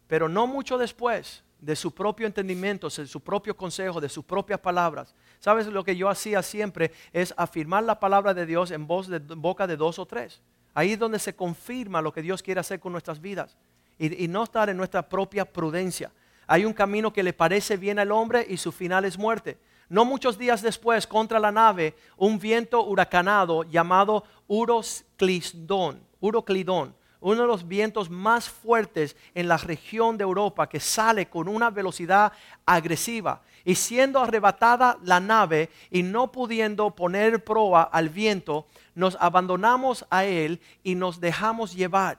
Pero 0.07 0.31
no 0.31 0.46
mucho 0.46 0.79
después 0.79 1.44
de 1.61 1.77
su 1.77 1.92
propio 1.92 2.27
entendimiento, 2.27 2.88
de 2.88 3.07
su 3.07 3.20
propio 3.20 3.57
consejo, 3.57 4.01
de 4.01 4.09
sus 4.09 4.25
propias 4.25 4.61
palabras. 4.61 5.14
¿Sabes 5.38 5.66
lo 5.66 5.85
que 5.85 5.96
yo 5.96 6.09
hacía 6.09 6.42
siempre? 6.42 6.92
Es 7.12 7.35
afirmar 7.37 7.85
la 7.85 8.01
palabra 8.01 8.35
de 8.35 8.46
Dios 8.46 8.70
en 8.70 8.87
voz 8.87 9.09
de 9.09 9.18
boca 9.18 9.66
de 9.66 9.77
dos 9.77 9.99
o 9.99 10.07
tres. 10.07 10.40
Ahí 10.75 10.92
es 10.92 10.99
donde 10.99 11.18
se 11.18 11.35
confirma 11.35 12.03
lo 12.03 12.12
que 12.12 12.23
Dios 12.23 12.42
quiere 12.42 12.61
hacer 12.61 12.81
con 12.81 12.92
nuestras 12.92 13.20
vidas. 13.20 13.57
Y, 13.99 14.29
no 14.29 14.44
estar 14.44 14.70
en 14.70 14.79
nuestra 14.79 15.07
propia 15.07 15.44
prudencia. 15.44 16.11
Hay 16.46 16.64
un 16.64 16.73
camino 16.73 17.12
que 17.12 17.23
le 17.23 17.35
parece 17.35 17.77
bien 17.77 17.99
al 17.99 18.12
hombre 18.12 18.46
y 18.49 18.57
su 18.57 18.73
final 18.73 19.05
es 19.05 19.18
muerte. 19.18 19.59
No 19.90 20.05
muchos 20.05 20.38
días 20.38 20.62
después, 20.62 21.07
contra 21.07 21.38
la 21.38 21.53
nave, 21.53 21.94
un 22.16 22.38
viento 22.38 22.83
huracanado 22.85 23.64
llamado 23.64 24.25
Uroclidón, 24.46 26.01
Uroclidón 26.20 26.94
uno 27.20 27.42
de 27.42 27.46
los 27.46 27.68
vientos 27.68 28.11
más 28.11 28.48
fuertes 28.48 29.16
en 29.35 29.48
la 29.48 29.56
región 29.56 30.16
de 30.16 30.24
Europa 30.24 30.68
que 30.68 30.80
sale 30.80 31.26
con 31.26 31.48
una 31.48 31.70
velocidad 31.70 32.33
agresiva. 32.64 33.42
Y 33.64 33.74
siendo 33.74 34.20
arrebatada 34.20 34.98
la 35.04 35.20
nave 35.20 35.68
y 35.90 36.02
no 36.02 36.33
pudiendo 36.33 36.90
poner 36.94 37.44
proa 37.44 37.83
al 37.83 38.09
viento, 38.09 38.66
nos 38.94 39.16
abandonamos 39.20 40.06
a 40.11 40.24
él 40.24 40.61
y 40.83 40.94
nos 40.94 41.20
dejamos 41.20 41.74
llevar. 41.74 42.18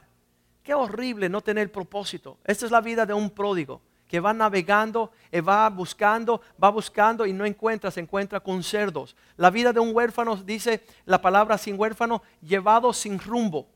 Qué 0.63 0.75
horrible 0.75 1.29
no 1.29 1.41
tener 1.41 1.71
propósito. 1.71 2.37
Esta 2.45 2.65
es 2.65 2.71
la 2.71 2.81
vida 2.81 3.05
de 3.05 3.13
un 3.13 3.31
pródigo 3.31 3.81
que 4.07 4.19
va 4.19 4.33
navegando, 4.33 5.13
y 5.31 5.39
va 5.39 5.69
buscando, 5.69 6.41
va 6.61 6.69
buscando 6.69 7.25
y 7.25 7.31
no 7.31 7.45
encuentra, 7.45 7.89
se 7.89 8.01
encuentra 8.01 8.41
con 8.41 8.61
cerdos. 8.61 9.15
La 9.37 9.49
vida 9.49 9.71
de 9.71 9.79
un 9.79 9.95
huérfano, 9.95 10.35
dice 10.35 10.83
la 11.05 11.21
palabra 11.21 11.57
sin 11.57 11.79
huérfano, 11.79 12.21
llevado 12.41 12.91
sin 12.91 13.17
rumbo 13.17 13.69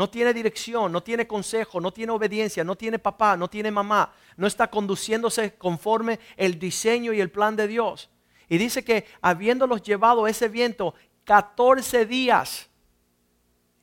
no 0.00 0.08
tiene 0.08 0.32
dirección, 0.32 0.90
no 0.90 1.02
tiene 1.02 1.26
consejo, 1.26 1.78
no 1.78 1.92
tiene 1.92 2.12
obediencia, 2.12 2.64
no 2.64 2.74
tiene 2.74 2.98
papá, 2.98 3.36
no 3.36 3.50
tiene 3.50 3.70
mamá, 3.70 4.10
no 4.34 4.46
está 4.46 4.70
conduciéndose 4.70 5.52
conforme 5.56 6.18
el 6.38 6.58
diseño 6.58 7.12
y 7.12 7.20
el 7.20 7.30
plan 7.30 7.54
de 7.54 7.68
Dios. 7.68 8.08
Y 8.48 8.56
dice 8.56 8.82
que 8.82 9.04
habiéndolos 9.20 9.82
llevado 9.82 10.26
ese 10.26 10.48
viento 10.48 10.94
14 11.24 12.06
días, 12.06 12.70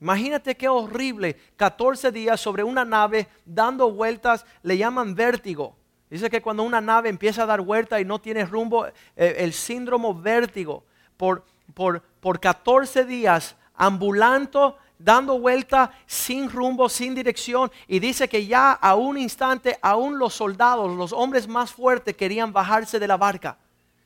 imagínate 0.02 0.58
qué 0.58 0.68
horrible, 0.68 1.38
14 1.56 2.12
días 2.12 2.42
sobre 2.42 2.64
una 2.64 2.84
nave 2.84 3.28
dando 3.46 3.92
vueltas, 3.92 4.44
le 4.64 4.76
llaman 4.76 5.14
vértigo. 5.14 5.76
Dice 6.10 6.32
que 6.32 6.42
cuando 6.42 6.64
una 6.64 6.82
nave 6.82 7.10
empieza 7.10 7.44
a 7.44 7.46
dar 7.46 7.62
vuelta 7.62 8.02
y 8.02 8.06
no 8.06 8.20
tiene 8.20 8.44
rumbo, 8.44 8.88
eh, 8.88 8.94
el 9.38 9.54
síndrome 9.54 10.08
vértigo, 10.16 10.84
por, 11.16 11.46
por, 11.76 12.02
por 12.02 12.40
14 12.40 13.06
días 13.06 13.56
ambulando 13.76 14.80
dando 15.00 15.40
vuelta 15.40 15.92
sin 16.06 16.50
rumbo, 16.50 16.90
sin 16.90 17.16
dirección. 17.16 17.72
Y 17.88 18.00
dice 18.00 18.28
que 18.28 18.46
ya 18.46 18.72
a 18.72 18.96
un 18.96 19.18
instante, 19.18 19.78
aún 19.82 20.18
los 20.18 20.34
soldados, 20.34 20.96
los 20.96 21.14
hombres 21.14 21.48
más 21.48 21.72
fuertes 21.72 22.16
querían 22.16 22.52
bajarse 22.52 23.00
de 23.00 23.08
la 23.08 23.18
barca. 23.18 23.58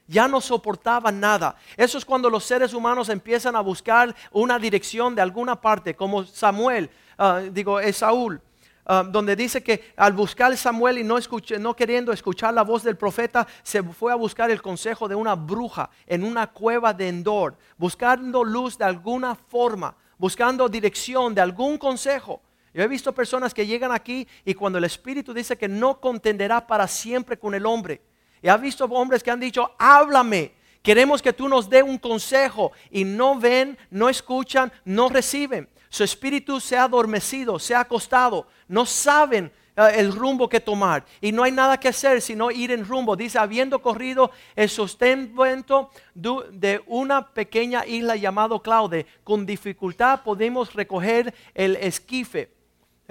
Ya 0.08 0.28
no 0.28 0.42
soportaban 0.42 1.20
nada. 1.20 1.56
Eso 1.78 1.98
es 1.98 2.04
cuando 2.04 2.30
los 2.30 2.44
seres 2.44 2.74
humanos 2.74 3.10
empiezan 3.10 3.56
a 3.56 3.62
buscar 3.62 4.14
una 4.32 4.60
dirección 4.60 5.16
de 5.16 5.22
alguna 5.22 5.60
parte, 5.60 5.96
como 5.96 6.26
Samuel, 6.26 6.90
ah, 7.18 7.42
digo, 7.52 7.80
es 7.80 7.98
Saúl. 7.98 8.42
Ah, 8.86 9.06
donde 9.08 9.36
dice 9.36 9.64
que 9.64 9.94
al 9.96 10.12
buscar 10.12 10.58
Samuel 10.58 10.98
y 10.98 11.04
no, 11.04 11.18
no 11.60 11.76
queriendo 11.76 12.12
escuchar 12.12 12.54
la 12.54 12.64
voz 12.64 12.84
del 12.84 12.98
profeta, 12.98 13.48
se 13.64 13.84
fue 13.84 14.12
a 14.12 14.16
buscar 14.16 14.50
el 14.50 14.62
consejo 14.62 15.08
de 15.08 15.16
una 15.16 15.36
bruja 15.36 15.90
en 16.08 16.24
una 16.24 16.48
cueva 16.48 16.92
de 16.94 17.08
Endor, 17.08 17.56
buscando 17.78 18.44
luz 18.44 18.78
de 18.78 18.86
alguna 18.86 19.36
forma 19.36 19.96
buscando 20.22 20.70
dirección 20.70 21.34
de 21.34 21.42
algún 21.42 21.80
consejo. 21.80 22.44
Yo 22.76 22.84
he 22.84 22.88
visto 22.88 23.12
personas 23.12 23.56
que 23.56 23.66
llegan 23.66 23.92
aquí 23.92 24.28
y 24.46 24.54
cuando 24.54 24.78
el 24.78 24.84
Espíritu 24.84 25.34
dice 25.34 25.58
que 25.58 25.68
no 25.68 26.00
contenderá 26.00 26.68
para 26.68 26.88
siempre 26.88 27.40
con 27.40 27.56
el 27.56 27.66
hombre. 27.66 28.04
Y 28.40 28.48
he 28.48 28.58
visto 28.60 28.86
hombres 28.86 29.24
que 29.24 29.32
han 29.32 29.40
dicho, 29.40 29.72
háblame, 29.80 30.54
queremos 30.84 31.24
que 31.24 31.34
tú 31.34 31.50
nos 31.50 31.68
dé 31.68 31.82
un 31.82 31.98
consejo. 31.98 32.72
Y 32.92 33.04
no 33.04 33.40
ven, 33.40 33.76
no 33.90 34.10
escuchan, 34.10 34.72
no 34.86 35.10
reciben. 35.10 35.68
Su 35.90 36.04
espíritu 36.04 36.60
se 36.60 36.78
ha 36.78 36.84
adormecido, 36.84 37.58
se 37.58 37.74
ha 37.74 37.80
acostado. 37.80 38.46
No 38.68 38.86
saben 38.86 39.52
el 39.90 40.14
rumbo 40.14 40.48
que 40.48 40.60
tomar. 40.60 41.06
Y 41.20 41.32
no 41.32 41.44
hay 41.44 41.52
nada 41.52 41.80
que 41.80 41.88
hacer 41.88 42.22
sino 42.22 42.52
ir 42.52 42.72
en 42.72 42.86
rumbo. 42.86 43.16
Dice, 43.16 43.40
habiendo 43.40 43.82
corrido 43.82 44.32
el 44.56 44.70
sustento 44.70 45.92
de 46.14 46.82
una 46.88 47.28
pequeña 47.28 47.86
isla 47.86 48.16
llamado 48.16 48.62
Claude, 48.62 49.06
con 49.24 49.46
dificultad 49.46 50.22
podemos 50.24 50.74
recoger 50.74 51.34
el 51.54 51.76
esquife 51.78 52.50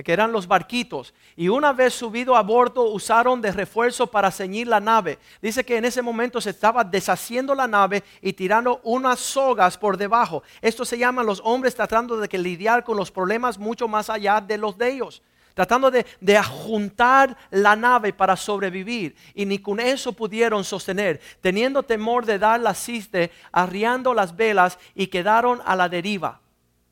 que 0.03 0.13
eran 0.13 0.33
los 0.33 0.47
barquitos, 0.47 1.15
y 1.37 1.49
una 1.49 1.73
vez 1.73 1.95
subido 1.95 2.37
a 2.37 2.43
bordo 2.43 2.85
usaron 2.85 3.41
de 3.41 3.53
refuerzo 3.53 4.07
para 4.07 4.31
ceñir 4.31 4.67
la 4.67 4.81
nave. 4.81 5.19
Dice 5.43 5.65
que 5.65 5.77
en 5.77 5.85
ese 5.85 6.03
momento 6.03 6.41
se 6.41 6.51
estaba 6.51 6.85
deshaciendo 6.85 7.55
la 7.55 7.67
nave 7.67 8.03
y 8.23 8.33
tirando 8.33 8.81
unas 8.85 9.21
sogas 9.21 9.77
por 9.77 9.97
debajo. 9.97 10.43
Esto 10.61 10.85
se 10.85 10.99
llama 10.99 11.23
los 11.23 11.41
hombres 11.45 11.75
tratando 11.75 12.17
de 12.17 12.39
lidiar 12.39 12.85
con 12.85 12.97
los 12.97 13.11
problemas 13.11 13.59
mucho 13.59 13.89
más 13.89 14.09
allá 14.09 14.41
de 14.41 14.57
los 14.57 14.79
de 14.79 14.91
ellos 14.91 15.23
tratando 15.55 15.91
de, 15.91 16.07
de 16.21 16.37
ajuntar 16.37 17.37
la 17.51 17.77
nave 17.77 18.13
para 18.13 18.37
sobrevivir. 18.37 19.15
Y 19.35 19.47
ni 19.47 19.59
con 19.59 19.81
eso 19.81 20.13
pudieron 20.13 20.65
sostener, 20.65 21.21
teniendo 21.41 21.83
temor 21.83 22.27
de 22.27 22.39
dar 22.39 22.61
la 22.61 22.75
ciste, 22.75 23.31
arriando 23.53 24.15
las 24.15 24.37
velas 24.37 24.79
y 24.95 25.07
quedaron 25.09 25.61
a 25.65 25.77
la 25.77 25.89
deriva. 25.89 26.41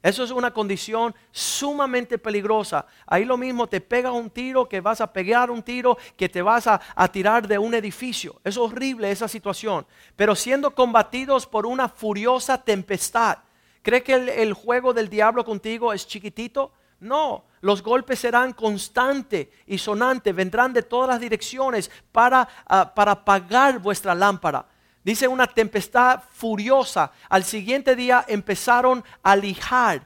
Eso 0.01 0.23
es 0.23 0.31
una 0.31 0.53
condición 0.53 1.15
sumamente 1.33 2.19
peligrosa. 2.19 2.87
Ahí 3.05 3.25
lo 3.25 3.37
mismo 3.37 3.67
te 3.67 3.81
pega 3.81 4.13
un 4.13 4.31
tiro, 4.31 4.69
que 4.69 4.81
vas 4.81 5.01
a 5.01 5.13
pegar 5.13 5.51
un 5.51 5.63
tiro, 5.63 5.99
que 6.17 6.29
te 6.29 6.41
vas 6.41 6.69
a, 6.69 6.81
tirar 7.11 7.49
de 7.49 7.59
un 7.59 7.75
edificio. 7.75 8.41
Es 8.45 8.57
horrible 8.57 9.11
esa 9.11 9.27
situación. 9.27 9.87
Pero 10.15 10.37
siendo 10.37 10.75
combatidos 10.75 11.47
por 11.47 11.67
una 11.67 11.89
furiosa 11.89 12.63
tempestad. 12.63 13.39
¿Cree 13.83 14.03
que 14.03 14.15
el 14.15 14.53
juego 14.53 14.93
del 14.93 15.09
diablo 15.09 15.45
contigo 15.45 15.93
es 15.93 16.07
chiquitito? 16.07 16.73
No, 17.01 17.45
los 17.61 17.83
golpes 17.83 18.19
serán 18.19 18.53
constantes 18.53 19.49
y 19.67 19.79
sonantes, 19.79 20.35
vendrán 20.35 20.73
de 20.73 20.83
todas 20.83 21.09
las 21.09 21.21
direcciones 21.21 21.91
para, 22.13 22.49
ah, 22.67 22.93
para 22.95 23.13
apagar 23.13 23.79
vuestra 23.79 24.15
lámpara. 24.15 24.67
Dice 25.05 25.27
una 25.27 25.47
tempestad 25.47 26.23
furiosa. 26.33 27.13
Al 27.29 27.45
siguiente 27.45 27.97
día 27.97 28.25
empezaron 28.29 29.03
a 29.23 29.37
lijar. 29.37 30.03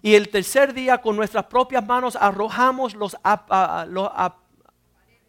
Y 0.00 0.14
el 0.14 0.30
tercer 0.30 0.72
día 0.72 0.98
con 0.98 1.14
nuestras 1.14 1.44
propias 1.44 1.86
manos 1.86 2.16
arrojamos 2.16 2.94
los, 2.94 3.16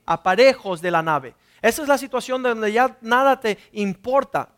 aparejos 0.06 0.82
de 0.82 0.92
la 0.92 1.02
nave. 1.02 1.36
Esa 1.62 1.82
es 1.82 1.88
la 1.88 1.98
situación 1.98 2.42
donde 2.42 2.72
ya 2.72 2.98
nada 3.02 3.40
te 3.40 3.58
importa. 3.74 4.50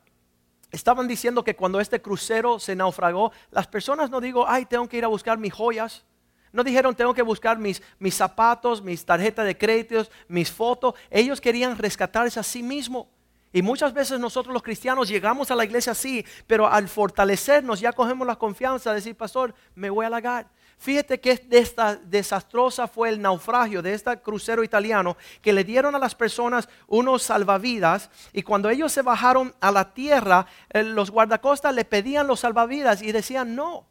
Estaban 0.75 1.07
diciendo 1.07 1.41
que 1.41 1.55
cuando 1.55 1.79
este 1.79 2.01
crucero 2.01 2.59
se 2.59 2.75
naufragó, 2.75 3.31
las 3.49 3.65
personas 3.65 4.09
no 4.09 4.19
digo, 4.19 4.45
ay, 4.45 4.65
tengo 4.65 4.89
que 4.89 4.97
ir 4.97 5.05
a 5.05 5.07
buscar 5.07 5.37
mis 5.37 5.53
joyas. 5.53 6.03
No 6.51 6.65
dijeron, 6.65 6.93
tengo 6.93 7.13
que 7.13 7.21
buscar 7.21 7.57
mis, 7.57 7.81
mis 7.97 8.13
zapatos, 8.13 8.81
mis 8.81 9.05
tarjetas 9.05 9.45
de 9.45 9.57
créditos, 9.57 10.11
mis 10.27 10.51
fotos. 10.51 10.93
Ellos 11.09 11.39
querían 11.39 11.77
rescatarse 11.77 12.41
a 12.41 12.43
sí 12.43 12.61
mismos. 12.61 13.07
Y 13.53 13.61
muchas 13.61 13.93
veces 13.93 14.19
nosotros 14.19 14.53
los 14.53 14.63
cristianos 14.63 15.07
llegamos 15.07 15.49
a 15.49 15.55
la 15.55 15.63
iglesia 15.63 15.93
así, 15.93 16.25
pero 16.45 16.67
al 16.67 16.89
fortalecernos 16.89 17.79
ya 17.79 17.93
cogemos 17.93 18.27
la 18.27 18.35
confianza 18.35 18.89
de 18.89 18.97
decir, 18.97 19.15
pastor, 19.15 19.55
me 19.75 19.89
voy 19.89 20.03
a 20.03 20.07
halagar. 20.07 20.49
Fíjate 20.77 21.19
que 21.19 21.41
esta 21.49 21.95
desastrosa 21.95 22.87
fue 22.87 23.09
el 23.09 23.21
naufragio 23.21 23.81
de 23.81 23.93
este 23.93 24.19
crucero 24.19 24.63
italiano 24.63 25.17
que 25.41 25.53
le 25.53 25.63
dieron 25.63 25.95
a 25.95 25.99
las 25.99 26.13
personas 26.13 26.69
unos 26.87 27.23
salvavidas 27.23 28.09
y 28.33 28.43
cuando 28.43 28.69
ellos 28.69 28.91
se 28.91 29.01
bajaron 29.01 29.55
a 29.61 29.71
la 29.71 29.93
tierra, 29.93 30.45
eh, 30.69 30.83
los 30.83 31.09
guardacostas 31.11 31.73
le 31.73 31.85
pedían 31.85 32.27
los 32.27 32.41
salvavidas 32.41 33.01
y 33.01 33.11
decían 33.11 33.55
no, 33.55 33.87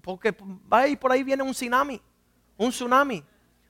porque 0.00 0.34
va 0.72 0.88
y 0.88 0.96
por 0.96 1.12
ahí 1.12 1.22
viene 1.22 1.42
un 1.42 1.52
tsunami, 1.52 2.00
un 2.56 2.70
tsunami. 2.70 3.22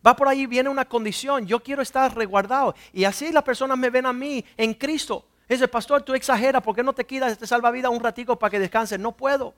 Va 0.06 0.14
por 0.14 0.28
ahí, 0.28 0.46
viene 0.46 0.68
una 0.68 0.84
condición. 0.84 1.46
Yo 1.46 1.60
quiero 1.60 1.82
estar 1.82 2.14
resguardado. 2.14 2.74
Y 2.92 3.04
así 3.04 3.32
las 3.32 3.42
personas 3.42 3.76
me 3.76 3.90
ven 3.90 4.06
a 4.06 4.12
mí 4.12 4.44
en 4.56 4.72
Cristo. 4.74 5.26
Dice, 5.48 5.66
pastor, 5.66 6.02
tú 6.02 6.14
exageras. 6.14 6.62
¿Por 6.62 6.76
qué 6.76 6.82
no 6.82 6.92
te 6.92 7.04
quitas 7.04 7.32
este 7.32 7.46
salvavidas 7.46 7.90
un 7.90 8.00
ratico 8.00 8.38
para 8.38 8.50
que 8.50 8.60
descanses? 8.60 8.98
No 8.98 9.16
puedo. 9.16 9.54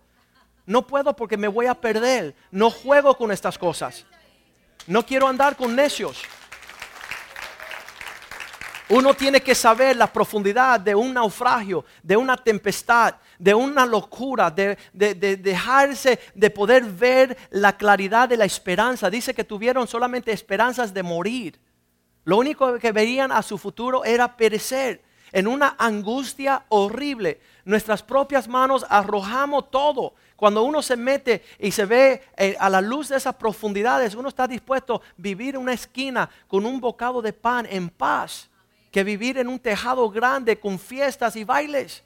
No 0.67 0.87
puedo 0.87 1.15
porque 1.15 1.37
me 1.37 1.49
voy 1.49 1.67
a 1.67 1.75
perder. 1.75 2.35
No 2.51 2.71
juego 2.71 3.17
con 3.17 3.33
estas 3.33 3.59
cosas. 3.59 4.05
No 4.87 5.05
quiero 5.05 5.29
andar 5.29 5.57
con 5.57 5.75
necios. 5.75 6.23
Uno 8.91 9.15
tiene 9.15 9.41
que 9.41 9.55
saber 9.55 9.97
la 9.97 10.13
profundidad 10.13 10.81
de 10.81 10.97
un 10.97 11.15
naufragio, 11.15 11.85
de 12.03 12.17
una 12.17 12.37
tempestad, 12.37 13.15
de 13.39 13.55
una 13.55 13.87
locura, 13.87 14.51
de, 14.51 14.77
dejarse 14.93 16.19
de 16.35 16.51
poder 16.51 16.85
ver 16.85 17.39
la 17.51 17.77
claridad 17.77 18.29
de 18.29 18.37
la 18.37 18.45
esperanza. 18.45 19.09
Dice 19.09 19.33
que 19.33 19.45
tuvieron 19.45 19.87
solamente 19.87 20.33
esperanzas 20.33 20.93
de 20.93 21.05
morir. 21.05 21.61
Lo 22.25 22.37
único 22.37 22.79
que 22.81 22.91
veían 22.91 23.31
a 23.31 23.43
su 23.43 23.59
futuro 23.59 24.05
era 24.05 24.37
perecer 24.37 25.03
en 25.31 25.47
una 25.47 25.77
angustia 25.79 26.65
horrible. 26.69 27.41
Nuestras 27.65 28.03
propias 28.03 28.49
manos 28.49 28.85
arrojamos 28.89 29.71
todo. 29.71 30.15
Cuando 30.41 30.63
uno 30.63 30.81
se 30.81 30.97
mete 30.97 31.45
y 31.59 31.71
se 31.71 31.85
ve 31.85 32.23
eh, 32.35 32.57
a 32.59 32.71
la 32.71 32.81
luz 32.81 33.11
de 33.11 33.19
esas 33.19 33.35
profundidades, 33.35 34.15
uno 34.15 34.31
está 34.31 34.49
dispuesto 34.49 34.95
a 34.95 35.01
vivir 35.19 35.55
en 35.55 35.61
una 35.61 35.75
esquina 35.75 36.31
con 36.49 36.65
un 36.65 36.81
bocado 36.81 37.21
de 37.21 37.35
pan 37.35 37.67
en 37.69 37.91
paz 37.91 38.49
que 38.91 39.05
vivir 39.05 39.37
en 39.37 39.49
un 39.49 39.59
tejado 39.59 40.09
grande 40.09 40.59
con 40.59 40.79
fiestas 40.79 41.37
y 41.37 41.45
bailes. 41.45 42.03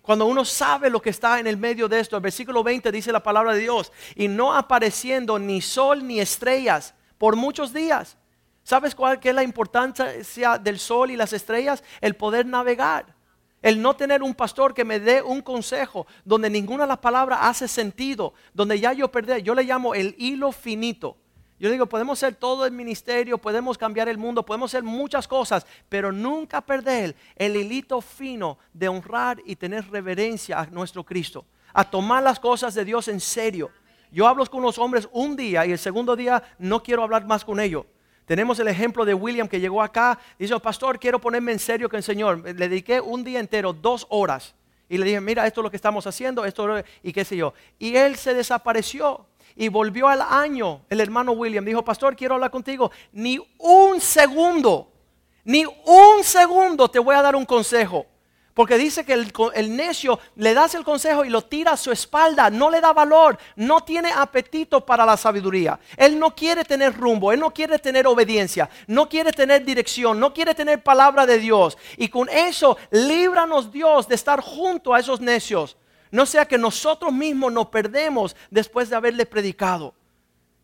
Cuando 0.00 0.24
uno 0.24 0.46
sabe 0.46 0.88
lo 0.88 1.02
que 1.02 1.10
está 1.10 1.40
en 1.40 1.46
el 1.46 1.58
medio 1.58 1.88
de 1.88 2.00
esto, 2.00 2.16
el 2.16 2.22
versículo 2.22 2.64
20 2.64 2.90
dice 2.90 3.12
la 3.12 3.22
palabra 3.22 3.52
de 3.52 3.60
Dios, 3.60 3.92
y 4.16 4.28
no 4.28 4.56
apareciendo 4.56 5.38
ni 5.38 5.60
sol 5.60 6.06
ni 6.06 6.20
estrellas 6.20 6.94
por 7.18 7.36
muchos 7.36 7.74
días. 7.74 8.16
¿Sabes 8.62 8.94
cuál 8.94 9.20
es 9.22 9.34
la 9.34 9.42
importancia 9.42 10.56
del 10.56 10.78
sol 10.78 11.10
y 11.10 11.16
las 11.16 11.34
estrellas? 11.34 11.84
El 12.00 12.16
poder 12.16 12.46
navegar. 12.46 13.17
El 13.60 13.82
no 13.82 13.94
tener 13.96 14.22
un 14.22 14.34
pastor 14.34 14.72
que 14.72 14.84
me 14.84 15.00
dé 15.00 15.20
un 15.20 15.40
consejo 15.42 16.06
donde 16.24 16.48
ninguna 16.48 16.84
de 16.84 16.88
las 16.88 16.98
palabras 16.98 17.40
hace 17.42 17.66
sentido, 17.66 18.32
donde 18.54 18.78
ya 18.78 18.92
yo 18.92 19.10
perdí, 19.10 19.42
yo 19.42 19.54
le 19.54 19.64
llamo 19.64 19.94
el 19.94 20.14
hilo 20.18 20.52
finito. 20.52 21.16
Yo 21.58 21.70
digo, 21.70 21.86
podemos 21.86 22.20
ser 22.20 22.36
todo 22.36 22.66
el 22.66 22.72
ministerio, 22.72 23.36
podemos 23.36 23.76
cambiar 23.76 24.08
el 24.08 24.16
mundo, 24.16 24.44
podemos 24.44 24.70
hacer 24.72 24.84
muchas 24.84 25.26
cosas, 25.26 25.66
pero 25.88 26.12
nunca 26.12 26.60
perder 26.60 27.16
el 27.34 27.56
hilito 27.56 28.00
fino 28.00 28.58
de 28.72 28.88
honrar 28.88 29.42
y 29.44 29.56
tener 29.56 29.90
reverencia 29.90 30.60
a 30.60 30.66
nuestro 30.66 31.02
Cristo, 31.02 31.44
a 31.74 31.82
tomar 31.90 32.22
las 32.22 32.38
cosas 32.38 32.74
de 32.74 32.84
Dios 32.84 33.08
en 33.08 33.18
serio. 33.18 33.70
Yo 34.12 34.28
hablo 34.28 34.46
con 34.46 34.62
los 34.62 34.78
hombres 34.78 35.08
un 35.10 35.34
día 35.34 35.66
y 35.66 35.72
el 35.72 35.78
segundo 35.78 36.14
día 36.14 36.42
no 36.60 36.80
quiero 36.80 37.02
hablar 37.02 37.26
más 37.26 37.44
con 37.44 37.58
ellos. 37.58 37.86
Tenemos 38.28 38.58
el 38.58 38.68
ejemplo 38.68 39.06
de 39.06 39.14
William 39.14 39.48
que 39.48 39.58
llegó 39.58 39.82
acá 39.82 40.18
dijo, 40.38 40.60
pastor, 40.60 40.98
quiero 40.98 41.18
ponerme 41.18 41.50
en 41.50 41.58
serio 41.58 41.88
con 41.88 41.96
el 41.96 42.02
Señor. 42.02 42.44
Le 42.44 42.68
dediqué 42.68 43.00
un 43.00 43.24
día 43.24 43.40
entero, 43.40 43.72
dos 43.72 44.06
horas. 44.10 44.54
Y 44.86 44.98
le 44.98 45.06
dije, 45.06 45.18
mira, 45.18 45.46
esto 45.46 45.62
es 45.62 45.62
lo 45.62 45.70
que 45.70 45.76
estamos 45.78 46.06
haciendo, 46.06 46.44
esto 46.44 46.76
y 47.02 47.14
qué 47.14 47.24
sé 47.24 47.38
yo. 47.38 47.54
Y 47.78 47.96
él 47.96 48.16
se 48.16 48.34
desapareció 48.34 49.24
y 49.56 49.68
volvió 49.68 50.08
al 50.08 50.20
año, 50.20 50.82
el 50.90 51.00
hermano 51.00 51.32
William 51.32 51.64
dijo, 51.64 51.82
pastor, 51.82 52.14
quiero 52.14 52.34
hablar 52.34 52.50
contigo. 52.50 52.90
Ni 53.12 53.38
un 53.56 53.98
segundo, 53.98 54.92
ni 55.42 55.64
un 55.64 56.22
segundo 56.22 56.90
te 56.90 56.98
voy 56.98 57.16
a 57.16 57.22
dar 57.22 57.34
un 57.34 57.46
consejo. 57.46 58.04
Porque 58.58 58.76
dice 58.76 59.04
que 59.04 59.12
el, 59.12 59.76
necio 59.76 60.18
le 60.34 60.52
das 60.52 60.74
el 60.74 60.82
consejo 60.82 61.24
y 61.24 61.28
lo 61.28 61.42
tira 61.44 61.70
a 61.70 61.76
su 61.76 61.92
espalda, 61.92 62.50
no 62.50 62.72
le 62.72 62.80
da 62.80 62.92
valor, 62.92 63.38
no 63.54 63.84
tiene 63.84 64.10
apetito 64.10 64.84
para 64.84 65.06
la 65.06 65.16
sabiduría. 65.16 65.78
Él 65.96 66.18
no 66.18 66.34
quiere 66.34 66.64
tener 66.64 66.92
rumbo, 66.96 67.30
él 67.30 67.38
no 67.38 67.54
quiere 67.54 67.78
tener 67.78 68.08
obediencia, 68.08 68.68
no 68.88 69.08
quiere 69.08 69.30
tener 69.30 69.64
dirección, 69.64 70.18
no 70.18 70.34
quiere 70.34 70.56
tener 70.56 70.82
palabra 70.82 71.24
de 71.24 71.38
Dios. 71.38 71.78
Y 71.98 72.08
con 72.08 72.28
eso, 72.28 72.76
líbranos 72.90 73.70
Dios 73.70 74.08
de 74.08 74.16
estar 74.16 74.40
junto 74.40 74.92
a 74.92 74.98
esos 74.98 75.20
necios. 75.20 75.76
No 76.10 76.26
sea 76.26 76.44
que 76.44 76.58
nosotros 76.58 77.12
mismos 77.12 77.52
nos 77.52 77.68
perdemos 77.68 78.34
después 78.50 78.90
de 78.90 78.96
haberle 78.96 79.24
predicado. 79.24 79.94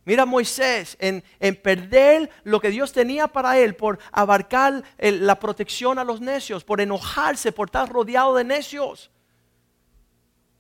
Mira 0.05 0.27
Moisés 0.27 0.97
en, 1.01 1.23
perder 1.63 2.31
lo 2.45 2.61
que 2.61 2.71
Dios 2.71 2.93
tenía 2.93 3.27
para 3.27 3.59
él 3.59 3.75
por 3.75 3.99
abarcar 4.13 4.83
la 4.99 5.41
protección 5.41 5.99
a 5.99 6.05
los 6.05 6.21
necios, 6.21 6.63
por 6.63 6.81
enojarse, 6.81 7.53
por 7.53 7.69
estar 7.69 7.91
rodeado 7.91 8.35
de 8.35 8.45
necios. 8.45 9.11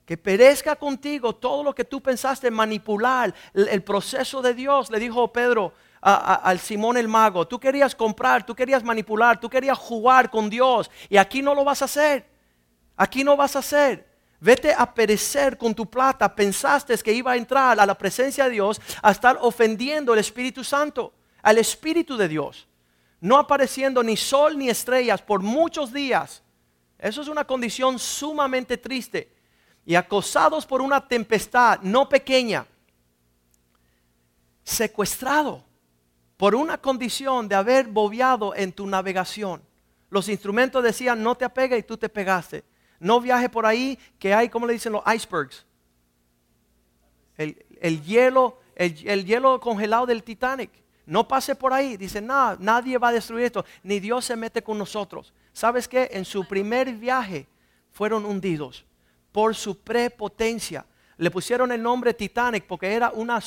Que 0.07 0.17
perezca 0.17 0.77
contigo 0.77 1.35
todo 1.35 1.63
lo 1.63 1.75
que 1.75 1.85
tú 1.85 2.03
pensaste 2.03 2.51
manipular, 2.51 3.35
el, 3.55 3.83
proceso 3.83 4.41
de 4.41 4.55
Dios, 4.55 4.91
le 4.91 4.99
dijo 4.99 5.33
Pedro 5.33 5.75
al 6.01 6.59
Simón 6.59 6.97
el 6.97 7.09
mago. 7.09 7.47
Tú 7.47 7.59
querías 7.61 7.95
comprar, 7.95 8.45
tú 8.45 8.55
querías 8.55 8.83
manipular, 8.83 9.41
tú 9.41 9.49
querías 9.51 9.79
jugar 9.79 10.31
con 10.31 10.49
Dios 10.49 10.91
y 11.09 11.19
aquí 11.19 11.43
no 11.43 11.55
lo 11.55 11.65
vas 11.65 11.83
a 11.83 11.87
hacer. 11.87 12.27
Aquí 12.97 13.25
no 13.25 13.37
vas 13.37 13.57
a 13.57 13.59
hacer. 13.59 14.14
Vete 14.45 14.75
a 14.75 14.85
perecer 14.93 15.57
con 15.57 15.75
tu 15.75 15.87
plata. 15.87 16.29
Pensaste 16.29 16.99
que 16.99 17.15
iba 17.15 17.33
a 17.33 17.37
entrar 17.37 17.81
a 17.81 17.87
la 17.87 17.97
presencia 17.97 18.45
de 18.45 18.51
Dios 18.51 18.79
a 19.01 19.11
estar 19.11 19.39
ofendiendo 19.41 20.13
al 20.13 20.19
Espíritu 20.19 20.63
Santo, 20.63 21.15
al 21.41 21.57
Espíritu 21.57 22.15
de 22.19 22.29
Dios. 22.29 22.69
No 23.23 23.39
apareciendo 23.39 24.03
ni 24.03 24.19
sol 24.19 24.59
ni 24.59 24.69
estrellas 24.69 25.23
por 25.23 25.41
muchos 25.41 25.95
días. 25.95 26.43
Eso 26.99 27.23
es 27.23 27.29
una 27.29 27.47
condición 27.47 27.99
sumamente 27.99 28.77
triste. 28.77 29.35
Y 29.87 29.95
acosados 29.95 30.67
por 30.67 30.83
una 30.83 31.09
tempestad 31.09 31.81
no 31.81 32.07
pequeña. 32.07 32.67
Secuestrado 34.63 35.65
por 36.37 36.55
una 36.55 36.77
condición 36.77 37.49
de 37.49 37.55
haber 37.55 37.87
bobeado 37.89 38.55
en 38.55 38.75
tu 38.75 38.87
navegación. 38.87 39.63
Los 40.11 40.29
instrumentos 40.29 40.85
decían 40.85 41.23
no 41.23 41.35
te 41.35 41.47
apegue 41.47 41.79
y 41.79 41.83
tú 41.83 41.97
te 41.97 42.11
pegaste. 42.11 42.63
No 43.05 43.21
viaje 43.21 43.51
por 43.51 43.67
ahí 43.67 43.99
que 44.19 44.33
hay, 44.33 44.49
como 44.49 44.67
le 44.67 44.73
dicen 44.73 44.91
los 44.91 45.03
icebergs. 45.15 45.67
El, 47.37 48.03
hielo, 48.03 48.59
el, 48.75 49.27
hielo 49.27 49.61
congelado 49.61 50.07
del 50.07 50.23
Titanic. 50.23 50.71
No 51.05 51.29
pase 51.29 51.55
por 51.55 51.75
ahí. 51.75 51.99
Dice, 51.99 52.23
no, 52.23 52.57
nadie 52.57 52.97
va 52.97 53.09
a 53.09 53.13
destruir 53.13 53.45
esto. 53.45 53.67
Ni 53.83 54.01
Dios 54.01 54.25
se 54.25 54.37
mete 54.37 54.63
con 54.63 54.79
nosotros. 54.79 55.35
¿Sabes 55.53 55.87
qué? 55.87 56.09
En 56.15 56.25
su 56.25 56.49
primer 56.49 56.95
viaje 56.95 57.47
fueron 57.93 58.25
hundidos 58.25 58.87
por 59.33 59.55
su 59.55 59.79
prepotencia. 59.81 60.87
Le 61.19 61.31
pusieron 61.31 61.73
el 61.73 61.83
nombre 61.83 62.15
Titanic 62.15 62.65
porque 62.65 62.91
era 62.91 63.11
una, 63.11 63.39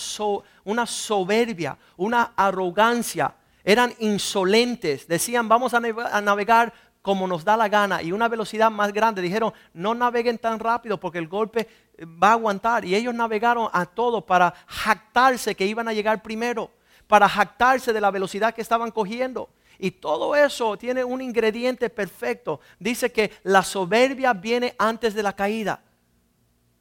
una 0.66 0.86
soberbia, 0.86 1.80
una 1.96 2.34
arrogancia. 2.36 3.34
Eran 3.64 3.92
insolentes. 3.98 5.08
Decían, 5.08 5.50
vamos 5.50 5.74
a 5.74 6.22
navegar 6.22 6.72
como 7.02 7.28
nos 7.28 7.44
da 7.44 7.56
la 7.56 7.70
gana 7.70 8.02
y 8.02 8.12
una 8.12 8.28
velocidad 8.28 8.70
más 8.70 8.92
grande. 8.92 9.22
Dijeron, 9.22 9.54
no 9.74 9.96
naveguen 9.96 10.38
tan 10.38 10.60
rápido 10.60 11.00
porque 11.00 11.20
el 11.20 11.28
golpe 11.28 11.68
eh, 11.98 12.06
va 12.06 12.30
a 12.30 12.34
aguantar. 12.34 12.86
Y 12.86 12.96
ellos 12.96 13.14
navegaron 13.14 13.70
a 13.72 13.86
todo 13.86 14.26
para 14.26 14.54
jactarse 14.68 15.56
que 15.56 15.66
iban 15.66 15.88
a 15.88 15.94
llegar 15.94 16.22
primero, 16.22 16.72
para 17.08 17.30
jactarse 17.30 17.94
de 17.94 18.02
la 18.02 18.12
velocidad 18.12 18.54
que 18.54 18.62
estaban 18.62 18.92
cogiendo. 18.92 19.50
Y 19.80 19.92
todo 19.92 20.36
eso 20.36 20.78
tiene 20.78 21.04
un 21.04 21.22
ingrediente 21.22 21.90
perfecto. 21.90 22.60
Dice 22.80 23.12
que 23.12 23.32
la 23.44 23.64
soberbia 23.64 24.34
viene 24.34 24.76
antes 24.78 25.14
de 25.14 25.24
la 25.24 25.34
caída. 25.34 25.82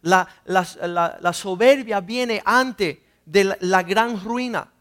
La, 0.03 1.33
soberbia 1.33 2.01
viene 2.01 2.43
antes 2.45 2.99
de 3.25 3.57
la 3.61 3.83
gran 3.83 4.23
ruina. 4.23 4.73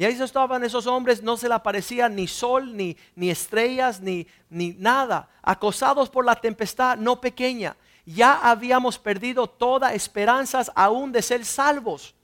Y 0.00 0.04
ahí 0.06 0.18
estaban 0.18 0.64
esos 0.64 0.86
hombres, 0.86 1.22
no 1.22 1.36
se 1.36 1.46
le 1.46 1.52
aparecía 1.52 2.08
ni 2.08 2.26
sol, 2.26 2.74
ni, 2.74 2.96
ni 3.14 3.28
estrellas, 3.28 4.00
ni, 4.00 4.26
ni 4.48 4.70
nada. 4.70 5.28
Acosados 5.42 6.08
por 6.08 6.24
la 6.24 6.36
tempestad 6.36 6.96
no 6.96 7.20
pequeña. 7.20 7.76
Ya 8.06 8.32
habíamos 8.32 8.98
perdido 8.98 9.46
toda 9.46 9.92
esperanza 9.92 10.64
aún 10.74 11.12
de 11.12 11.20
ser 11.20 11.44
salvos. 11.44 12.14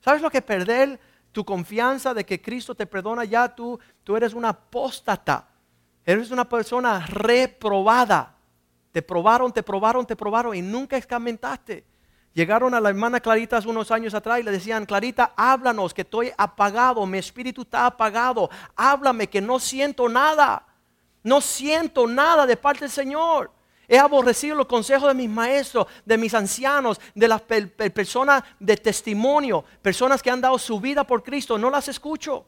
¿Sabes 0.00 0.22
lo 0.22 0.30
que 0.30 0.40
perder 0.40 1.00
tu 1.32 1.44
confianza 1.44 2.14
de 2.14 2.24
que 2.24 2.40
Cristo 2.40 2.72
te 2.72 2.86
perdona? 2.86 3.24
Ya 3.24 3.52
tú, 3.52 3.80
tú 4.04 4.16
eres 4.16 4.32
una 4.32 4.50
apóstata. 4.50 5.48
Eres 6.04 6.30
una 6.30 6.48
persona 6.48 7.04
reprobada. 7.04 8.36
Te 8.92 9.02
probaron, 9.02 9.52
te 9.52 9.64
probaron, 9.64 10.06
te 10.06 10.14
probaron 10.14 10.54
y 10.54 10.62
nunca 10.62 10.96
escamentaste. 10.96 11.84
Llegaron 12.36 12.74
a 12.74 12.80
la 12.80 12.90
hermana 12.90 13.18
Clarita 13.18 13.58
unos 13.64 13.90
años 13.90 14.12
atrás 14.12 14.40
y 14.40 14.42
le 14.42 14.50
decían, 14.50 14.84
Clarita, 14.84 15.32
háblanos, 15.36 15.94
que 15.94 16.02
estoy 16.02 16.30
apagado, 16.36 17.06
mi 17.06 17.16
espíritu 17.16 17.62
está 17.62 17.86
apagado, 17.86 18.50
háblame, 18.76 19.26
que 19.26 19.40
no 19.40 19.58
siento 19.58 20.06
nada, 20.06 20.66
no 21.22 21.40
siento 21.40 22.06
nada 22.06 22.44
de 22.44 22.58
parte 22.58 22.80
del 22.80 22.90
Señor. 22.90 23.50
He 23.88 23.98
aborrecido 23.98 24.54
los 24.54 24.66
consejos 24.66 25.08
de 25.08 25.14
mis 25.14 25.30
maestros, 25.30 25.86
de 26.04 26.18
mis 26.18 26.34
ancianos, 26.34 27.00
de 27.14 27.26
las 27.26 27.40
personas 27.40 28.44
de 28.60 28.76
testimonio, 28.76 29.64
personas 29.80 30.22
que 30.22 30.30
han 30.30 30.42
dado 30.42 30.58
su 30.58 30.78
vida 30.78 31.04
por 31.04 31.22
Cristo, 31.22 31.56
no 31.56 31.70
las 31.70 31.88
escucho. 31.88 32.44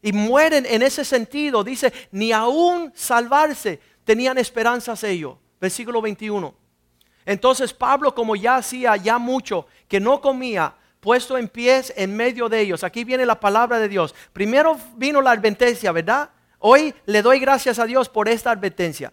Y 0.00 0.12
mueren 0.12 0.64
en 0.64 0.80
ese 0.80 1.04
sentido, 1.04 1.64
dice, 1.64 1.92
ni 2.12 2.30
aún 2.30 2.92
salvarse 2.94 3.80
tenían 4.04 4.38
esperanzas 4.38 5.02
ellos. 5.02 5.38
Versículo 5.60 6.00
21. 6.00 6.61
Entonces 7.24 7.72
Pablo, 7.72 8.14
como 8.14 8.36
ya 8.36 8.56
hacía 8.56 8.96
ya 8.96 9.18
mucho, 9.18 9.66
que 9.88 10.00
no 10.00 10.20
comía, 10.20 10.74
puesto 11.00 11.36
en 11.36 11.48
pies 11.48 11.92
en 11.96 12.16
medio 12.16 12.48
de 12.48 12.60
ellos. 12.60 12.84
Aquí 12.84 13.04
viene 13.04 13.26
la 13.26 13.40
palabra 13.40 13.78
de 13.78 13.88
Dios. 13.88 14.14
Primero 14.32 14.78
vino 14.96 15.20
la 15.20 15.32
advertencia, 15.32 15.90
¿verdad? 15.92 16.30
Hoy 16.58 16.94
le 17.06 17.22
doy 17.22 17.40
gracias 17.40 17.78
a 17.80 17.86
Dios 17.86 18.08
por 18.08 18.28
esta 18.28 18.52
advertencia. 18.52 19.12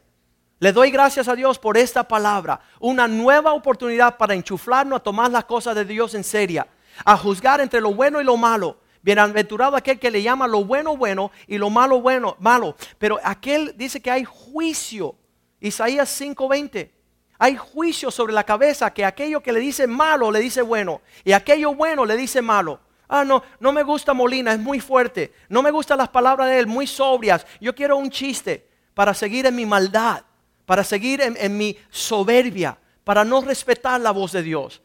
Le 0.60 0.72
doy 0.72 0.92
gracias 0.92 1.28
a 1.28 1.36
Dios 1.36 1.58
por 1.58 1.78
esta 1.78 2.08
palabra. 2.08 2.60
Una 2.80 3.08
nueva 3.08 3.54
oportunidad 3.54 4.18
para 4.18 4.36
enchuflarnos 4.36 5.00
a 5.00 5.04
tomar 5.04 5.32
las 5.32 5.46
cosas 5.46 5.74
de 5.74 5.86
Dios 5.86 6.14
en 6.14 6.24
serio. 6.24 6.68
A 7.06 7.18
juzgar 7.18 7.62
entre 7.62 7.82
lo 7.82 7.94
bueno 7.94 8.22
y 8.22 8.24
lo 8.24 8.38
malo. 8.38 8.78
Bienaventurado 9.02 9.78
aquel 9.78 9.98
que 9.98 10.12
le 10.12 10.22
llama 10.22 10.48
lo 10.48 10.66
bueno 10.66 10.98
bueno 10.98 11.32
y 11.48 11.58
lo 11.58 11.70
malo 11.70 12.02
bueno 12.02 12.36
malo. 12.40 12.76
Pero 12.98 13.20
aquel 13.24 13.74
dice 13.78 14.02
que 14.02 14.12
hay 14.12 14.26
juicio. 14.26 15.16
Isaías 15.60 16.10
5:20. 16.22 16.99
Hay 17.42 17.56
juicio 17.56 18.12
sobre 18.12 18.34
la 18.34 18.44
cabeza 18.44 18.94
que 18.94 19.06
aquello 19.06 19.42
que 19.42 19.54
le 19.54 19.62
dice 19.62 19.88
malo 19.88 20.30
le 20.30 20.42
dice 20.42 20.62
bueno 20.62 21.02
y 21.24 21.32
aquello 21.32 21.74
bueno 21.74 22.06
le 22.06 22.18
dice 22.18 22.42
malo. 22.42 22.82
Ah, 23.08 23.24
no, 23.24 23.42
no 23.62 23.72
me 23.72 23.82
gusta 23.82 24.14
Molina, 24.14 24.52
es 24.52 24.60
muy 24.60 24.82
fuerte. 24.82 25.34
No 25.48 25.64
me 25.64 25.72
gustan 25.72 25.98
las 25.98 26.10
palabras 26.10 26.50
de 26.50 26.60
él, 26.60 26.68
muy 26.68 26.86
sobrias. 26.86 27.48
Yo 27.62 27.74
quiero 27.74 27.96
un 27.96 28.12
chiste 28.12 28.70
para 28.94 29.14
seguir 29.14 29.46
en 29.46 29.56
mi 29.56 29.66
maldad, 29.66 30.22
para 30.66 30.84
seguir 30.84 31.22
en, 31.22 31.58
mi 31.58 31.78
soberbia, 31.90 32.78
para 33.06 33.24
no 33.24 33.40
respetar 33.42 34.02
la 34.02 34.12
voz 34.12 34.34
de 34.34 34.44
Dios. 34.44 34.82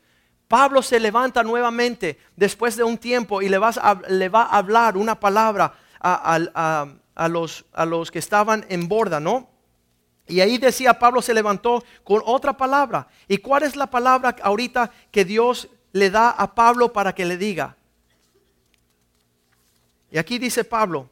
Pablo 0.46 0.80
se 0.80 1.00
levanta 1.00 1.42
nuevamente 1.42 2.18
después 2.36 2.76
de 2.76 2.84
un 2.84 2.98
tiempo 2.98 3.42
y 3.42 3.48
le, 3.48 3.58
va 3.58 3.72
a 3.74 4.56
hablar 4.56 4.96
una 4.96 5.18
palabra 5.18 5.74
a, 6.00 7.28
los, 7.28 7.64
a 7.72 7.84
los 7.84 8.10
que 8.12 8.20
estaban 8.20 8.64
en 8.68 8.86
borda, 8.86 9.18
¿no? 9.18 9.53
Y 10.26 10.40
ahí 10.40 10.58
decía 10.58 10.98
Pablo 10.98 11.20
se 11.20 11.34
levantó 11.34 11.84
con 12.02 12.22
otra 12.24 12.56
palabra. 12.56 13.08
¿Y 13.28 13.38
cuál 13.38 13.62
es 13.62 13.76
la 13.76 13.88
palabra 13.88 14.34
ahorita 14.42 14.90
que 15.10 15.24
Dios 15.24 15.68
le 15.92 16.10
da 16.10 16.30
a 16.30 16.54
Pablo 16.54 16.92
para 16.92 17.14
que 17.14 17.24
le 17.24 17.36
diga? 17.36 17.76
Y 20.10 20.18
aquí 20.18 20.38
dice 20.38 20.64
Pablo, 20.64 21.10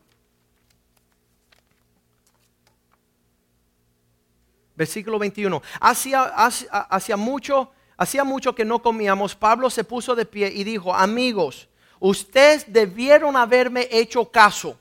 versículo 4.76 5.18
21, 5.18 5.60
hacía, 5.80 6.22
hacía, 6.22 7.16
mucho, 7.16 7.72
hacía 7.96 8.24
mucho 8.24 8.54
que 8.54 8.64
no 8.64 8.80
comíamos, 8.80 9.34
Pablo 9.34 9.70
se 9.70 9.84
puso 9.84 10.14
de 10.14 10.24
pie 10.24 10.52
y 10.54 10.64
dijo, 10.64 10.94
amigos, 10.94 11.68
ustedes 11.98 12.72
debieron 12.72 13.36
haberme 13.36 13.88
hecho 13.90 14.30
caso 14.30 14.78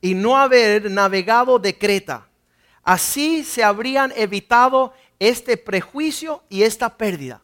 y 0.00 0.14
no 0.14 0.36
haber 0.36 0.90
navegado 0.90 1.58
de 1.58 1.76
Creta 1.76 2.28
Así 2.86 3.42
se 3.42 3.64
habrían 3.64 4.12
evitado 4.14 4.94
este 5.18 5.56
prejuicio 5.56 6.44
y 6.48 6.62
esta 6.62 6.96
pérdida. 6.96 7.42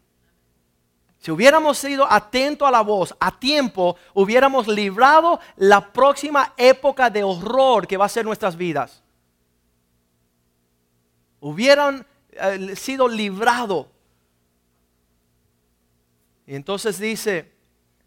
Si 1.19 1.33
hubiéramos 1.33 1.79
sido 1.79 2.07
atentos 2.09 2.67
a 2.67 2.71
la 2.71 2.81
voz 2.81 3.13
a 3.19 3.37
tiempo, 3.37 3.97
hubiéramos 4.15 4.69
librado 4.69 5.41
la 5.57 5.93
próxima 5.93 6.55
época 6.57 7.11
de 7.11 7.25
horror 7.25 7.89
que 7.89 7.97
va 7.97 8.05
a 8.05 8.09
ser 8.09 8.25
nuestras 8.25 8.57
vidas. 8.57 9.03
Hubieran 11.41 12.07
eh, 12.31 12.77
sido 12.77 13.09
librado. 13.09 13.91
Y 16.47 16.55
entonces 16.55 17.01
dice 17.01 17.51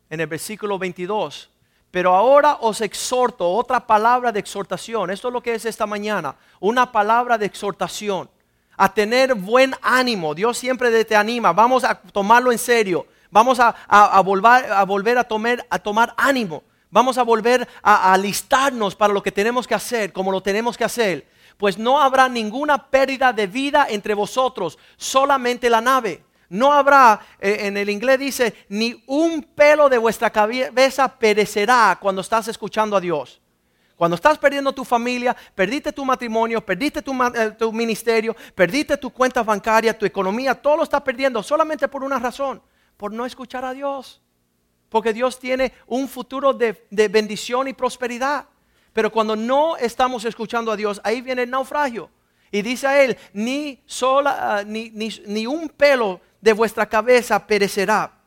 en 0.09 0.21
el 0.21 0.27
versículo 0.27 0.79
22, 0.79 1.49
pero 1.95 2.13
ahora 2.13 2.57
os 2.59 2.81
exhorto, 2.81 3.49
otra 3.49 3.87
palabra 3.87 4.29
de 4.29 4.41
exhortación. 4.41 5.11
Esto 5.11 5.29
es 5.29 5.33
lo 5.33 5.41
que 5.41 5.53
es 5.53 5.63
esta 5.63 5.85
mañana, 5.85 6.35
una 6.59 6.91
palabra 6.91 7.37
de 7.37 7.45
exhortación. 7.45 8.29
A 8.75 8.93
tener 8.93 9.33
buen 9.33 9.73
ánimo. 9.81 10.35
Dios 10.35 10.57
siempre 10.57 11.05
te 11.05 11.15
anima. 11.15 11.53
Vamos 11.53 11.85
a 11.85 11.95
tomarlo 11.95 12.51
en 12.51 12.57
serio. 12.57 13.07
Vamos 13.31 13.61
a, 13.61 13.73
volver, 14.25 14.73
a 14.73 14.83
volver 14.83 15.17
a, 15.17 15.23
tomar, 15.23 16.13
ánimo. 16.17 16.63
Vamos 16.91 17.17
a 17.17 17.23
volver 17.23 17.65
a 17.81 18.11
alistarnos 18.11 18.93
para 18.93 19.13
lo 19.13 19.23
que 19.23 19.31
tenemos 19.31 19.65
que 19.65 19.75
hacer, 19.75 20.11
como 20.11 20.33
lo 20.33 20.41
tenemos 20.41 20.75
que 20.75 20.83
hacer. 20.83 21.25
Pues 21.55 21.77
no 21.77 22.01
habrá 22.01 22.27
ninguna 22.27 22.89
pérdida 22.89 23.31
de 23.31 23.47
vida 23.47 23.87
entre 23.89 24.15
vosotros, 24.15 24.77
solamente 24.97 25.69
la 25.69 25.79
nave 25.79 26.24
no 26.49 26.71
habrá, 26.71 27.19
eh, 27.39 27.57
en 27.61 27.77
el 27.77 27.89
inglés 27.89 28.19
dice, 28.19 28.65
ni 28.69 29.03
un 29.07 29.41
pelo 29.43 29.89
de 29.89 29.97
vuestra 29.97 30.29
cabeza 30.29 31.07
perecerá 31.07 31.97
cuando 31.99 32.21
estás 32.21 32.47
escuchando 32.47 32.95
a 32.95 33.01
Dios. 33.01 33.41
Cuando 33.95 34.15
estás 34.15 34.37
perdiendo 34.37 34.73
tu 34.73 34.83
familia, 34.83 35.35
perdiste 35.55 35.91
tu 35.93 36.03
matrimonio, 36.03 36.63
perdiste 36.65 37.01
tu, 37.01 37.13
eh, 37.33 37.51
tu 37.57 37.71
ministerio, 37.71 38.35
perdiste 38.53 38.97
tu 38.97 39.09
cuenta 39.09 39.41
bancaria, 39.41 39.97
tu 39.97 40.05
economía, 40.05 40.53
todo 40.53 40.77
lo 40.77 40.83
estás 40.83 41.01
perdiendo 41.01 41.41
solamente 41.41 41.87
por 41.87 42.03
una 42.03 42.19
razón, 42.19 42.61
por 42.97 43.13
no 43.13 43.25
escuchar 43.25 43.63
a 43.63 43.73
Dios. 43.73 44.21
Porque 44.89 45.13
Dios 45.13 45.39
tiene 45.39 45.73
un 45.87 46.07
futuro 46.09 46.53
de, 46.53 46.85
bendición 46.89 47.67
y 47.67 47.73
prosperidad. 47.73 48.47
Pero 48.91 49.11
cuando 49.11 49.35
no 49.35 49.77
estamos 49.77 50.25
escuchando 50.25 50.71
a 50.71 50.75
Dios, 50.75 50.99
ahí 51.03 51.21
viene 51.21 51.43
el 51.43 51.49
naufragio. 51.49 52.09
Y 52.51 52.61
dice 52.61 52.87
a 52.87 53.03
él, 53.03 53.17
ni, 53.33 53.81
sola, 53.85 54.57
ah, 54.57 54.63
ni, 54.63 54.89
ni 54.89 55.47
un 55.47 55.69
pelo 55.69 56.21
de 56.45 56.53
vuestra 56.53 56.85
cabeza 56.85 57.47
perecerá, 57.47 58.19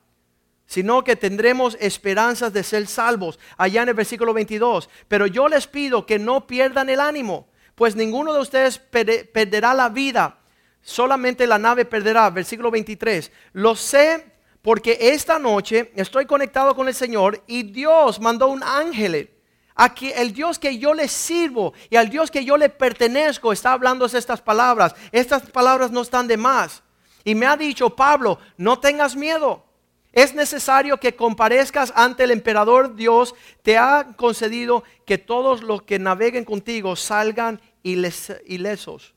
sino 0.66 1.04
que 1.04 1.14
tendremos 1.14 1.76
esperanzas 1.80 2.52
de 2.52 2.64
ser 2.64 2.88
salvos. 2.88 3.38
Allá 3.56 3.82
en 3.82 3.90
el 3.90 3.94
versículo 3.94 4.34
22. 4.34 4.90
Pero 5.06 5.28
yo 5.28 5.46
les 5.46 5.68
pido 5.68 6.04
que 6.04 6.18
no 6.18 6.44
pierdan 6.44 6.90
el 6.90 6.98
ánimo, 6.98 7.46
pues 7.76 7.94
ninguno 7.94 8.34
de 8.34 8.40
ustedes 8.40 8.76
perderá 8.80 9.72
la 9.72 9.88
vida, 9.88 10.36
solamente 10.82 11.46
la 11.46 11.58
nave 11.58 11.84
perderá. 11.84 12.28
Versículo 12.30 12.72
23. 12.72 13.30
Lo 13.52 13.76
sé 13.76 14.32
porque 14.62 14.98
esta 15.00 15.38
noche 15.38 15.92
estoy 15.94 16.26
conectado 16.26 16.74
con 16.74 16.88
el 16.88 16.94
Señor 16.94 17.44
y 17.46 17.62
Dios 17.62 18.18
mandó 18.18 18.48
un 18.48 18.64
ángel. 18.64 19.30
Aquí 19.76 20.10
el 20.12 20.32
Dios 20.32 20.58
que 20.58 20.76
yo 20.76 20.92
le 20.92 21.06
sirvo 21.06 21.72
y 21.88 21.94
al 21.94 22.08
Dios 22.08 22.32
que 22.32 22.44
yo 22.44 22.56
le 22.56 22.68
pertenezco 22.68 23.52
está 23.52 23.70
hablando 23.70 24.06
estas 24.06 24.40
palabras. 24.40 24.96
Estas 25.12 25.48
palabras 25.48 25.92
no 25.92 26.02
están 26.02 26.26
de 26.26 26.36
más. 26.36 26.82
Y 27.24 27.34
me 27.34 27.46
ha 27.46 27.56
dicho, 27.56 27.90
Pablo, 27.90 28.38
no 28.56 28.78
tengas 28.78 29.16
miedo. 29.16 29.64
Es 30.12 30.34
necesario 30.34 30.98
que 30.98 31.14
comparezcas 31.14 31.92
ante 31.94 32.24
el 32.24 32.30
emperador 32.30 32.94
Dios. 32.94 33.34
Te 33.62 33.76
ha 33.76 34.16
concedido 34.16 34.82
que 35.04 35.18
todos 35.18 35.62
los 35.62 35.82
que 35.82 35.98
naveguen 35.98 36.44
contigo 36.44 36.96
salgan 36.96 37.60
ilesos, 37.82 39.14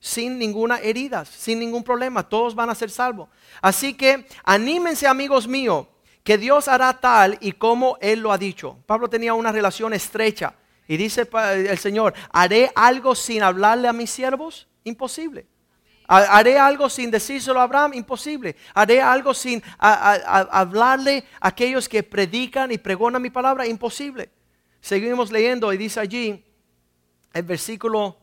sin 0.00 0.38
ninguna 0.38 0.78
herida, 0.78 1.24
sin 1.24 1.58
ningún 1.58 1.82
problema. 1.82 2.28
Todos 2.28 2.54
van 2.54 2.70
a 2.70 2.74
ser 2.74 2.90
salvos. 2.90 3.28
Así 3.60 3.94
que 3.94 4.26
anímense 4.44 5.06
amigos 5.06 5.48
míos, 5.48 5.86
que 6.22 6.38
Dios 6.38 6.68
hará 6.68 6.92
tal 7.00 7.36
y 7.40 7.52
como 7.52 7.98
Él 8.00 8.20
lo 8.20 8.32
ha 8.32 8.38
dicho. 8.38 8.78
Pablo 8.86 9.08
tenía 9.08 9.34
una 9.34 9.52
relación 9.52 9.92
estrecha. 9.92 10.54
Y 10.86 10.96
dice 10.96 11.28
el 11.68 11.78
Señor, 11.78 12.14
¿haré 12.32 12.72
algo 12.74 13.14
sin 13.14 13.42
hablarle 13.42 13.88
a 13.88 13.92
mis 13.92 14.08
siervos? 14.08 14.66
Imposible. 14.84 15.46
¿Haré 16.08 16.58
algo 16.58 16.88
sin 16.88 17.10
decírselo 17.10 17.60
a 17.60 17.64
Abraham? 17.64 17.92
Imposible. 17.94 18.56
¿Haré 18.72 19.02
algo 19.02 19.34
sin 19.34 19.62
hablarle 19.78 21.24
a 21.38 21.48
aquellos 21.48 21.86
que 21.88 22.02
predican 22.02 22.72
y 22.72 22.78
pregonan 22.78 23.20
mi 23.20 23.28
palabra? 23.28 23.66
Imposible. 23.66 24.30
Seguimos 24.80 25.30
leyendo 25.30 25.70
y 25.72 25.76
dice 25.76 26.00
allí 26.00 26.42
el 27.34 27.42
versículo 27.42 28.16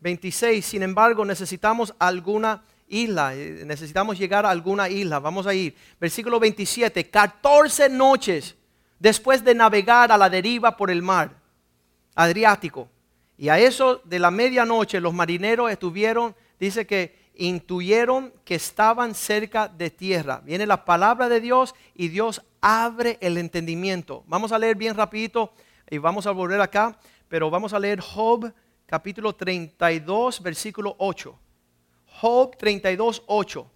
26, 0.00 0.64
sin 0.64 0.82
embargo 0.82 1.24
necesitamos 1.24 1.94
alguna 1.98 2.64
isla, 2.88 3.34
eh, 3.34 3.62
necesitamos 3.64 4.18
llegar 4.18 4.44
a 4.44 4.50
alguna 4.50 4.88
isla, 4.88 5.20
vamos 5.20 5.46
a 5.46 5.54
ir. 5.54 5.74
Versículo 6.00 6.40
27, 6.40 7.08
14 7.10 7.88
noches 7.90 8.56
después 8.98 9.44
de 9.44 9.54
navegar 9.54 10.10
a 10.10 10.18
la 10.18 10.28
deriva 10.28 10.76
por 10.76 10.90
el 10.90 11.00
mar 11.00 11.44
Adriático. 12.16 12.88
Y 13.36 13.48
a 13.48 13.58
eso 13.58 14.00
de 14.04 14.18
la 14.18 14.30
medianoche 14.30 15.00
los 15.00 15.12
marineros 15.12 15.70
estuvieron, 15.70 16.34
dice 16.58 16.86
que 16.86 17.24
intuyeron 17.34 18.32
que 18.44 18.54
estaban 18.54 19.14
cerca 19.14 19.68
de 19.68 19.90
tierra. 19.90 20.40
Viene 20.44 20.66
la 20.66 20.84
palabra 20.84 21.28
de 21.28 21.40
Dios 21.40 21.74
y 21.94 22.08
Dios 22.08 22.42
abre 22.60 23.18
el 23.20 23.36
entendimiento. 23.38 24.22
Vamos 24.26 24.52
a 24.52 24.58
leer 24.58 24.76
bien 24.76 24.94
rapidito 24.94 25.52
y 25.90 25.98
vamos 25.98 26.26
a 26.26 26.30
volver 26.30 26.60
acá, 26.60 26.98
pero 27.28 27.50
vamos 27.50 27.72
a 27.72 27.78
leer 27.78 28.00
Job 28.00 28.52
capítulo 28.86 29.34
32, 29.34 30.42
versículo 30.42 30.94
8. 30.98 31.38
Job 32.06 32.56
32, 32.56 33.24
8. 33.26 33.70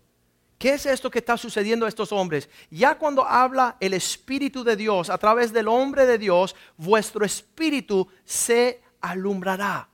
¿Qué 0.58 0.70
es 0.70 0.86
esto 0.86 1.10
que 1.10 1.20
está 1.20 1.36
sucediendo 1.36 1.86
a 1.86 1.88
estos 1.88 2.10
hombres? 2.10 2.48
Ya 2.70 2.98
cuando 2.98 3.24
habla 3.24 3.76
el 3.78 3.94
Espíritu 3.94 4.64
de 4.64 4.74
Dios 4.76 5.08
a 5.08 5.18
través 5.18 5.52
del 5.52 5.68
hombre 5.68 6.04
de 6.04 6.18
Dios, 6.18 6.56
vuestro 6.76 7.24
espíritu 7.24 8.08
se 8.24 8.80
alumbrará. 9.00 9.88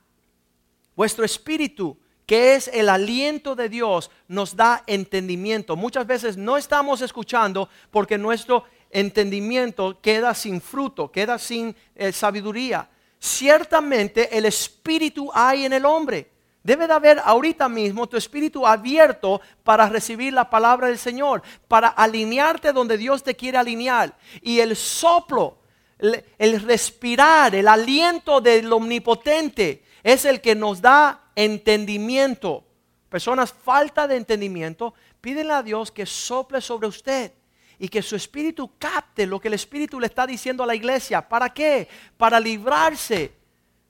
Vuestro 0.95 1.25
espíritu, 1.25 1.97
que 2.25 2.55
es 2.55 2.69
el 2.69 2.89
aliento 2.89 3.55
de 3.55 3.69
Dios, 3.69 4.09
nos 4.27 4.55
da 4.55 4.83
entendimiento. 4.87 5.75
Muchas 5.75 6.07
veces 6.07 6.37
no 6.37 6.57
estamos 6.57 7.01
escuchando 7.01 7.69
porque 7.91 8.17
nuestro 8.17 8.63
entendimiento 8.89 9.99
queda 10.01 10.33
sin 10.33 10.61
fruto, 10.61 11.11
queda 11.11 11.37
sin 11.37 11.75
eh, 11.95 12.11
sabiduría. 12.11 12.89
Ciertamente 13.19 14.37
el 14.37 14.45
espíritu 14.45 15.29
hay 15.33 15.65
en 15.65 15.73
el 15.73 15.85
hombre. 15.85 16.31
Debe 16.63 16.87
de 16.87 16.93
haber 16.93 17.21
ahorita 17.23 17.69
mismo 17.69 18.07
tu 18.07 18.17
espíritu 18.17 18.65
abierto 18.65 19.39
para 19.63 19.87
recibir 19.87 20.33
la 20.33 20.49
palabra 20.49 20.87
del 20.87 20.97
Señor, 20.97 21.43
para 21.67 21.89
alinearte 21.89 22.73
donde 22.73 22.97
Dios 22.97 23.21
te 23.21 23.35
quiere 23.35 23.59
alinear. 23.59 24.17
Y 24.41 24.59
el 24.59 24.75
soplo, 24.75 25.59
el, 25.99 26.61
respirar, 26.61 27.55
el 27.55 27.67
aliento 27.67 28.41
del 28.41 28.71
omnipotente 28.71 29.83
es 30.03 30.25
el 30.25 30.41
que 30.41 30.55
nos 30.55 30.81
da 30.81 31.31
entendimiento. 31.35 32.63
Personas 33.09 33.53
falta 33.53 34.07
de 34.07 34.17
entendimiento, 34.17 34.93
pídenle 35.21 35.53
a 35.53 35.63
Dios 35.63 35.91
que 35.91 36.05
sople 36.05 36.61
sobre 36.61 36.87
usted 36.87 37.31
y 37.79 37.87
que 37.87 38.01
su 38.01 38.15
espíritu 38.15 38.71
capte 38.77 39.25
lo 39.25 39.39
que 39.39 39.47
el 39.47 39.53
espíritu 39.53 39.99
le 39.99 40.07
está 40.07 40.27
diciendo 40.27 40.63
a 40.63 40.67
la 40.67 40.75
iglesia. 40.75 41.27
¿Para 41.27 41.53
qué? 41.53 41.87
Para 42.17 42.39
librarse 42.39 43.33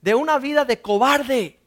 de 0.02 0.16
una 0.16 0.38
vida 0.38 0.66
de 0.66 0.82
cobarde 0.82 1.60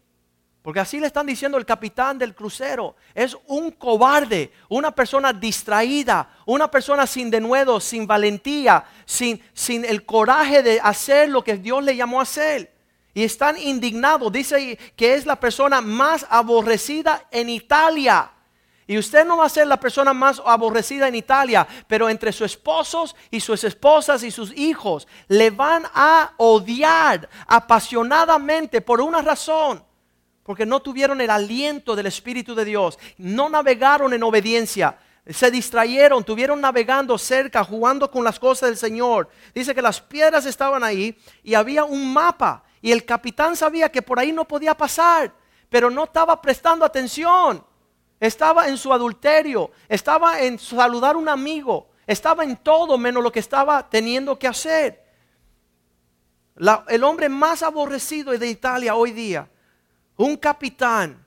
porque 0.68 0.80
así 0.80 1.00
le 1.00 1.06
están 1.06 1.24
diciendo 1.24 1.56
el 1.56 1.64
capitán 1.64 2.18
del 2.18 2.34
crucero. 2.34 2.94
Es 3.14 3.34
un 3.46 3.70
cobarde, 3.70 4.52
una 4.68 4.90
persona 4.90 5.32
distraída, 5.32 6.28
una 6.44 6.70
persona 6.70 7.06
sin 7.06 7.30
denuedo, 7.30 7.80
sin 7.80 8.06
valentía, 8.06 8.84
sin, 9.06 9.42
sin 9.54 9.82
el 9.86 10.04
coraje 10.04 10.62
de 10.62 10.78
hacer 10.78 11.30
lo 11.30 11.42
que 11.42 11.56
Dios 11.56 11.82
le 11.82 11.96
llamó 11.96 12.20
a 12.20 12.24
hacer. 12.24 12.70
Y 13.14 13.24
están 13.24 13.56
indignados. 13.56 14.30
Dice 14.30 14.78
que 14.94 15.14
es 15.14 15.24
la 15.24 15.40
persona 15.40 15.80
más 15.80 16.26
aborrecida 16.28 17.26
en 17.30 17.48
Italia. 17.48 18.30
Y 18.86 18.98
usted 18.98 19.24
no 19.24 19.38
va 19.38 19.46
a 19.46 19.48
ser 19.48 19.66
la 19.66 19.80
persona 19.80 20.12
más 20.12 20.42
aborrecida 20.44 21.08
en 21.08 21.14
Italia, 21.14 21.66
pero 21.86 22.10
entre 22.10 22.30
sus 22.30 22.52
esposos 22.52 23.16
y 23.30 23.40
sus 23.40 23.64
esposas 23.64 24.22
y 24.22 24.30
sus 24.30 24.54
hijos 24.54 25.08
le 25.28 25.48
van 25.48 25.86
a 25.94 26.34
odiar 26.36 27.26
apasionadamente 27.46 28.82
por 28.82 29.00
una 29.00 29.22
razón 29.22 29.87
porque 30.48 30.64
no 30.64 30.80
tuvieron 30.80 31.20
el 31.20 31.28
aliento 31.28 31.94
del 31.94 32.06
Espíritu 32.06 32.54
de 32.54 32.64
Dios, 32.64 32.98
no 33.18 33.50
navegaron 33.50 34.14
en 34.14 34.22
obediencia, 34.22 34.96
se 35.26 35.50
distrayeron, 35.50 36.24
tuvieron 36.24 36.58
navegando 36.58 37.18
cerca, 37.18 37.62
jugando 37.62 38.10
con 38.10 38.24
las 38.24 38.38
cosas 38.38 38.70
del 38.70 38.78
Señor. 38.78 39.28
Dice 39.54 39.74
que 39.74 39.82
las 39.82 40.00
piedras 40.00 40.46
estaban 40.46 40.82
ahí 40.82 41.18
y 41.42 41.52
había 41.52 41.84
un 41.84 42.14
mapa 42.14 42.64
y 42.80 42.92
el 42.92 43.04
capitán 43.04 43.56
sabía 43.56 43.92
que 43.92 44.00
por 44.00 44.18
ahí 44.18 44.32
no 44.32 44.48
podía 44.48 44.74
pasar, 44.74 45.34
pero 45.68 45.90
no 45.90 46.04
estaba 46.04 46.40
prestando 46.40 46.82
atención. 46.82 47.62
Estaba 48.18 48.68
en 48.68 48.78
su 48.78 48.90
adulterio, 48.90 49.70
estaba 49.86 50.40
en 50.40 50.58
saludar 50.58 51.14
a 51.14 51.18
un 51.18 51.28
amigo, 51.28 51.90
estaba 52.06 52.42
en 52.42 52.56
todo 52.56 52.96
menos 52.96 53.22
lo 53.22 53.30
que 53.30 53.40
estaba 53.40 53.86
teniendo 53.86 54.38
que 54.38 54.48
hacer. 54.48 55.04
el 56.88 57.04
hombre 57.04 57.28
más 57.28 57.62
aborrecido 57.62 58.32
de 58.32 58.48
Italia 58.48 58.94
hoy 58.94 59.12
día 59.12 59.50
un 60.18 60.36
capitán 60.36 61.24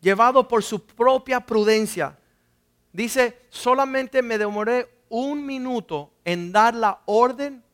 llevado 0.00 0.46
por 0.46 0.62
su 0.62 0.84
propia 0.84 1.40
prudencia, 1.40 2.16
dice, 2.92 3.40
solamente 3.48 4.22
me 4.22 4.38
demoré 4.38 4.88
un 5.08 5.44
minuto 5.44 6.12
en 6.24 6.52
dar 6.52 6.74
la 6.74 7.00
orden 7.06 7.64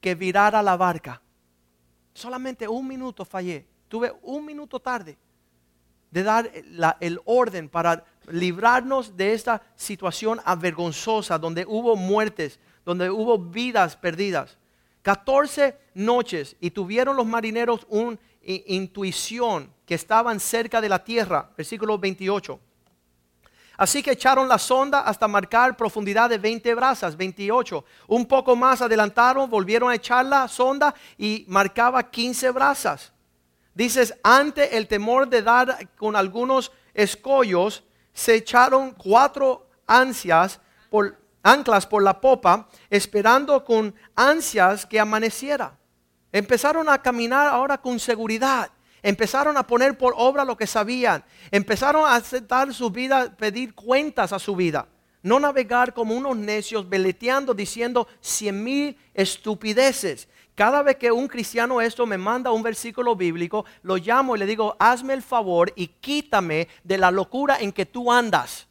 que 0.00 0.14
virara 0.14 0.62
la 0.62 0.76
barca. 0.76 1.20
Solamente 2.14 2.68
un 2.68 2.86
minuto 2.86 3.24
fallé. 3.24 3.66
Tuve 3.88 4.12
un 4.22 4.46
minuto 4.46 4.80
tarde 4.80 5.18
de 6.10 6.22
dar 6.22 6.50
el 7.00 7.20
orden 7.24 7.68
para 7.68 8.04
librarnos 8.28 9.16
de 9.16 9.34
esta 9.34 9.60
situación 9.74 10.40
avergonzosa 10.44 11.38
donde 11.38 11.66
hubo 11.66 11.96
muertes, 11.96 12.60
donde 12.84 13.10
hubo 13.10 13.38
vidas 13.38 13.96
perdidas. 13.96 14.56
14 15.02 15.76
noches 15.94 16.56
y 16.60 16.70
tuvieron 16.70 17.16
los 17.16 17.26
marineros 17.26 17.84
un 17.88 18.18
intuición 18.44 19.72
que 19.86 19.94
estaban 19.94 20.40
cerca 20.40 20.80
de 20.80 20.88
la 20.88 21.02
tierra. 21.02 21.50
Versículo 21.56 21.98
28. 21.98 22.60
Así 23.76 24.02
que 24.02 24.12
echaron 24.12 24.48
la 24.48 24.58
sonda 24.58 25.00
hasta 25.00 25.26
marcar 25.26 25.76
profundidad 25.76 26.30
de 26.30 26.38
20 26.38 26.74
brazas, 26.74 27.16
28. 27.16 27.84
Un 28.06 28.26
poco 28.26 28.54
más 28.54 28.80
adelantaron, 28.82 29.50
volvieron 29.50 29.90
a 29.90 29.96
echar 29.96 30.24
la 30.24 30.46
sonda 30.46 30.94
y 31.18 31.44
marcaba 31.48 32.08
15 32.08 32.50
brazas. 32.52 33.12
Dices, 33.74 34.14
ante 34.22 34.76
el 34.76 34.86
temor 34.86 35.28
de 35.28 35.42
dar 35.42 35.88
con 35.96 36.14
algunos 36.14 36.70
escollos, 36.94 37.82
se 38.12 38.36
echaron 38.36 38.92
cuatro 38.92 39.66
ansias 39.88 40.60
por, 40.88 41.18
anclas 41.42 41.84
por 41.84 42.02
la 42.02 42.20
popa, 42.20 42.68
esperando 42.88 43.64
con 43.64 43.92
ansias 44.14 44.86
que 44.86 45.00
amaneciera. 45.00 45.76
Empezaron 46.34 46.88
a 46.88 47.00
caminar 47.00 47.46
ahora 47.46 47.78
con 47.78 48.00
seguridad. 48.00 48.68
Empezaron 49.04 49.56
a 49.56 49.64
poner 49.64 49.96
por 49.96 50.14
obra 50.16 50.44
lo 50.44 50.56
que 50.56 50.66
sabían. 50.66 51.22
Empezaron 51.52 52.04
a 52.04 52.16
aceptar 52.16 52.74
su 52.74 52.90
vida, 52.90 53.32
pedir 53.36 53.72
cuentas 53.72 54.32
a 54.32 54.40
su 54.40 54.56
vida. 54.56 54.88
No 55.22 55.38
navegar 55.38 55.94
como 55.94 56.16
unos 56.16 56.36
necios, 56.36 56.88
veleteando, 56.88 57.54
diciendo 57.54 58.08
cien 58.20 58.64
mil 58.64 58.98
estupideces. 59.14 60.26
Cada 60.56 60.82
vez 60.82 60.96
que 60.96 61.12
un 61.12 61.28
cristiano 61.28 61.80
esto 61.80 62.04
me 62.04 62.18
manda 62.18 62.50
un 62.50 62.64
versículo 62.64 63.14
bíblico, 63.14 63.64
lo 63.82 63.96
llamo 63.96 64.34
y 64.34 64.40
le 64.40 64.46
digo, 64.46 64.74
hazme 64.80 65.14
el 65.14 65.22
favor 65.22 65.72
y 65.76 65.86
quítame 65.86 66.66
de 66.82 66.98
la 66.98 67.12
locura 67.12 67.58
en 67.60 67.70
que 67.70 67.86
tú 67.86 68.10
andas. 68.10 68.66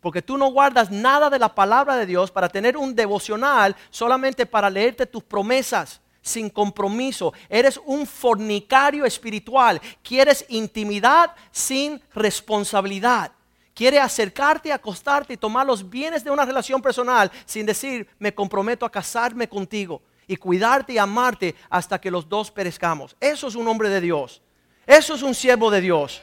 Porque 0.00 0.22
tú 0.22 0.36
no 0.36 0.50
guardas 0.50 0.90
nada 0.90 1.30
de 1.30 1.38
la 1.38 1.54
palabra 1.54 1.94
de 1.94 2.06
Dios 2.06 2.32
para 2.32 2.48
tener 2.48 2.76
un 2.76 2.96
devocional 2.96 3.76
solamente 3.90 4.44
para 4.44 4.68
leerte 4.68 5.06
tus 5.06 5.22
promesas 5.22 6.00
sin 6.26 6.50
compromiso. 6.50 7.32
Eres 7.48 7.80
un 7.84 8.06
fornicario 8.06 9.04
espiritual. 9.04 9.80
Quieres 10.02 10.44
intimidad 10.48 11.34
sin 11.52 12.00
responsabilidad. 12.14 13.32
Quiere 13.72 14.00
acercarte, 14.00 14.72
acostarte 14.72 15.34
y 15.34 15.36
tomar 15.36 15.66
los 15.66 15.88
bienes 15.88 16.24
de 16.24 16.30
una 16.30 16.44
relación 16.44 16.82
personal 16.82 17.30
sin 17.44 17.64
decir, 17.64 18.08
me 18.18 18.34
comprometo 18.34 18.84
a 18.84 18.90
casarme 18.90 19.48
contigo 19.48 20.02
y 20.26 20.36
cuidarte 20.36 20.94
y 20.94 20.98
amarte 20.98 21.54
hasta 21.70 22.00
que 22.00 22.10
los 22.10 22.28
dos 22.28 22.50
perezcamos. 22.50 23.14
Eso 23.20 23.46
es 23.46 23.54
un 23.54 23.68
hombre 23.68 23.88
de 23.88 24.00
Dios. 24.00 24.42
Eso 24.86 25.14
es 25.14 25.22
un 25.22 25.34
siervo 25.34 25.70
de 25.70 25.80
Dios. 25.80 26.22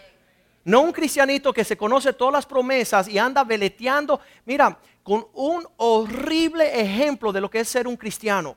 No 0.66 0.82
un 0.82 0.91
cristianito 0.91 1.54
que 1.54 1.64
se 1.64 1.78
conoce 1.78 2.14
todas 2.14 2.34
las 2.34 2.45
promesas 2.45 3.08
y 3.08 3.18
anda 3.18 3.43
veleteando. 3.43 4.20
Mira, 4.45 4.78
con 5.04 5.28
un 5.34 5.68
horrible 5.78 6.82
ejemplo 6.82 7.32
de 7.32 7.41
lo 7.41 7.49
que 7.49 7.60
es 7.60 7.70
ser 7.70 7.88
un 7.88 7.97
cristiano. 7.97 8.56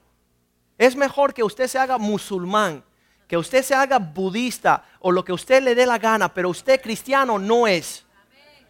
Es 0.79 0.95
mejor 0.95 1.33
que 1.33 1.43
usted 1.43 1.69
se 1.69 1.79
haga 1.79 1.99
musulmán, 1.99 2.85
que 3.27 3.37
usted 3.37 3.63
se 3.63 3.75
haga 3.75 3.99
budista 3.99 4.85
o 5.01 5.11
lo 5.11 5.25
que 5.25 5.33
usted 5.33 5.63
le 5.63 5.75
dé 5.75 5.87
la 5.87 5.99
gana, 5.99 6.33
pero 6.33 6.51
usted 6.51 6.81
cristiano 6.81 7.39
no 7.39 7.67
es. 7.67 8.05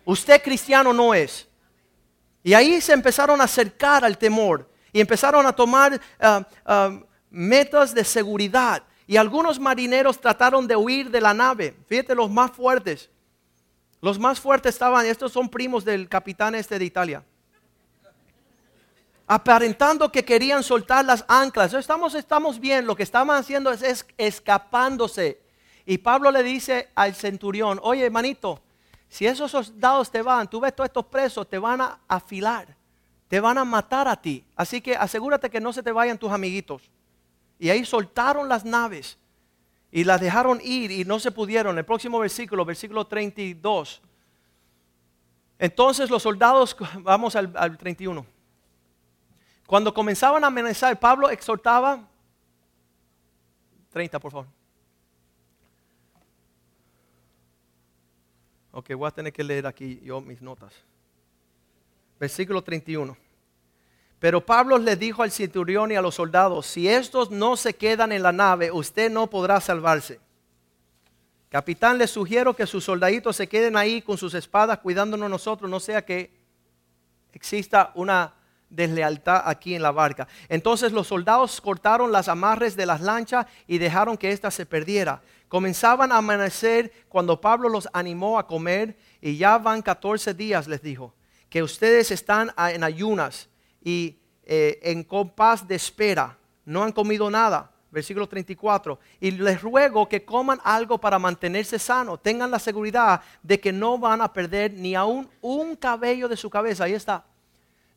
Usted 0.05 0.43
cristiano 0.43 0.93
no 0.93 1.15
es. 1.15 1.49
Y 2.43 2.55
ahí 2.55 2.81
se 2.81 2.93
empezaron 2.93 3.41
a 3.41 3.45
acercar 3.45 4.05
al 4.05 4.17
temor 4.17 4.71
y 4.93 5.01
empezaron 5.01 5.45
a 5.47 5.53
tomar 5.53 6.01
ah, 6.21 6.47
ah, 6.65 7.01
metas 7.29 7.93
de 7.93 8.05
seguridad. 8.05 8.85
Y 9.09 9.17
algunos 9.17 9.59
marineros 9.59 10.21
trataron 10.21 10.67
de 10.67 10.77
huir 10.77 11.11
de 11.11 11.21
la 11.21 11.35
nave. 11.35 11.77
Fíjate 11.87 12.15
los 12.15 12.31
más 12.31 12.53
fuertes. 12.53 13.11
Los 14.01 14.19
más 14.19 14.39
fuertes 14.39 14.75
estaban, 14.75 15.07
estos 15.07 15.33
son 15.33 15.49
primos 15.49 15.85
del 15.85 16.09
capitán 16.09 16.55
este 16.55 16.79
de 16.79 16.85
Italia 16.85 17.25
aparentando 19.27 20.11
que 20.12 20.24
querían 20.24 20.62
soltar 20.62 21.05
las 21.05 21.24
anclas. 21.29 21.74
Estamos, 21.74 22.14
estamos 22.14 22.61
bien, 22.61 22.87
lo 22.87 22.95
que 22.95 23.03
estaban 23.03 23.37
haciendo 23.37 23.72
es, 23.72 24.07
escapándose. 24.16 25.41
Y 25.85 25.99
Pablo 25.99 26.31
le 26.31 26.43
dice 26.43 26.91
al 26.95 27.14
centurión, 27.14 27.81
oye 27.83 28.05
hermanito, 28.05 28.61
si 29.09 29.27
esos 29.27 29.51
soldados 29.51 30.11
te 30.11 30.22
van, 30.22 30.49
tú 30.49 30.61
ves 30.61 30.74
todos 30.74 30.89
estos 30.89 31.07
presos, 31.07 31.49
te 31.49 31.59
van 31.59 31.81
a 31.81 32.01
afilar, 32.09 32.77
te 33.29 33.41
van 33.41 33.59
a 33.59 33.64
matar 33.64 34.09
a 34.09 34.20
ti. 34.20 34.45
Así 34.57 34.81
que 34.81 34.97
asegúrate 34.97 35.51
que 35.51 35.61
no 35.61 35.72
se 35.72 35.83
te 35.83 35.93
vayan 35.93 36.18
tus 36.18 36.31
amiguitos. 36.31 36.91
Y 37.59 37.70
ahí 37.70 37.85
soltaron 37.85 38.49
las 38.49 38.64
naves 38.64 39.16
y 39.91 40.05
las 40.05 40.20
dejaron 40.20 40.61
ir 40.62 40.91
y 40.91 41.05
no 41.05 41.18
se 41.18 41.31
pudieron. 41.31 41.79
El 41.79 41.85
próximo 41.85 42.18
versículo, 42.18 42.64
versículo 42.64 43.07
32. 43.07 44.03
Entonces 45.59 46.11
los 46.11 46.22
soldados, 46.22 46.77
vamos 47.01 47.35
al, 47.35 47.53
al 47.57 47.79
31. 47.79 48.36
Cuando 49.67 49.93
comenzaban 49.93 50.45
a 50.45 50.47
amenazar, 50.47 50.99
Pablo 50.99 51.29
exhortaba, 51.29 52.09
30 53.91 54.21
por 54.21 54.31
favor. 54.31 54.47
Ok, 58.71 58.93
voy 58.95 59.09
a 59.09 59.11
tener 59.11 59.33
que 59.33 59.43
leer 59.43 59.67
aquí 59.67 60.01
yo 60.05 60.21
mis 60.21 60.41
notas. 60.43 60.73
Versículo 62.21 62.62
31. 62.62 63.17
Pero 64.19 64.45
Pablo 64.45 64.79
le 64.79 64.97
dijo 64.97 65.23
al 65.23 65.31
centurión 65.31 65.91
y 65.93 65.97
a 65.97 66.03
los 66.03 66.14
soldados, 66.14 66.67
si 66.67 66.89
estos 66.89 67.31
no 67.31 67.57
se 67.57 67.75
quedan 67.75 68.12
en 68.12 68.23
la 68.23 68.33
nave, 68.33 68.71
usted 68.71 69.11
no 69.11 69.29
podrá 69.29 69.61
salvarse. 69.61 70.21
Capitán, 71.49 71.99
le 71.99 72.07
sugiero 72.07 72.55
que 72.55 72.67
sus 72.67 72.85
soldaditos 72.85 73.37
se 73.37 73.49
queden 73.49 73.77
ahí 73.77 74.03
con 74.03 74.19
sus 74.19 74.35
espadas 74.35 74.79
cuidándonos 74.79 75.31
nosotros, 75.31 75.71
no 75.71 75.81
sea 75.81 76.05
que 76.05 76.31
exista 77.33 77.93
una 77.95 78.35
deslealtad 78.69 79.43
aquí 79.45 79.75
en 79.75 79.83
la 79.83 79.93
barca. 79.93 80.29
Entonces 80.49 80.93
los 80.93 81.07
soldados 81.07 81.61
cortaron 81.61 82.12
las 82.12 82.29
amarres 82.29 82.77
de 82.77 82.87
las 82.87 83.01
lanchas 83.01 83.47
y 83.67 83.79
dejaron 83.79 84.17
que 84.17 84.33
ésta 84.33 84.51
se 84.51 84.67
perdiera. 84.67 85.23
Comenzaban 85.49 86.12
a 86.12 86.19
amanecer 86.19 86.93
cuando 87.09 87.41
Pablo 87.41 87.69
los 87.69 87.89
animó 87.93 88.39
a 88.39 88.47
comer 88.47 88.97
y 89.21 89.37
ya 89.37 89.59
van 89.59 89.83
14 89.83 90.35
días, 90.35 90.67
les 90.67 90.83
dijo, 90.83 91.14
que 91.49 91.62
ustedes 91.62 92.11
están 92.11 92.53
en 92.59 92.83
ayunas 92.83 93.49
y 93.83 94.19
eh, 94.43 94.81
en 94.83 95.05
compás 95.05 95.67
de 95.67 95.77
espera. 95.77 96.37
No 96.64 96.83
han 96.83 96.93
comido 96.93 97.31
nada. 97.31 97.71
Versículo 97.91 98.29
34. 98.29 98.99
Y 99.21 99.31
les 99.31 99.62
ruego 99.62 100.09
que 100.09 100.25
coman 100.25 100.61
algo 100.64 100.99
para 100.99 101.19
mantenerse 101.19 101.79
sano. 101.79 102.19
Tengan 102.19 102.51
la 102.51 102.59
seguridad 102.59 103.23
de 103.43 103.61
que 103.61 103.73
no 103.73 103.97
van 103.97 104.21
a 104.21 104.33
perder 104.33 104.75
ni 104.75 104.95
aún 104.95 105.31
un 105.41 105.77
cabello 105.77 106.29
de 106.29 106.37
su 106.37 106.51
cabeza. 106.51 106.85
Ahí 106.85 106.95
está. 106.95 107.25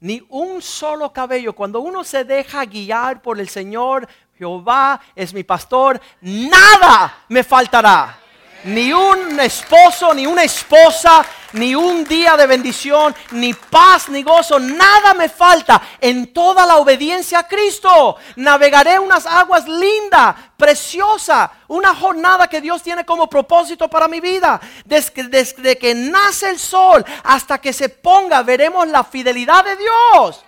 Ni 0.01 0.25
un 0.29 0.61
solo 0.61 1.11
cabello. 1.11 1.53
Cuando 1.53 1.81
uno 1.81 2.03
se 2.03 2.23
deja 2.23 2.65
guiar 2.65 3.21
por 3.21 3.39
el 3.39 3.49
Señor, 3.49 4.07
Jehová 4.37 5.01
es 5.15 5.33
mi 5.33 5.43
pastor, 5.43 5.99
nada 6.21 7.25
me 7.27 7.43
faltará 7.43 8.17
ni 8.63 8.91
un 8.91 9.39
esposo, 9.39 10.13
ni 10.13 10.25
una 10.25 10.43
esposa, 10.43 11.25
ni 11.53 11.75
un 11.75 12.03
día 12.03 12.37
de 12.37 12.47
bendición, 12.47 13.15
ni 13.31 13.53
paz, 13.53 14.09
ni 14.09 14.23
gozo, 14.23 14.59
nada 14.59 15.13
me 15.13 15.29
falta. 15.29 15.81
En 15.99 16.33
toda 16.33 16.65
la 16.65 16.77
obediencia 16.77 17.39
a 17.39 17.47
Cristo, 17.47 18.17
navegaré 18.35 18.99
unas 18.99 19.25
aguas 19.25 19.67
lindas, 19.67 20.35
preciosas, 20.57 21.49
una 21.67 21.95
jornada 21.95 22.47
que 22.47 22.61
Dios 22.61 22.83
tiene 22.83 23.05
como 23.05 23.29
propósito 23.29 23.87
para 23.87 24.07
mi 24.07 24.19
vida. 24.19 24.59
Desde, 24.85 25.23
desde 25.23 25.77
que 25.77 25.95
nace 25.95 26.49
el 26.49 26.59
sol 26.59 27.03
hasta 27.23 27.59
que 27.59 27.73
se 27.73 27.89
ponga, 27.89 28.43
veremos 28.43 28.87
la 28.87 29.03
fidelidad 29.03 29.63
de 29.63 29.75
Dios. 29.75 30.43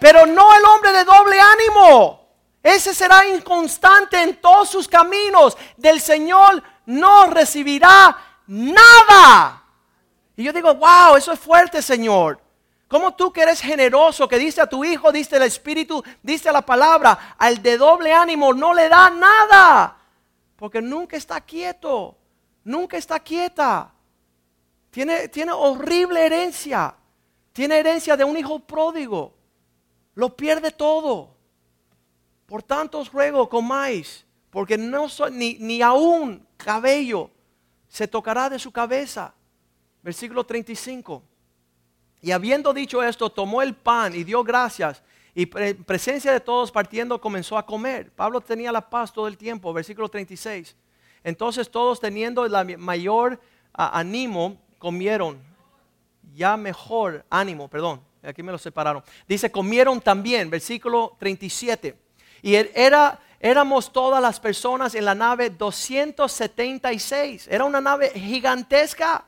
Pero 0.00 0.26
no 0.26 0.54
el 0.54 0.64
hombre 0.64 0.92
de 0.92 1.04
doble 1.04 1.40
ánimo. 1.40 2.20
Ese 2.62 2.94
será 2.94 3.26
inconstante 3.26 4.22
en 4.22 4.40
todos 4.40 4.68
sus 4.68 4.86
caminos. 4.86 5.56
Del 5.76 6.00
Señor 6.00 6.62
no 6.86 7.26
recibirá 7.26 8.16
nada. 8.46 9.59
Y 10.40 10.44
yo 10.44 10.54
digo, 10.54 10.74
wow, 10.74 11.16
eso 11.18 11.32
es 11.32 11.38
fuerte, 11.38 11.82
Señor. 11.82 12.40
Como 12.88 13.14
tú 13.14 13.30
que 13.30 13.42
eres 13.42 13.60
generoso, 13.60 14.26
que 14.26 14.38
dice 14.38 14.62
a 14.62 14.66
tu 14.66 14.82
hijo, 14.82 15.12
dice 15.12 15.36
el 15.36 15.42
Espíritu, 15.42 16.02
dice 16.22 16.50
la 16.50 16.62
palabra, 16.62 17.36
al 17.36 17.60
de 17.60 17.76
doble 17.76 18.10
ánimo 18.10 18.54
no 18.54 18.72
le 18.72 18.88
da 18.88 19.10
nada. 19.10 19.98
Porque 20.56 20.80
nunca 20.80 21.18
está 21.18 21.42
quieto, 21.42 22.16
nunca 22.64 22.96
está 22.96 23.20
quieta. 23.20 23.92
Tiene, 24.90 25.52
horrible 25.52 26.24
herencia. 26.24 26.94
Tiene 27.52 27.78
herencia 27.78 28.16
de 28.16 28.24
un 28.24 28.38
hijo 28.38 28.60
pródigo. 28.60 29.34
Lo 30.14 30.34
pierde 30.34 30.70
todo. 30.70 31.34
Por 32.46 32.62
tanto 32.62 32.98
os 32.98 33.12
ruego, 33.12 33.46
comáis 33.46 34.24
porque 34.48 34.78
no 34.78 35.10
soy, 35.10 35.32
ni, 35.32 35.58
ni 35.60 35.82
aún 35.82 36.46
cabello 36.56 37.30
se 37.88 38.08
tocará 38.08 38.48
de 38.48 38.58
su 38.58 38.72
cabeza. 38.72 39.34
Versículo 40.02 40.44
35. 40.44 41.22
Y 42.22 42.30
habiendo 42.32 42.72
dicho 42.72 43.02
esto, 43.02 43.30
tomó 43.30 43.62
el 43.62 43.74
pan 43.74 44.14
y 44.14 44.24
dio 44.24 44.44
gracias. 44.44 45.02
Y 45.34 45.48
en 45.58 45.84
presencia 45.84 46.32
de 46.32 46.40
todos 46.40 46.70
partiendo 46.70 47.20
comenzó 47.20 47.56
a 47.56 47.64
comer. 47.64 48.10
Pablo 48.12 48.40
tenía 48.40 48.72
la 48.72 48.88
paz 48.88 49.12
todo 49.12 49.28
el 49.28 49.36
tiempo. 49.38 49.72
Versículo 49.72 50.08
36. 50.08 50.76
Entonces 51.22 51.70
todos 51.70 52.00
teniendo 52.00 52.44
el 52.44 52.78
mayor 52.78 53.40
ánimo 53.72 54.60
comieron. 54.78 55.38
Ya 56.34 56.56
mejor 56.56 57.24
ánimo, 57.30 57.68
perdón. 57.68 58.00
Aquí 58.22 58.42
me 58.42 58.52
lo 58.52 58.58
separaron. 58.58 59.02
Dice, 59.26 59.50
comieron 59.50 60.00
también. 60.00 60.50
Versículo 60.50 61.16
37. 61.18 61.96
Y 62.42 62.54
era 62.54 63.20
éramos 63.40 63.90
todas 63.90 64.20
las 64.20 64.38
personas 64.38 64.94
en 64.94 65.06
la 65.06 65.14
nave 65.14 65.50
276. 65.50 67.48
Era 67.50 67.64
una 67.64 67.80
nave 67.80 68.10
gigantesca. 68.10 69.24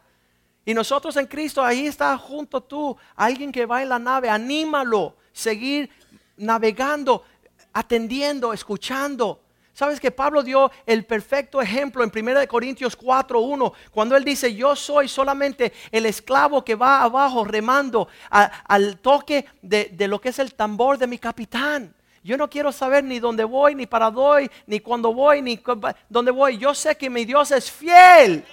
Y 0.65 0.75
nosotros 0.75 1.17
en 1.17 1.27
Cristo, 1.27 1.63
ahí 1.63 1.87
está 1.87 2.17
junto 2.17 2.63
tú, 2.63 2.97
alguien 3.17 3.51
que 3.51 3.67
va 3.67 3.83
en 3.83 3.89
la 3.89 3.99
nave, 3.99 4.29
anímalo, 4.29 5.17
seguir 5.33 5.91
navegando, 6.37 7.25
atendiendo, 7.73 8.53
escuchando. 8.53 9.41
¿Sabes 9.75 9.99
que 9.99 10.11
Pablo 10.11 10.43
dio 10.43 10.71
el 10.85 11.05
perfecto 11.07 11.61
ejemplo 11.61 12.05
en 12.05 12.13
1 12.15 12.47
Corintios 12.47 12.97
4.1 12.97 13.73
cuando 13.91 14.17
él 14.17 14.23
dice, 14.23 14.55
yo 14.55 14.77
soy 14.77 15.09
solamente 15.09 15.73
el 15.91 16.05
esclavo 16.05 16.63
que 16.63 16.75
va 16.75 17.03
abajo 17.03 17.43
remando 17.45 18.07
al 18.31 18.99
toque 18.99 19.47
de, 19.63 19.91
de 19.93 20.09
lo 20.09 20.21
que 20.21 20.29
es 20.29 20.39
el 20.39 20.55
tambor 20.55 20.99
de 20.99 21.07
mi 21.07 21.19
capitán? 21.19 21.95
Yo 22.23 22.37
no 22.37 22.49
quiero 22.49 22.71
saber 22.71 23.03
ni 23.03 23.19
dónde 23.19 23.43
voy, 23.43 23.75
ni 23.75 23.87
para 23.87 24.11
dónde, 24.11 24.51
ni 24.67 24.79
cuándo 24.79 25.13
voy, 25.13 25.43
ni 25.43 25.61
dónde 26.09 26.31
voy. 26.31 26.57
Yo 26.57 26.73
sé 26.73 26.97
que 26.97 27.11
mi 27.11 27.25
Dios 27.25 27.51
es 27.51 27.71
fiel. 27.71 28.45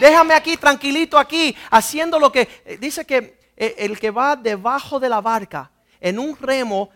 Déjame 0.00 0.32
aquí 0.32 0.56
tranquilito 0.56 1.18
aquí, 1.18 1.54
haciendo 1.70 2.18
lo 2.18 2.32
que 2.32 2.48
eh, 2.64 2.78
dice 2.80 3.04
que 3.04 3.38
eh, 3.54 3.74
el 3.76 4.00
que 4.00 4.10
va 4.10 4.34
debajo 4.34 4.98
de 4.98 5.10
la 5.10 5.20
barca 5.20 5.70
en 6.00 6.18
un 6.18 6.34
remo, 6.38 6.88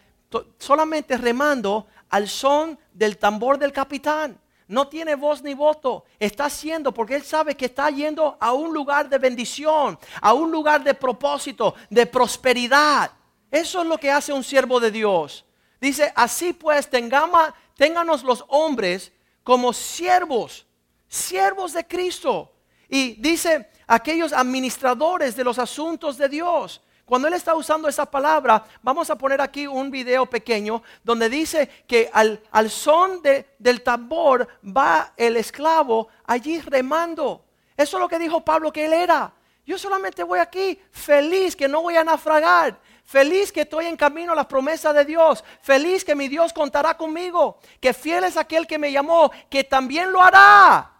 solamente 0.59 1.19
remando 1.19 1.87
al 2.09 2.27
son 2.27 2.79
del 2.95 3.19
tambor 3.19 3.59
del 3.59 3.73
capitán. 3.73 4.41
No 4.69 4.89
tiene 4.89 5.17
voz 5.17 5.43
ni 5.43 5.53
voto. 5.53 6.07
Está 6.19 6.47
haciendo 6.47 6.93
porque 6.93 7.15
él 7.17 7.23
sabe 7.23 7.55
que 7.55 7.67
está 7.67 7.91
yendo 7.91 8.39
a 8.41 8.55
un 8.55 8.73
lugar 8.73 9.11
de 9.11 9.19
bendición, 9.19 9.99
a 10.23 10.33
un 10.33 10.51
lugar 10.51 10.83
de 10.83 10.95
propósito, 10.95 11.75
de 11.91 12.07
prosperidad. 12.07 13.11
Eso 13.51 13.83
es 13.83 13.87
lo 13.87 13.99
que 13.99 14.11
hace 14.11 14.33
un 14.33 14.43
siervo 14.43 14.81
de 14.81 14.91
Dios. 14.91 15.45
Dice, 15.79 16.11
así 16.17 16.55
pues, 16.55 16.89
tengamos, 16.89 17.53
ténganos 17.77 18.23
los 18.23 18.43
hombres 18.49 19.13
como 19.43 19.75
siervos, 19.75 20.67
siervos 21.07 21.75
de 21.75 21.87
Cristo. 21.87 22.54
Y 22.95 23.17
dice, 23.17 23.71
aquellos 23.89 24.33
administradores 24.33 25.35
de 25.35 25.43
los 25.43 25.59
asuntos 25.59 26.17
de 26.17 26.29
Dios. 26.29 26.81
Cuando 27.05 27.27
él 27.27 27.35
está 27.35 27.57
usando 27.57 27.89
esa 27.89 28.09
palabra, 28.09 28.65
vamos 28.83 29.11
a 29.11 29.19
poner 29.19 29.41
aquí 29.41 29.67
un 29.67 29.91
video 29.91 30.27
pequeño 30.27 30.81
donde 31.03 31.29
dice 31.29 31.69
que 31.89 32.09
al, 32.13 32.41
al 32.53 32.71
son 32.71 33.21
del 33.21 33.83
tambor 33.83 34.47
va 34.65 35.13
el 35.17 35.37
esclavo 35.37 36.07
allí 36.25 36.61
remando. 36.61 37.45
Eso 37.77 37.97
es 37.97 38.01
lo 38.01 38.09
que 38.09 38.21
dijo 38.21 38.45
Pablo 38.45 38.73
que 38.73 38.85
él 38.85 38.93
era. 38.93 39.33
Yo 39.67 39.77
solamente 39.77 40.23
voy 40.23 40.39
aquí 40.39 40.81
feliz 40.93 41.57
que 41.57 41.67
no 41.67 41.83
voy 41.83 41.97
a 41.97 42.05
naufragar. 42.05 42.79
Feliz 43.05 43.51
que 43.51 43.63
estoy 43.63 43.87
en 43.87 43.97
camino 43.97 44.35
a 44.35 44.37
las 44.37 44.47
promesas 44.47 44.95
de 44.95 45.05
Dios. 45.05 45.43
Feliz 45.63 46.05
que 46.05 46.15
mi 46.15 46.29
Dios 46.29 46.53
contará 46.53 46.97
conmigo. 46.97 47.59
Que 47.81 47.93
fiel 47.93 48.23
es 48.23 48.37
aquel 48.37 48.69
que 48.69 48.79
me 48.79 48.93
llamó, 48.93 49.33
que 49.51 49.65
también 49.65 50.13
lo 50.13 50.23
hará. 50.23 50.94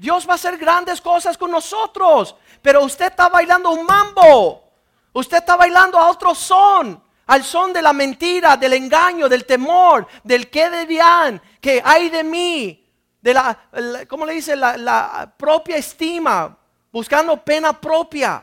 Dios 0.00 0.26
va 0.26 0.32
a 0.32 0.36
hacer 0.36 0.56
grandes 0.56 0.98
cosas 0.98 1.36
con 1.36 1.50
nosotros. 1.50 2.34
Pero 2.62 2.82
usted 2.82 3.08
está 3.08 3.28
bailando 3.28 3.70
un 3.70 3.84
mambo. 3.84 4.64
Usted 5.12 5.36
está 5.36 5.56
bailando 5.56 5.98
a 5.98 6.08
otro 6.08 6.34
son. 6.34 7.02
Al 7.26 7.44
son 7.44 7.70
de 7.74 7.82
la 7.82 7.92
mentira, 7.92 8.56
del 8.56 8.72
engaño, 8.72 9.28
del 9.28 9.44
temor, 9.44 10.06
del 10.24 10.48
que 10.48 10.70
debían, 10.70 11.40
que 11.60 11.82
hay 11.84 12.08
de 12.08 12.24
mí. 12.24 12.90
De 13.20 13.34
la, 13.34 13.68
¿cómo 14.08 14.24
le 14.24 14.32
dice? 14.32 14.56
La, 14.56 14.78
la 14.78 15.30
propia 15.36 15.76
estima. 15.76 16.56
Buscando 16.90 17.36
pena 17.44 17.78
propia. 17.78 18.42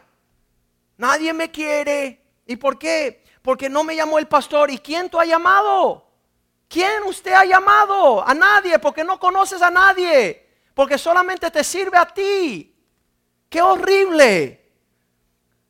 Nadie 0.97 1.33
me 1.33 1.49
quiere. 1.49 2.21
¿Y 2.45 2.55
por 2.55 2.77
qué? 2.77 3.23
Porque 3.41 3.67
no 3.67 3.83
me 3.83 3.95
llamó 3.95 4.19
el 4.19 4.27
pastor. 4.27 4.69
¿Y 4.69 4.77
quién 4.77 5.09
tú 5.09 5.19
ha 5.19 5.25
llamado? 5.25 6.05
¿Quién 6.69 7.01
usted 7.05 7.33
ha 7.33 7.45
llamado? 7.45 8.23
A 8.25 8.35
nadie, 8.35 8.77
porque 8.77 9.03
no 9.03 9.19
conoces 9.19 9.63
a 9.63 9.71
nadie. 9.71 10.46
Porque 10.77 10.99
solamente 10.99 11.49
te 11.49 11.63
sirve 11.63 11.97
a 11.97 12.05
ti. 12.05 12.71
¡Qué 13.49 13.59
horrible! 13.59 14.63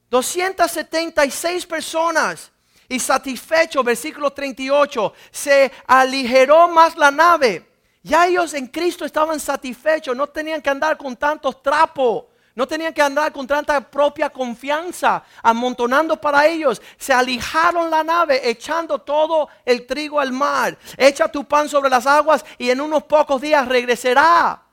276 0.09 1.65
personas. 1.65 2.51
Y 2.89 2.99
satisfecho, 2.99 3.85
versículo 3.85 4.31
38, 4.31 5.13
se 5.31 5.71
aligeró 5.87 6.67
más 6.67 6.97
la 6.97 7.09
nave. 7.09 7.69
Ya 8.03 8.27
ellos 8.27 8.53
en 8.53 8.67
Cristo 8.67 9.05
estaban 9.05 9.39
satisfechos, 9.39 10.13
no 10.13 10.27
tenían 10.27 10.61
que 10.61 10.69
andar 10.69 10.97
con 10.97 11.15
tantos 11.15 11.63
trapos. 11.63 12.25
No 12.53 12.67
tenían 12.67 12.93
que 12.93 13.01
andar 13.01 13.31
con 13.31 13.47
tanta 13.47 13.79
propia 13.79 14.29
confianza, 14.29 15.23
amontonando 15.41 16.19
para 16.19 16.47
ellos. 16.47 16.81
Se 16.97 17.13
alijaron 17.13 17.89
la 17.89 18.03
nave, 18.03 18.49
echando 18.49 18.99
todo 18.99 19.47
el 19.63 19.87
trigo 19.87 20.19
al 20.19 20.33
mar. 20.33 20.77
Echa 20.97 21.29
tu 21.29 21.45
pan 21.45 21.69
sobre 21.69 21.89
las 21.89 22.05
aguas 22.05 22.43
y 22.57 22.69
en 22.69 22.81
unos 22.81 23.03
pocos 23.03 23.39
días 23.39 23.65
regresará. 23.69 24.66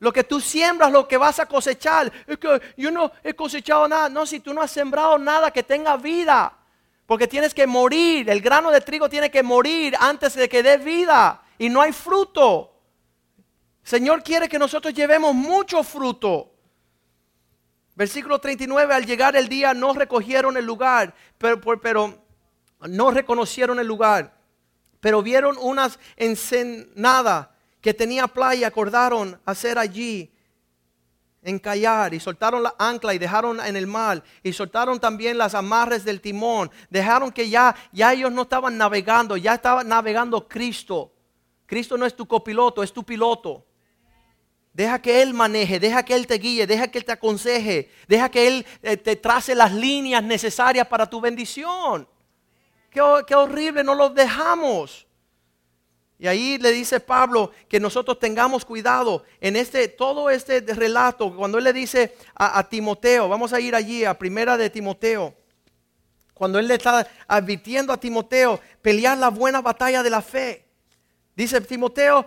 Lo 0.00 0.12
que 0.12 0.24
tú 0.24 0.40
siembras, 0.40 0.92
lo 0.92 1.08
que 1.08 1.16
vas 1.16 1.38
a 1.38 1.46
cosechar. 1.46 2.12
Es 2.26 2.38
que 2.38 2.60
yo 2.76 2.90
no 2.90 3.10
he 3.22 3.34
cosechado 3.34 3.88
nada. 3.88 4.08
No, 4.08 4.26
si 4.26 4.40
tú 4.40 4.54
no 4.54 4.62
has 4.62 4.70
sembrado 4.70 5.18
nada 5.18 5.50
que 5.50 5.62
tenga 5.62 5.96
vida. 5.96 6.52
Porque 7.06 7.26
tienes 7.26 7.52
que 7.52 7.66
morir. 7.66 8.30
El 8.30 8.40
grano 8.40 8.70
de 8.70 8.80
trigo 8.80 9.08
tiene 9.08 9.30
que 9.30 9.42
morir 9.42 9.94
antes 9.98 10.34
de 10.34 10.48
que 10.48 10.62
dé 10.62 10.76
vida. 10.78 11.42
Y 11.58 11.68
no 11.68 11.80
hay 11.80 11.92
fruto. 11.92 12.74
Señor 13.82 14.22
quiere 14.22 14.48
que 14.48 14.58
nosotros 14.58 14.92
llevemos 14.94 15.34
mucho 15.34 15.82
fruto. 15.82 16.52
Versículo 17.98 18.38
39, 18.38 18.94
al 18.94 19.06
llegar 19.06 19.34
el 19.34 19.48
día 19.48 19.74
no 19.74 19.92
recogieron 19.92 20.56
el 20.56 20.64
lugar, 20.64 21.14
pero, 21.36 22.22
no 22.86 23.10
reconocieron 23.10 23.80
el 23.80 23.88
lugar, 23.88 24.36
pero 25.00 25.20
vieron 25.20 25.56
unas 25.58 25.98
ensenada 26.14 27.56
que 27.80 27.94
tenía 27.94 28.26
playa, 28.26 28.66
acordaron 28.66 29.40
hacer 29.44 29.78
allí 29.78 30.32
encallar 31.42 32.12
y 32.12 32.20
soltaron 32.20 32.62
la 32.62 32.74
ancla 32.78 33.14
y 33.14 33.18
dejaron 33.18 33.60
en 33.60 33.76
el 33.76 33.86
mar 33.86 34.22
y 34.42 34.52
soltaron 34.52 34.98
también 34.98 35.38
las 35.38 35.54
amarres 35.54 36.04
del 36.04 36.20
timón, 36.20 36.70
dejaron 36.90 37.30
que 37.30 37.48
ya 37.48 37.74
ya 37.92 38.12
ellos 38.12 38.32
no 38.32 38.42
estaban 38.42 38.76
navegando, 38.76 39.36
ya 39.36 39.54
estaba 39.54 39.84
navegando 39.84 40.46
Cristo. 40.46 41.12
Cristo 41.66 41.98
no 41.98 42.06
es 42.06 42.16
tu 42.16 42.26
copiloto, 42.26 42.82
es 42.82 42.92
tu 42.92 43.04
piloto. 43.04 43.66
Deja 44.72 45.02
que 45.02 45.22
Él 45.22 45.34
maneje, 45.34 45.80
deja 45.80 46.04
que 46.04 46.14
Él 46.14 46.26
te 46.26 46.34
guíe, 46.34 46.66
deja 46.66 46.88
que 46.88 46.98
Él 46.98 47.04
te 47.04 47.10
aconseje, 47.10 47.90
deja 48.06 48.30
que 48.30 48.46
Él 48.46 48.66
eh, 48.80 48.96
te 48.96 49.16
trace 49.16 49.54
las 49.54 49.72
líneas 49.72 50.22
necesarias 50.22 50.86
para 50.86 51.10
tu 51.10 51.20
bendición. 51.20 52.08
Qué, 52.90 53.00
horrible, 53.34 53.82
no 53.82 53.96
los 53.96 54.14
dejamos. 54.14 55.07
Y 56.18 56.26
ahí 56.26 56.58
le 56.58 56.72
dice 56.72 56.98
Pablo 56.98 57.52
que 57.68 57.78
nosotros 57.78 58.18
tengamos 58.18 58.64
cuidado 58.64 59.24
en 59.40 59.54
este, 59.54 59.86
todo 59.86 60.28
este 60.30 60.60
relato, 60.60 61.34
cuando 61.34 61.58
él 61.58 61.64
le 61.64 61.72
dice 61.72 62.16
a, 62.34 62.68
Timoteo, 62.68 63.28
vamos 63.28 63.52
a 63.52 63.60
ir 63.60 63.74
allí 63.74 64.04
a 64.04 64.18
primera 64.18 64.56
de 64.56 64.68
Timoteo, 64.68 65.32
cuando 66.34 66.58
él 66.58 66.66
le 66.66 66.74
está 66.74 67.06
advirtiendo 67.28 67.92
a 67.92 68.00
Timoteo, 68.00 68.60
pelear 68.82 69.16
la 69.16 69.28
buena 69.28 69.60
batalla 69.60 70.02
de 70.02 70.10
la 70.10 70.20
fe. 70.20 70.64
Dice 71.36 71.60
Timoteo, 71.60 72.26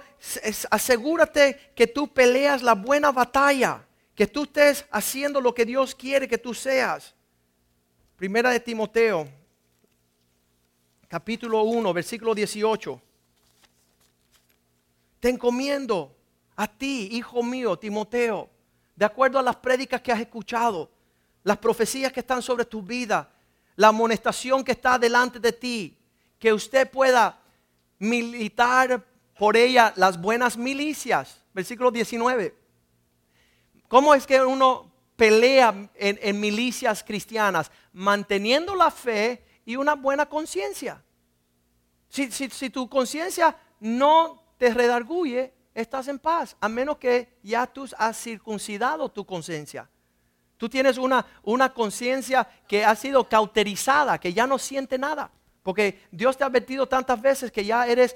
asegúrate 0.70 1.74
que 1.76 1.88
tú 1.88 2.08
peleas 2.14 2.62
la 2.62 2.76
buena 2.76 3.12
batalla, 3.12 3.86
que 4.16 4.26
tú 4.26 4.44
estés 4.44 4.86
haciendo 4.90 5.42
lo 5.42 5.54
que 5.54 5.66
Dios 5.66 5.96
quiere 5.96 6.30
que 6.30 6.38
tú 6.38 6.54
seas. 6.54 7.14
Primera 8.16 8.52
de 8.52 8.60
Timoteo, 8.62 9.28
capítulo 11.10 11.64
1, 11.64 11.94
versículo 11.94 12.34
18. 12.34 13.02
Te 15.22 15.30
encomiendo 15.30 16.14
a 16.58 16.68
ti, 16.68 17.08
hijo 17.12 17.42
mío, 17.42 17.80
Timoteo, 17.80 18.50
de 18.96 19.06
acuerdo 19.06 19.40
a 19.40 19.44
las 19.44 19.56
prédicas 19.56 20.02
que 20.02 20.12
has 20.12 20.20
escuchado, 20.20 20.92
las 21.44 21.58
profecías 21.58 22.12
que 22.12 22.20
están 22.20 22.42
sobre 22.42 22.66
tu 22.66 22.82
vida, 22.82 23.32
la 23.76 23.88
amonestación 23.88 24.64
que 24.64 24.74
está 24.74 25.00
delante 25.00 25.40
de 25.40 25.54
ti, 25.54 25.98
que 26.38 26.52
usted 26.52 26.90
pueda 26.90 27.40
militar 28.00 29.06
por 29.38 29.56
ella 29.56 29.94
las 29.96 30.20
buenas 30.20 30.58
milicias. 30.58 31.44
Versículo 31.54 31.92
19. 31.92 32.56
¿Cómo 33.88 34.16
es 34.16 34.26
que 34.26 34.42
uno 34.42 34.92
pelea 35.16 35.90
en, 35.96 36.40
milicias 36.40 37.04
cristianas? 37.04 37.72
Manteniendo 37.94 38.76
la 38.76 38.90
fe 38.90 39.44
y 39.66 39.76
una 39.76 39.94
buena 39.94 40.26
conciencia. 40.28 41.04
Si, 42.10 42.32
si, 42.32 42.70
tu 42.70 42.90
conciencia 42.90 43.56
no 43.80 44.41
te 44.62 44.72
redarguye, 44.72 45.52
estás 45.74 46.08
en 46.08 46.20
paz, 46.20 46.56
a 46.62 46.70
menos 46.70 47.00
que 47.00 47.40
ya 47.42 47.66
tú 47.66 47.90
has 47.98 48.16
circuncidado 48.16 49.10
tu 49.10 49.26
conciencia. 49.26 49.90
Tú 50.56 50.70
tienes 50.70 51.00
una, 51.00 51.26
una 51.42 51.74
conciencia 51.74 52.48
que 52.68 52.86
ha 52.86 52.96
sido 52.96 53.28
cauterizada, 53.28 54.20
que 54.20 54.32
ya 54.32 54.46
no 54.46 54.60
siente 54.60 55.00
nada. 55.00 55.32
Porque 55.64 56.04
Dios 56.12 56.38
te 56.38 56.44
ha 56.44 56.48
advertido 56.48 56.88
tantas 56.88 57.20
veces 57.20 57.52
que 57.52 57.66
ya 57.66 57.88
eres 57.88 58.16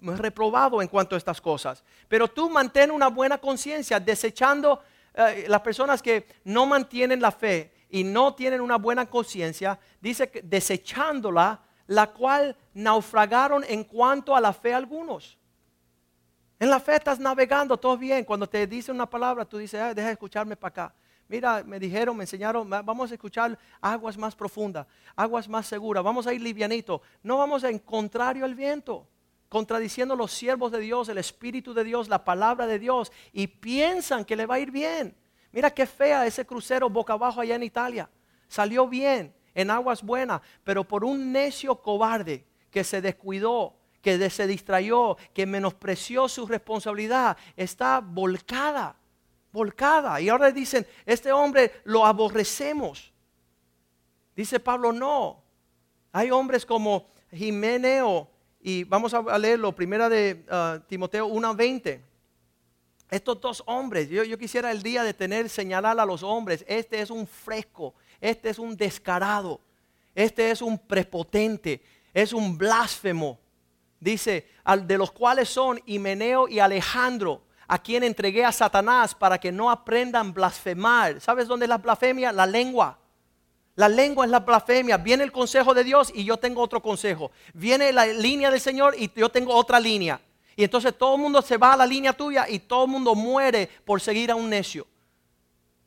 reprobado 0.00 0.80
en 0.80 0.86
cuanto 0.86 1.16
a 1.16 1.18
estas 1.18 1.40
cosas. 1.40 1.82
Pero 2.06 2.28
tú 2.28 2.48
mantén 2.48 2.92
una 2.92 3.08
buena 3.08 3.36
conciencia, 3.38 3.98
desechando 3.98 4.80
eh, 5.12 5.46
las 5.48 5.62
personas 5.62 6.00
que 6.00 6.28
no 6.44 6.64
mantienen 6.64 7.20
la 7.20 7.32
fe 7.32 7.72
y 7.90 8.04
no 8.04 8.36
tienen 8.36 8.60
una 8.60 8.76
buena 8.76 9.06
conciencia, 9.06 9.80
dice 10.00 10.30
que 10.30 10.42
desechándola, 10.42 11.60
la 11.88 12.06
cual 12.12 12.56
naufragaron 12.72 13.64
en 13.66 13.82
cuanto 13.82 14.36
a 14.36 14.40
la 14.40 14.52
fe 14.52 14.72
algunos. 14.72 15.39
En 16.60 16.68
la 16.68 16.78
fe 16.78 16.96
estás 16.96 17.18
navegando 17.18 17.78
todo 17.78 17.96
bien. 17.96 18.22
Cuando 18.22 18.46
te 18.46 18.66
dice 18.66 18.92
una 18.92 19.08
palabra, 19.08 19.46
tú 19.46 19.56
dices, 19.56 19.80
deja 19.96 20.08
de 20.08 20.12
escucharme 20.12 20.56
para 20.56 20.68
acá. 20.68 20.94
Mira, 21.26 21.64
me 21.64 21.80
dijeron, 21.80 22.14
me 22.14 22.24
enseñaron, 22.24 22.68
vamos 22.68 23.10
a 23.10 23.14
escuchar 23.14 23.58
aguas 23.80 24.18
más 24.18 24.34
profundas, 24.34 24.86
aguas 25.16 25.48
más 25.48 25.66
seguras, 25.66 26.04
vamos 26.04 26.26
a 26.26 26.34
ir 26.34 26.40
livianito. 26.42 27.00
No 27.22 27.38
vamos 27.38 27.64
en 27.64 27.78
contrario 27.78 28.44
al 28.44 28.54
viento, 28.54 29.06
contradiciendo 29.48 30.14
los 30.16 30.32
siervos 30.32 30.70
de 30.70 30.80
Dios, 30.80 31.08
el 31.08 31.16
Espíritu 31.16 31.72
de 31.72 31.84
Dios, 31.84 32.08
la 32.08 32.24
palabra 32.24 32.66
de 32.66 32.78
Dios, 32.78 33.10
y 33.32 33.46
piensan 33.46 34.24
que 34.24 34.36
le 34.36 34.44
va 34.44 34.56
a 34.56 34.60
ir 34.60 34.70
bien. 34.70 35.16
Mira 35.52 35.70
qué 35.70 35.86
fea 35.86 36.26
ese 36.26 36.44
crucero 36.44 36.90
boca 36.90 37.14
abajo 37.14 37.40
allá 37.40 37.54
en 37.54 37.62
Italia. 37.62 38.10
Salió 38.48 38.86
bien, 38.86 39.32
en 39.54 39.70
aguas 39.70 40.02
buenas, 40.02 40.42
pero 40.62 40.84
por 40.84 41.04
un 41.04 41.32
necio 41.32 41.80
cobarde 41.80 42.44
que 42.70 42.84
se 42.84 43.00
descuidó, 43.00 43.79
que 44.00 44.30
se 44.30 44.46
distrayó, 44.46 45.16
que 45.34 45.46
menospreció 45.46 46.28
su 46.28 46.46
responsabilidad, 46.46 47.36
está 47.56 48.00
volcada 48.00 48.96
volcada. 49.52 50.20
Y 50.20 50.28
ahora 50.28 50.50
dicen, 50.50 50.86
este 51.04 51.32
hombre 51.32 51.72
lo 51.84 52.06
aborrecemos. 52.06 53.12
Dice 54.34 54.60
Pablo, 54.60 54.92
no. 54.92 55.42
Hay 56.12 56.30
hombres 56.30 56.64
como 56.64 57.08
Jimeneo, 57.30 58.28
y 58.62 58.84
vamos 58.84 59.14
a 59.14 59.38
leerlo, 59.38 59.74
primera 59.74 60.08
de 60.08 60.44
uh, 60.50 60.80
Timoteo 60.86 61.28
1.20. 61.28 62.00
Estos 63.10 63.40
dos 63.40 63.62
hombres, 63.66 64.08
yo, 64.08 64.22
yo, 64.22 64.38
quisiera 64.38 64.70
el 64.70 64.82
día 64.82 65.02
de 65.02 65.14
tener, 65.14 65.48
señalar 65.48 65.98
a 65.98 66.04
los 66.04 66.22
hombres, 66.22 66.64
este 66.68 67.00
es 67.00 67.10
un 67.10 67.26
fresco, 67.26 67.94
este 68.20 68.50
es 68.50 68.58
un 68.58 68.76
descarado, 68.76 69.60
este 70.14 70.50
es 70.50 70.62
un 70.62 70.78
prepotente, 70.78 71.82
es 72.14 72.32
un 72.32 72.56
blasfemo. 72.56 73.39
Dice, 74.00 74.48
de 74.84 74.98
los 74.98 75.12
cuales 75.12 75.48
son 75.48 75.80
Himeneo 75.84 76.48
y 76.48 76.58
Alejandro, 76.58 77.42
a 77.68 77.78
quien 77.78 78.02
entregué 78.02 78.44
a 78.44 78.50
Satanás 78.50 79.14
para 79.14 79.38
que 79.38 79.52
no 79.52 79.70
aprendan 79.70 80.32
blasfemar. 80.32 81.20
¿Sabes 81.20 81.46
dónde 81.46 81.66
es 81.66 81.68
la 81.68 81.78
blasfemia? 81.78 82.32
La 82.32 82.46
lengua. 82.46 82.98
La 83.76 83.88
lengua 83.88 84.24
es 84.24 84.30
la 84.30 84.40
blasfemia. 84.40 84.96
Viene 84.96 85.22
el 85.22 85.30
consejo 85.30 85.74
de 85.74 85.84
Dios 85.84 86.10
y 86.14 86.24
yo 86.24 86.38
tengo 86.38 86.62
otro 86.62 86.82
consejo. 86.82 87.30
Viene 87.54 87.92
la 87.92 88.06
línea 88.06 88.50
del 88.50 88.60
Señor 88.60 88.94
y 88.98 89.10
yo 89.14 89.28
tengo 89.28 89.54
otra 89.54 89.78
línea. 89.78 90.20
Y 90.56 90.64
entonces 90.64 90.96
todo 90.96 91.14
el 91.14 91.20
mundo 91.20 91.42
se 91.42 91.58
va 91.58 91.74
a 91.74 91.76
la 91.76 91.86
línea 91.86 92.12
tuya 92.12 92.48
y 92.48 92.58
todo 92.58 92.84
el 92.84 92.90
mundo 92.90 93.14
muere 93.14 93.68
por 93.84 94.00
seguir 94.00 94.30
a 94.30 94.34
un 94.34 94.50
necio. 94.50 94.86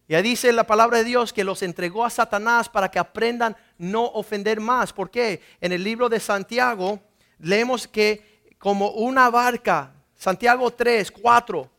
Y 0.07 0.15
ahí 0.15 0.23
dice 0.23 0.51
la 0.53 0.65
palabra 0.65 0.99
de 0.99 1.03
Dios 1.03 1.33
que 1.33 1.43
los 1.43 1.61
entregó 1.63 2.05
a 2.05 2.09
Satanás 2.09 2.69
para 2.69 2.89
que 2.89 2.99
aprendan 2.99 3.55
no 3.77 4.05
ofender 4.05 4.59
más. 4.59 4.93
¿Por 4.93 5.09
qué? 5.09 5.41
En 5.59 5.71
el 5.71 5.83
libro 5.83 6.09
de 6.09 6.19
Santiago 6.19 6.99
leemos 7.39 7.87
que 7.87 8.55
como 8.57 8.91
una 8.91 9.29
barca, 9.29 9.93
Santiago 10.15 10.71
3, 10.71 11.11
4, 11.11 11.69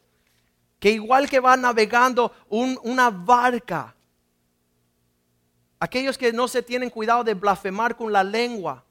que 0.79 0.91
igual 0.91 1.29
que 1.31 1.41
va 1.41 1.57
navegando 1.57 2.33
una 2.49 3.09
barca, 3.11 3.95
aquellos 5.81 6.19
que 6.19 6.33
no 6.33 6.47
se 6.47 6.63
tienen 6.63 6.91
cuidado 6.91 7.25
de 7.25 7.35
blasfemar 7.35 7.97
con 7.97 8.13
la 8.13 8.23
lengua, 8.23 8.85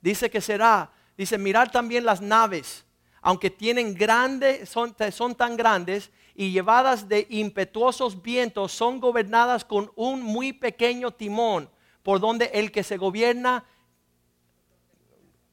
dice 0.00 0.28
que 0.28 0.40
será, 0.40 0.90
dice, 1.16 1.38
mirar 1.38 1.70
también 1.70 2.04
las 2.04 2.20
naves, 2.20 2.84
aunque 3.22 3.50
tienen 3.50 3.94
grandes, 3.94 4.68
son, 4.68 4.94
son 5.12 5.34
tan 5.34 5.56
grandes 5.56 6.10
y 6.34 6.52
llevadas 6.52 7.08
de 7.08 7.26
impetuosos 7.30 8.22
vientos, 8.22 8.72
son 8.72 8.98
gobernadas 8.98 9.64
con 9.64 9.92
un 9.94 10.22
muy 10.22 10.52
pequeño 10.52 11.10
timón, 11.10 11.68
por 12.02 12.18
donde 12.18 12.46
el 12.54 12.72
que 12.72 12.82
se 12.82 12.96
gobierna, 12.96 13.64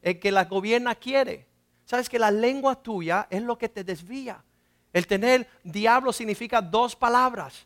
el 0.02 0.20
que 0.20 0.32
la 0.32 0.46
gobierna 0.46 0.96
quiere. 0.96 1.48
Sabes 1.86 2.10
que 2.10 2.20
la 2.20 2.32
lengua 2.32 2.76
tuya 2.76 3.28
es 3.30 3.42
lo 3.42 3.58
que 3.58 3.70
te 3.70 3.84
desvía. 3.84 4.44
El 4.94 5.08
tener 5.08 5.48
diablo 5.64 6.12
significa 6.12 6.62
dos 6.62 6.96
palabras. 6.96 7.66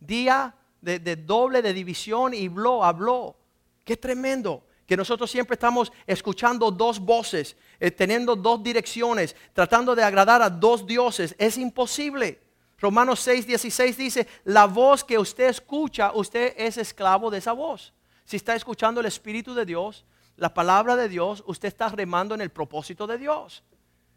día 0.00 0.54
de, 0.80 0.98
de 0.98 1.14
doble, 1.14 1.62
de 1.62 1.72
división 1.72 2.34
y 2.34 2.46
habló, 2.46 2.84
habló. 2.84 3.36
Qué 3.84 3.96
tremendo 3.96 4.64
que 4.86 4.96
nosotros 4.96 5.30
siempre 5.30 5.54
estamos 5.54 5.92
escuchando 6.06 6.70
dos 6.70 6.98
voces, 6.98 7.56
eh, 7.80 7.90
teniendo 7.90 8.36
dos 8.36 8.62
direcciones, 8.62 9.34
tratando 9.52 9.94
de 9.94 10.02
agradar 10.02 10.42
a 10.42 10.50
dos 10.50 10.86
dioses. 10.86 11.34
Es 11.38 11.56
imposible. 11.56 12.40
Romanos 12.78 13.20
6, 13.20 13.46
16 13.46 13.96
dice, 13.96 14.26
la 14.44 14.66
voz 14.66 15.04
que 15.04 15.18
usted 15.18 15.48
escucha, 15.48 16.12
usted 16.14 16.52
es 16.56 16.76
esclavo 16.76 17.30
de 17.30 17.38
esa 17.38 17.52
voz. 17.52 17.94
Si 18.24 18.36
está 18.36 18.54
escuchando 18.56 19.00
el 19.00 19.06
Espíritu 19.06 19.54
de 19.54 19.64
Dios, 19.64 20.04
la 20.42 20.52
palabra 20.52 20.96
de 20.96 21.08
Dios, 21.08 21.44
usted 21.46 21.68
está 21.68 21.88
remando 21.88 22.34
en 22.34 22.40
el 22.40 22.50
propósito 22.50 23.06
de 23.06 23.16
Dios. 23.16 23.62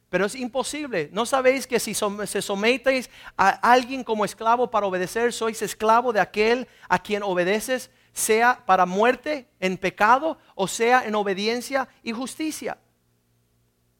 Pero 0.09 0.25
es 0.25 0.33
imposible. 0.33 1.07
¿No 1.13 1.23
sabéis 1.23 1.67
que 1.67 1.79
si 1.79 1.93
se 1.93 2.41
sometéis 2.41 3.11
a 3.37 3.49
alguien 3.71 4.03
como 4.03 4.25
esclavo 4.25 4.71
para 4.71 4.87
obedecer, 4.87 5.31
sois 5.31 5.61
esclavo 5.61 6.11
de 6.11 6.19
aquel 6.19 6.67
a 6.89 6.97
quien 6.97 7.21
obedeces, 7.21 7.91
sea 8.11 8.59
para 8.65 8.87
muerte 8.87 9.47
en 9.59 9.77
pecado 9.77 10.39
o 10.55 10.67
sea 10.67 11.05
en 11.05 11.13
obediencia 11.13 11.87
y 12.01 12.11
justicia? 12.11 12.79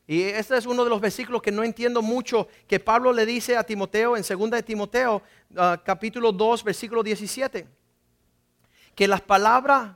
Y 0.08 0.24
este 0.24 0.58
es 0.58 0.66
uno 0.66 0.84
de 0.84 0.90
los 0.90 1.00
versículos 1.00 1.44
que 1.44 1.52
no 1.52 1.64
entiendo 1.64 2.02
mucho 2.02 2.48
que 2.66 2.80
Pablo 2.80 3.14
le 3.14 3.28
dice 3.28 3.56
a 3.56 3.64
Timoteo 3.64 4.18
en 4.18 4.24
2 4.28 4.50
de 4.50 4.64
Timoteo, 4.64 5.22
ah, 5.58 5.80
capítulo 5.86 6.32
2, 6.32 6.64
versículo 6.64 7.04
17. 7.04 7.68
Que 8.96 9.08
las 9.08 9.22
palabras 9.22 9.92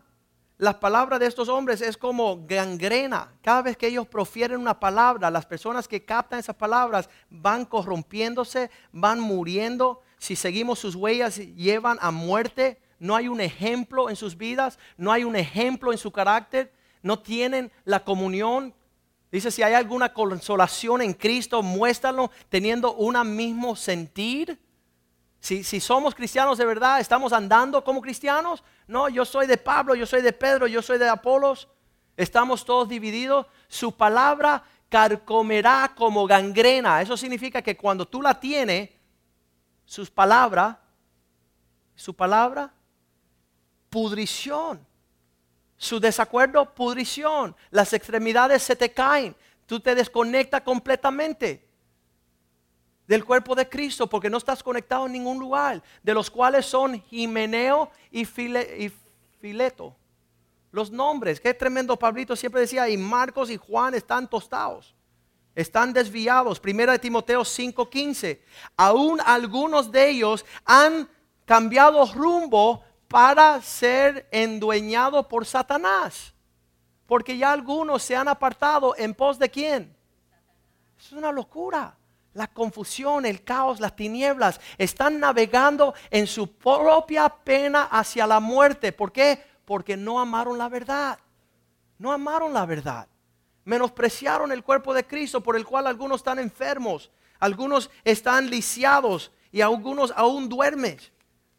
las 0.59 0.75
palabras 0.75 1.21
de 1.21 1.25
estos 1.25 1.47
hombres 1.47 1.79
es 1.79 1.95
como 1.95 2.45
gangrena. 2.45 3.33
Cada 3.41 3.61
vez 3.61 3.77
que 3.77 3.87
ellos 3.87 4.05
profieren 4.05 4.59
una 4.59 4.77
palabra, 4.77 5.31
las 5.31 5.45
personas 5.45 5.87
que 5.87 6.03
captan 6.03 6.37
esas 6.37 6.57
palabras 6.57 7.09
van 7.29 7.63
corrompiéndose, 7.63 8.69
van 8.91 9.21
muriendo. 9.21 10.01
Si 10.17 10.35
seguimos 10.35 10.77
sus 10.79 10.95
huellas, 10.95 11.37
llevan 11.37 11.97
a 12.01 12.11
muerte. 12.11 12.81
No 12.99 13.15
hay 13.15 13.29
un 13.29 13.39
ejemplo 13.39 14.09
en 14.09 14.17
sus 14.17 14.35
vidas, 14.35 14.77
no 14.97 15.13
hay 15.13 15.23
un 15.23 15.37
ejemplo 15.37 15.93
en 15.93 15.97
su 15.97 16.11
carácter, 16.11 16.73
no 17.01 17.19
tienen 17.19 17.71
la 17.85 18.03
comunión. 18.03 18.75
Dice, 19.31 19.51
si 19.51 19.63
hay 19.63 19.75
alguna 19.75 20.11
consolación 20.11 21.01
en 21.01 21.13
Cristo, 21.13 21.63
muéstralo 21.63 22.31
teniendo 22.49 22.95
un 22.95 23.15
mismo 23.33 23.77
sentir. 23.77 24.59
Si, 25.39 25.63
somos 25.79 26.13
cristianos 26.13 26.57
de 26.57 26.65
verdad, 26.65 26.99
estamos 26.99 27.31
andando 27.31 27.83
como 27.83 28.01
cristianos. 28.01 28.63
No, 28.87 29.07
yo 29.07 29.23
soy 29.23 29.47
de 29.47 29.57
Pablo, 29.57 29.95
yo 29.95 30.05
soy 30.05 30.21
de 30.21 30.33
Pedro, 30.33 30.67
yo 30.67 30.81
soy 30.81 30.97
de 30.97 31.07
Apolos. 31.07 31.69
Estamos 32.17 32.65
todos 32.65 32.89
divididos. 32.89 33.45
Su 33.69 33.93
palabra 33.95 34.63
carcomerá 34.89 35.93
como 35.95 36.27
gangrena. 36.27 37.01
Eso 37.01 37.15
significa 37.15 37.61
que 37.61 37.77
cuando 37.77 38.05
tú 38.05 38.21
la 38.21 38.37
tienes, 38.37 38.89
sus 39.85 40.09
palabras, 40.09 40.75
su 41.95 42.13
palabra, 42.13 42.73
pudrición. 43.89 44.85
Su 45.77 46.01
desacuerdo, 46.01 46.75
pudrición. 46.75 47.55
Las 47.71 47.93
extremidades 47.93 48.61
se 48.61 48.75
te 48.75 48.91
caen. 48.91 49.33
Tú 49.65 49.79
te 49.79 49.95
desconectas 49.95 50.61
completamente 50.61 51.68
del 53.09 53.25
cuerpo 53.25 53.55
de 53.55 53.67
Cristo 53.67 54.07
porque 54.07 54.29
no 54.29 54.37
estás 54.37 54.61
conectado 54.61 55.07
en 55.07 55.13
ningún 55.13 55.39
lugar, 55.39 55.81
de 56.03 56.13
los 56.13 56.29
cuales 56.29 56.67
son 56.67 57.01
Jimeneo 57.01 57.89
y, 58.11 58.23
Fileto. 58.23 59.95
Los 60.71 60.91
nombres, 60.91 61.41
qué 61.41 61.55
tremendo 61.55 61.97
Pablito 61.97 62.35
siempre 62.35 62.61
decía, 62.61 62.87
y 62.87 62.97
Marcos 62.97 63.49
y 63.49 63.57
Juan 63.57 63.95
están 63.95 64.29
tostados, 64.29 64.93
están 65.55 65.91
desviados. 65.91 66.59
Primera 66.59 66.91
de 66.91 66.99
Timoteo 66.99 67.43
5:15. 67.43 68.43
Aún 68.77 69.19
algunos 69.25 69.91
de 69.91 70.09
ellos 70.11 70.45
han 70.63 71.09
cambiado 71.45 72.05
rumbo 72.13 72.83
para 73.07 73.59
ser 73.63 74.29
endueñados 74.31 75.25
por 75.25 75.47
Satanás. 75.47 76.31
Porque 77.07 77.35
ya 77.35 77.51
algunos 77.53 78.03
se 78.03 78.15
han 78.15 78.27
apartado 78.27 78.93
en 78.95 79.15
pos 79.15 79.39
de 79.39 79.49
quién. 79.49 79.97
Es 80.99 81.11
una 81.11 81.31
locura 81.31 81.98
la 82.33 82.47
confusión, 82.47 83.25
el 83.25 83.43
caos, 83.43 83.79
las 83.79 83.95
tinieblas, 83.95 84.59
están 84.77 85.19
navegando 85.19 85.93
en 86.11 86.27
su 86.27 86.51
propia 86.51 87.29
pena 87.29 87.83
hacia 87.83 88.27
la 88.27 88.39
muerte. 88.39 88.91
¿Por 88.91 89.11
qué? 89.11 89.43
Porque 89.65 89.97
no 89.97 90.19
amaron 90.19 90.57
la 90.57 90.69
verdad. 90.69 91.19
No 91.97 92.11
amaron 92.11 92.53
la 92.53 92.65
verdad. 92.65 93.07
Menospreciaron 93.65 94.51
el 94.51 94.63
cuerpo 94.63 94.93
de 94.93 95.05
Cristo 95.05 95.41
por 95.41 95.55
el 95.55 95.65
cual 95.65 95.87
algunos 95.87 96.21
están 96.21 96.39
enfermos, 96.39 97.11
algunos 97.39 97.89
están 98.03 98.49
lisiados 98.49 99.31
y 99.51 99.61
algunos 99.61 100.13
aún 100.15 100.49
duermen. 100.49 100.97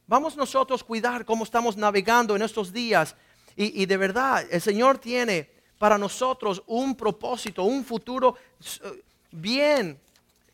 Vamos 0.06 0.36
nosotros 0.36 0.82
a 0.82 0.86
cuidar 0.86 1.24
cómo 1.24 1.44
estamos 1.44 1.76
navegando 1.76 2.34
en 2.34 2.42
estos 2.42 2.72
días. 2.72 3.14
Y, 3.54 3.82
y 3.82 3.86
de 3.86 3.96
verdad, 3.96 4.44
el 4.50 4.60
Señor 4.60 4.98
tiene 4.98 5.50
para 5.78 5.98
nosotros 5.98 6.62
un 6.66 6.94
propósito, 6.94 7.64
un 7.64 7.84
futuro 7.84 8.36
eh, 8.84 9.02
bien 9.30 10.00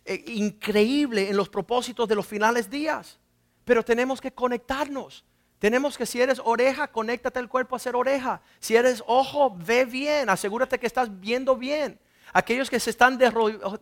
eh, 0.07 0.25
increíble 0.29 1.29
en 1.29 1.37
los 1.37 1.49
propósitos 1.49 2.09
de 2.09 2.15
los 2.15 2.27
finales 2.27 2.71
días. 2.71 3.19
Pero 3.65 3.85
tenemos 3.85 4.21
que 4.21 4.33
conectarnos. 4.33 5.25
Tenemos 5.59 5.99
que 5.99 6.07
si 6.07 6.21
eres 6.21 6.41
oreja, 6.45 6.89
conéctate 6.89 7.41
el 7.41 7.49
cuerpo 7.49 7.77
a 7.77 7.81
ser 7.81 7.97
oreja. 7.97 8.41
Si 8.61 8.77
eres 8.77 9.03
ojo, 9.07 9.55
ve 9.57 9.85
bien. 9.85 10.31
Asegúrate 10.31 10.79
que 10.79 10.87
estás 10.87 11.21
viendo 11.21 11.57
bien. 11.57 11.99
Aquellos 12.33 12.71
que 12.71 12.79
se 12.79 12.91
están 12.91 13.19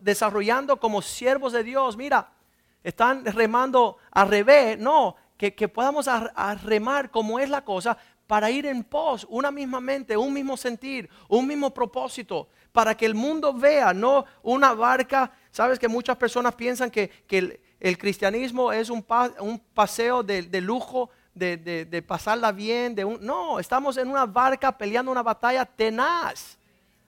desarrollando 0.01 0.79
como 0.79 1.01
siervos 1.01 1.53
de 1.53 1.63
Dios, 1.63 1.97
mira, 1.97 2.31
están 2.83 3.25
remando 3.25 3.97
al 4.11 4.29
revés. 4.29 4.79
No, 4.79 5.15
que, 5.37 5.51
podamos 5.67 6.07
remar 6.63 7.11
como 7.11 7.39
es 7.39 7.49
la 7.49 7.63
cosa 7.63 7.97
para 8.27 8.49
ir 8.49 8.65
en 8.65 8.83
pos, 8.83 9.25
una 9.29 9.51
misma 9.51 9.79
mente, 9.79 10.17
un 10.17 10.33
mismo 10.33 10.57
sentir, 10.57 11.09
un 11.27 11.45
mismo 11.45 11.73
propósito, 11.73 12.47
para 12.71 12.95
que 12.95 13.05
el 13.05 13.13
mundo 13.13 13.53
vea, 13.53 13.93
no 13.93 14.25
una 14.41 14.73
barca 14.73 15.31
Sabes 15.55 15.79
que 15.79 15.87
muchas 15.87 16.17
personas 16.17 16.53
piensan 16.53 16.91
que, 16.91 17.09
el, 17.79 17.97
cristianismo 17.97 18.73
es 18.73 18.89
un, 18.89 19.01
paseo 19.73 20.21
de, 20.21 20.59
lujo, 20.59 21.09
de, 21.33 22.03
pasarla 22.05 22.51
bien. 22.51 22.93
De 22.93 23.05
no, 23.21 23.57
estamos 23.57 23.95
en 23.95 24.09
una 24.09 24.25
barca 24.25 24.77
peleando 24.77 25.13
una 25.13 25.23
batalla 25.23 25.63
tenaz. 25.63 26.57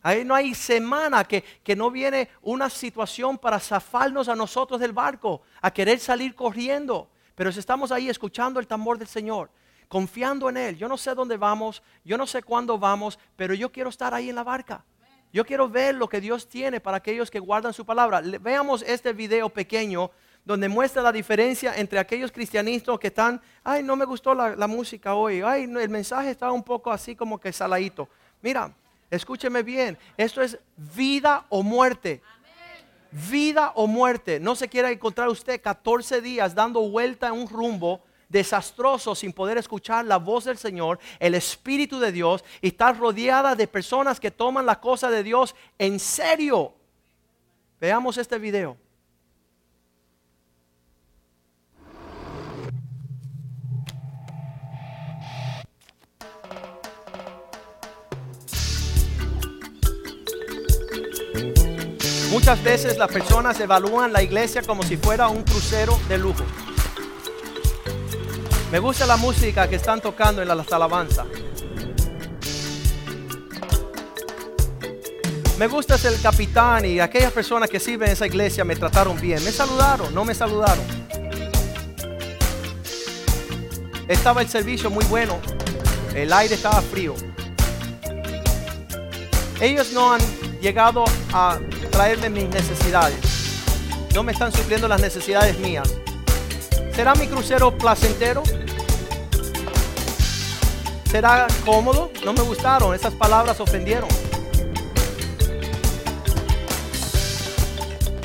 Ahí 0.02 0.24
no 0.24 0.34
hay 0.34 0.56
semana 0.56 1.26
que, 1.26 1.44
que, 1.62 1.76
no 1.76 1.92
viene 1.92 2.30
una 2.42 2.70
situación 2.70 3.38
para 3.38 3.60
zafarnos 3.60 4.30
a 4.30 4.36
nosotros 4.38 4.80
del 4.80 4.94
barco, 4.94 5.42
a 5.62 5.70
querer 5.70 6.00
salir 6.00 6.34
corriendo. 6.34 7.10
Pero 7.36 7.52
si 7.52 7.60
estamos 7.60 7.92
ahí 7.92 8.08
escuchando 8.08 8.62
el 8.62 8.68
tambor 8.68 8.98
del 8.98 9.10
Señor, 9.10 9.50
confiando 9.90 10.48
en 10.48 10.56
Él, 10.56 10.78
yo 10.78 10.88
no 10.88 10.98
sé 10.98 11.14
dónde 11.14 11.36
vamos, 11.36 11.84
yo 12.06 12.18
no 12.18 12.26
sé 12.26 12.42
cuándo 12.44 12.80
vamos, 12.80 13.20
pero 13.36 13.54
yo 13.54 13.74
quiero 13.74 13.90
estar 13.90 14.14
ahí 14.14 14.30
en 14.30 14.36
la 14.36 14.46
barca. 14.46 14.86
Yo 15.38 15.46
quiero 15.46 15.70
ver 15.70 15.94
lo 15.94 16.10
que 16.10 16.20
Dios 16.20 16.50
tiene 16.50 16.80
para 16.80 16.98
aquellos 16.98 17.30
que 17.30 17.38
guardan 17.38 17.72
su 17.72 17.86
palabra. 17.86 18.24
Veamos 18.42 18.82
este 18.82 19.14
video 19.14 19.50
pequeño 19.50 20.10
donde 20.44 20.68
muestra 20.68 21.04
la 21.04 21.12
diferencia 21.12 21.76
entre 21.76 22.00
aquellos 22.00 22.32
cristianistas 22.32 22.98
que 22.98 23.10
están, 23.10 23.40
ay, 23.64 23.84
no 23.84 23.96
me 23.96 24.06
gustó 24.06 24.34
la, 24.34 24.66
música 24.66 25.14
hoy, 25.14 25.44
ay, 25.46 25.66
el 25.66 25.90
mensaje 25.90 26.32
está 26.32 26.52
un 26.52 26.64
poco 26.64 26.92
así 26.92 27.16
como 27.16 27.40
que 27.40 27.54
saladito. 27.54 28.10
Mira, 28.42 28.74
escúcheme 29.12 29.62
bien, 29.62 29.96
esto 30.18 30.42
es 30.42 30.58
vida 30.76 31.46
o 31.50 31.62
muerte. 31.62 32.24
Vida 33.30 33.74
o 33.76 33.86
muerte. 33.86 34.40
No 34.40 34.56
se 34.56 34.68
quiera 34.68 34.90
encontrar 34.90 35.30
usted 35.30 35.62
14 35.62 36.20
días 36.20 36.56
dando 36.56 36.82
vuelta 36.90 37.28
en 37.28 37.34
un 37.34 37.48
rumbo 37.48 38.02
desastroso 38.30 39.16
sin 39.16 39.34
poder 39.34 39.58
escuchar 39.58 40.06
la 40.06 40.18
voz 40.18 40.46
del 40.46 40.58
Señor, 40.58 41.00
el 41.20 41.36
Espíritu 41.36 42.00
de 42.00 42.12
Dios 42.12 42.44
y 42.62 42.68
estar 42.68 42.98
rodeada 42.98 43.56
de 43.56 43.68
personas 43.68 44.20
que 44.20 44.32
toman 44.32 44.66
la 44.66 44.80
cosa 44.80 45.10
de 45.10 45.24
Dios 45.24 45.56
en 45.78 46.00
serio. 46.00 46.74
Veamos 47.80 48.18
este 48.18 48.40
video. 48.40 48.78
Muchas 62.32 62.64
veces 62.64 62.98
las 62.98 63.12
personas 63.12 63.60
evalúan 63.60 64.14
la 64.14 64.22
iglesia 64.22 64.62
como 64.62 64.84
si 64.84 64.96
fuera 64.96 65.28
un 65.28 65.44
crucero 65.44 66.00
de 66.08 66.18
lujo. 66.18 66.44
Me 68.72 68.80
gusta 68.80 69.06
la 69.06 69.16
música 69.16 69.70
que 69.70 69.78
están 69.78 70.02
tocando 70.02 70.42
en 70.42 70.48
las 70.50 70.72
alabanzas. 70.74 71.26
Me 75.58 75.68
gusta 75.68 75.96
el 75.96 76.22
capitán 76.22 76.86
y 76.86 77.00
aquellas 77.00 77.32
personas 77.32 77.70
que 77.70 77.80
sirven 77.80 78.10
en 78.10 78.14
esa 78.14 78.28
iglesia 78.28 78.66
me 78.66 78.76
trataron 78.76 79.20
bien. 79.20 79.42
Me 79.44 79.52
saludaron, 79.52 80.14
no 80.14 80.26
me 80.26 80.36
saludaron. 80.36 80.84
Estaba 84.08 84.42
el 84.42 84.50
servicio 84.50 84.90
muy 84.90 85.06
bueno. 85.06 85.40
El 86.14 86.34
aire 86.34 86.56
estaba 86.56 86.82
frío. 86.82 87.16
Ellos 89.62 89.94
no 89.94 90.14
han 90.14 90.22
llegado 90.62 91.06
a 91.32 91.58
traerme 91.90 92.30
mis 92.30 92.50
necesidades. 92.50 93.18
No 94.14 94.24
me 94.24 94.34
están 94.34 94.52
supliendo 94.52 94.90
las 94.90 95.00
necesidades 95.00 95.58
mías. 95.58 95.90
¿Será 96.98 97.14
mi 97.14 97.28
crucero 97.28 97.78
placentero? 97.78 98.42
¿Será 101.12 101.46
cómodo? 101.64 102.10
No 102.26 102.34
me 102.34 102.42
gustaron, 102.42 102.96
esas 102.96 103.14
palabras 103.14 103.60
ofendieron. 103.60 104.10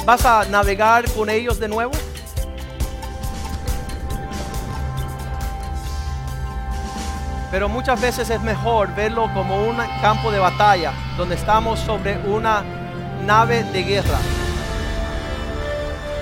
¿Vas 0.06 0.24
a 0.24 0.46
navegar 0.46 1.04
con 1.12 1.28
ellos 1.28 1.60
de 1.60 1.68
nuevo? 1.68 1.92
Pero 7.50 7.68
muchas 7.68 8.00
veces 8.00 8.30
es 8.30 8.40
mejor 8.40 8.94
verlo 8.94 9.30
como 9.34 9.68
un 9.68 9.76
campo 10.00 10.32
de 10.32 10.38
batalla, 10.38 10.94
donde 11.18 11.34
estamos 11.34 11.78
sobre 11.78 12.16
una 12.26 12.64
nave 13.26 13.64
de 13.64 13.82
guerra. 13.82 14.18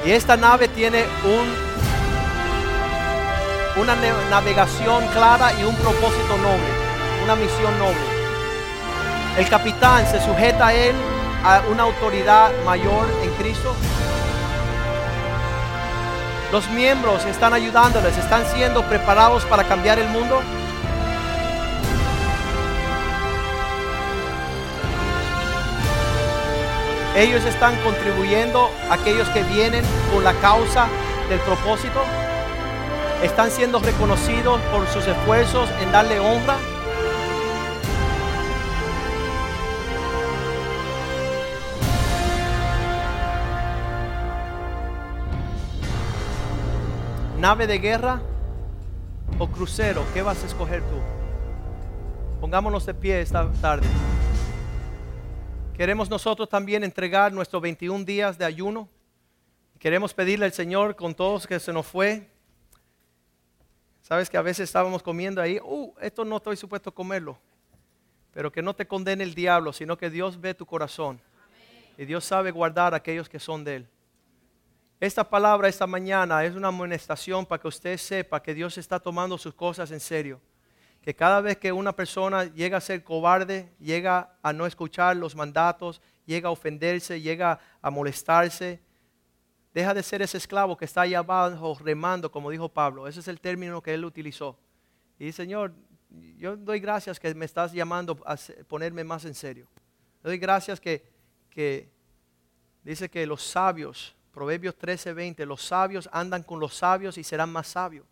Y 0.04 0.10
esta 0.10 0.36
nave 0.36 0.66
tiene 0.66 1.04
un, 1.24 1.69
una 3.76 3.94
navegación 4.30 5.06
clara 5.08 5.52
y 5.54 5.64
un 5.64 5.74
propósito 5.76 6.36
noble, 6.38 7.24
una 7.24 7.36
misión 7.36 7.78
noble. 7.78 8.00
El 9.38 9.48
capitán 9.48 10.06
se 10.06 10.20
sujeta 10.20 10.68
a 10.68 10.74
él, 10.74 10.94
a 11.44 11.62
una 11.70 11.84
autoridad 11.84 12.50
mayor 12.64 13.06
en 13.22 13.30
Cristo. 13.34 13.74
Los 16.52 16.68
miembros 16.70 17.24
están 17.26 17.54
ayudándoles, 17.54 18.16
están 18.18 18.44
siendo 18.52 18.82
preparados 18.82 19.44
para 19.44 19.64
cambiar 19.64 20.00
el 20.00 20.08
mundo. 20.08 20.42
Ellos 27.16 27.44
están 27.44 27.76
contribuyendo 27.82 28.70
a 28.90 28.94
aquellos 28.94 29.28
que 29.28 29.42
vienen 29.44 29.84
por 30.12 30.22
la 30.22 30.32
causa 30.34 30.86
del 31.28 31.38
propósito. 31.40 32.02
Están 33.22 33.50
siendo 33.50 33.78
reconocidos 33.80 34.58
por 34.72 34.86
sus 34.86 35.06
esfuerzos 35.06 35.68
en 35.82 35.92
darle 35.92 36.18
honra. 36.18 36.56
Nave 47.38 47.66
de 47.66 47.78
guerra 47.78 48.22
o 49.38 49.48
crucero, 49.48 50.02
¿qué 50.14 50.22
vas 50.22 50.42
a 50.42 50.46
escoger 50.46 50.80
tú? 50.80 50.96
Pongámonos 52.40 52.86
de 52.86 52.94
pie 52.94 53.20
esta 53.20 53.52
tarde. 53.60 53.86
Queremos 55.76 56.08
nosotros 56.08 56.48
también 56.48 56.84
entregar 56.84 57.34
nuestros 57.34 57.60
21 57.60 58.04
días 58.04 58.38
de 58.38 58.46
ayuno. 58.46 58.88
Queremos 59.78 60.14
pedirle 60.14 60.46
al 60.46 60.54
Señor 60.54 60.96
con 60.96 61.14
todos 61.14 61.46
que 61.46 61.60
se 61.60 61.70
nos 61.70 61.86
fue. 61.86 62.29
Sabes 64.10 64.28
que 64.28 64.36
a 64.36 64.42
veces 64.42 64.64
estábamos 64.64 65.04
comiendo 65.04 65.40
ahí, 65.40 65.60
uh, 65.62 65.94
esto 66.00 66.24
no 66.24 66.38
estoy 66.38 66.56
supuesto 66.56 66.90
a 66.90 66.92
comerlo. 66.92 67.38
Pero 68.32 68.50
que 68.50 68.60
no 68.60 68.74
te 68.74 68.84
condene 68.84 69.22
el 69.22 69.36
diablo, 69.36 69.72
sino 69.72 69.96
que 69.96 70.10
Dios 70.10 70.40
ve 70.40 70.52
tu 70.52 70.66
corazón. 70.66 71.20
Y 71.96 72.06
Dios 72.06 72.24
sabe 72.24 72.50
guardar 72.50 72.92
a 72.92 72.96
aquellos 72.96 73.28
que 73.28 73.38
son 73.38 73.62
de 73.62 73.76
Él. 73.76 73.88
Esta 74.98 75.22
palabra 75.22 75.68
esta 75.68 75.86
mañana 75.86 76.44
es 76.44 76.56
una 76.56 76.66
amonestación 76.66 77.46
para 77.46 77.62
que 77.62 77.68
usted 77.68 77.96
sepa 77.98 78.42
que 78.42 78.52
Dios 78.52 78.76
está 78.78 78.98
tomando 78.98 79.38
sus 79.38 79.54
cosas 79.54 79.92
en 79.92 80.00
serio 80.00 80.40
que 81.02 81.14
cada 81.14 81.40
vez 81.40 81.56
que 81.56 81.72
una 81.72 81.96
persona 81.96 82.44
llega 82.44 82.76
a 82.76 82.80
ser 82.80 83.02
cobarde, 83.02 83.72
llega 83.78 84.36
a 84.42 84.52
no 84.52 84.66
escuchar 84.66 85.16
los 85.16 85.34
mandatos, 85.34 86.02
llega 86.26 86.48
a 86.48 86.52
ofenderse, 86.52 87.20
llega 87.22 87.58
a 87.80 87.90
molestarse, 87.90 88.82
deja 89.72 89.94
de 89.94 90.02
ser 90.02 90.22
ese 90.22 90.38
esclavo 90.38 90.76
que 90.76 90.84
está 90.84 91.02
allá 91.02 91.18
abajo 91.20 91.76
remando, 91.80 92.30
como 92.30 92.50
dijo 92.50 92.68
Pablo. 92.68 93.06
Ese 93.06 93.20
es 93.20 93.28
el 93.28 93.40
término 93.40 93.82
que 93.82 93.94
él 93.94 94.04
utilizó. 94.04 94.58
Y 95.18 95.32
Señor, 95.32 95.72
yo 96.36 96.56
doy 96.56 96.80
gracias 96.80 97.20
que 97.20 97.34
me 97.34 97.44
estás 97.44 97.72
llamando 97.72 98.18
a 98.26 98.36
ponerme 98.66 99.04
más 99.04 99.24
en 99.24 99.34
serio. 99.34 99.68
Doy 100.22 100.38
gracias 100.38 100.80
que, 100.80 101.04
que 101.48 101.88
dice 102.82 103.08
que 103.08 103.26
los 103.26 103.42
sabios, 103.42 104.14
Proverbios 104.32 104.76
13:20, 104.78 105.44
los 105.46 105.62
sabios 105.62 106.08
andan 106.12 106.42
con 106.42 106.58
los 106.58 106.74
sabios 106.74 107.16
y 107.18 107.24
serán 107.24 107.50
más 107.50 107.68
sabios. 107.68 108.06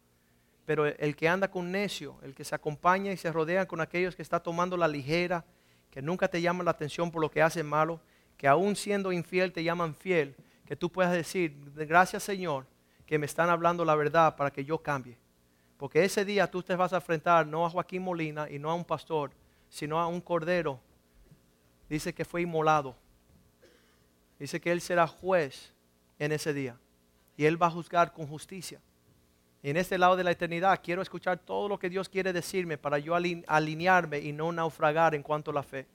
Pero 0.65 0.87
el 0.87 1.17
que 1.17 1.29
anda 1.29 1.51
con 1.51 1.73
necio, 1.73 2.19
el 2.23 2.35
que 2.35 2.45
se 2.45 2.55
acompaña 2.55 3.11
y 3.11 3.17
se 3.17 3.33
rodea 3.33 3.67
con 3.67 3.81
aquellos 3.81 4.15
que 4.15 4.23
está 4.23 4.39
tomando 4.39 4.77
la 4.77 4.87
ligera, 4.87 5.45
que 5.91 6.03
nunca 6.03 6.29
te 6.29 6.43
llaman 6.43 6.67
la 6.67 6.73
atención 6.73 7.11
por 7.11 7.23
lo 7.23 7.31
que 7.31 7.41
hacen 7.41 7.67
malo, 7.67 8.01
que 8.37 8.47
aún 8.47 8.77
siendo 8.77 9.11
infiel 9.11 9.53
te 9.53 9.65
llaman 9.65 9.95
fiel, 9.95 10.37
que 10.69 10.77
tú 10.77 10.93
puedas 10.93 11.12
decir, 11.12 11.57
gracias 11.75 12.23
Señor, 12.23 12.66
que 13.07 13.19
me 13.19 13.27
están 13.27 13.49
hablando 13.49 13.85
la 13.85 13.95
verdad 13.95 14.37
para 14.37 14.53
que 14.53 14.64
yo 14.64 14.79
cambie. 14.79 15.16
Porque 15.79 16.05
ese 16.05 16.25
día 16.25 16.51
tú 16.51 16.62
te 16.62 16.77
vas 16.77 16.93
a 16.93 16.97
enfrentar 16.97 17.47
no 17.47 17.64
a 17.64 17.71
Joaquín 17.71 18.03
Molina 18.03 18.51
y 18.51 18.59
no 18.59 18.71
a 18.71 18.75
un 18.75 18.85
pastor, 18.85 19.31
sino 19.69 19.99
a 19.99 20.07
un 20.07 20.21
cordero. 20.21 20.79
Dice 21.89 22.12
que 22.12 22.25
fue 22.25 22.43
inmolado. 22.43 22.95
Dice 24.39 24.61
que 24.61 24.71
Él 24.71 24.81
será 24.81 25.07
juez 25.07 25.73
en 26.19 26.33
ese 26.33 26.53
día. 26.53 26.77
Y 27.37 27.47
Él 27.47 27.61
va 27.61 27.69
a 27.69 27.71
juzgar 27.71 28.12
con 28.12 28.27
justicia 28.27 28.81
en 29.62 29.77
este 29.77 29.99
lado 29.99 30.16
de 30.16 30.25
la 30.25 30.31
eternidad 30.31 30.81
quiero 30.83 31.03
escuchar 31.03 31.39
todo 31.39 31.69
lo 31.69 31.79
que 31.79 31.91
Dios 31.91 32.09
quiere 32.09 32.33
decirme 32.33 32.79
para 32.79 32.99
yo 32.99 33.14
alinearme 33.14 34.21
y 34.21 34.33
no 34.33 34.53
naufragar 34.53 35.14
en 35.14 35.23
cuanto 35.23 35.51
a 35.51 35.55
la 35.55 35.62
fe. 35.62 35.87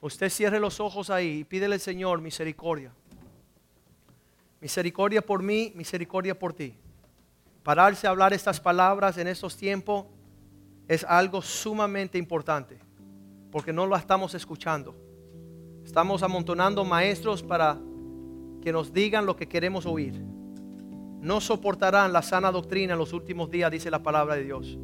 Usted 0.00 0.30
cierre 0.30 0.60
los 0.60 0.78
ojos 0.78 1.10
ahí 1.10 1.40
y 1.40 1.44
pídele 1.44 1.74
al 1.74 1.80
Señor 1.80 2.20
misericordia. 2.20 2.92
Misericordia 4.60 5.22
por 5.22 5.42
mí, 5.42 5.72
misericordia 5.74 6.38
por 6.38 6.52
ti. 6.52 6.74
Pararse 7.62 8.06
a 8.06 8.10
hablar 8.10 8.32
estas 8.32 8.60
palabras 8.60 9.18
en 9.18 9.28
estos 9.28 9.56
tiempos 9.56 10.06
es 10.88 11.04
algo 11.04 11.40
sumamente 11.42 12.18
importante, 12.18 12.78
porque 13.50 13.72
no 13.72 13.86
lo 13.86 13.96
estamos 13.96 14.34
escuchando. 14.34 14.94
Estamos 15.84 16.22
amontonando 16.22 16.84
maestros 16.84 17.42
para 17.42 17.78
que 18.62 18.72
nos 18.72 18.92
digan 18.92 19.26
lo 19.26 19.36
que 19.36 19.48
queremos 19.48 19.86
oír 19.86 20.30
no 21.20 21.40
soportarán 21.40 22.12
la 22.12 22.22
sana 22.22 22.50
doctrina 22.50 22.94
en 22.94 22.98
los 22.98 23.12
últimos 23.12 23.50
días, 23.50 23.70
dice 23.70 23.90
la 23.90 24.02
palabra 24.02 24.36
de 24.36 24.44
Dios. 24.44 24.78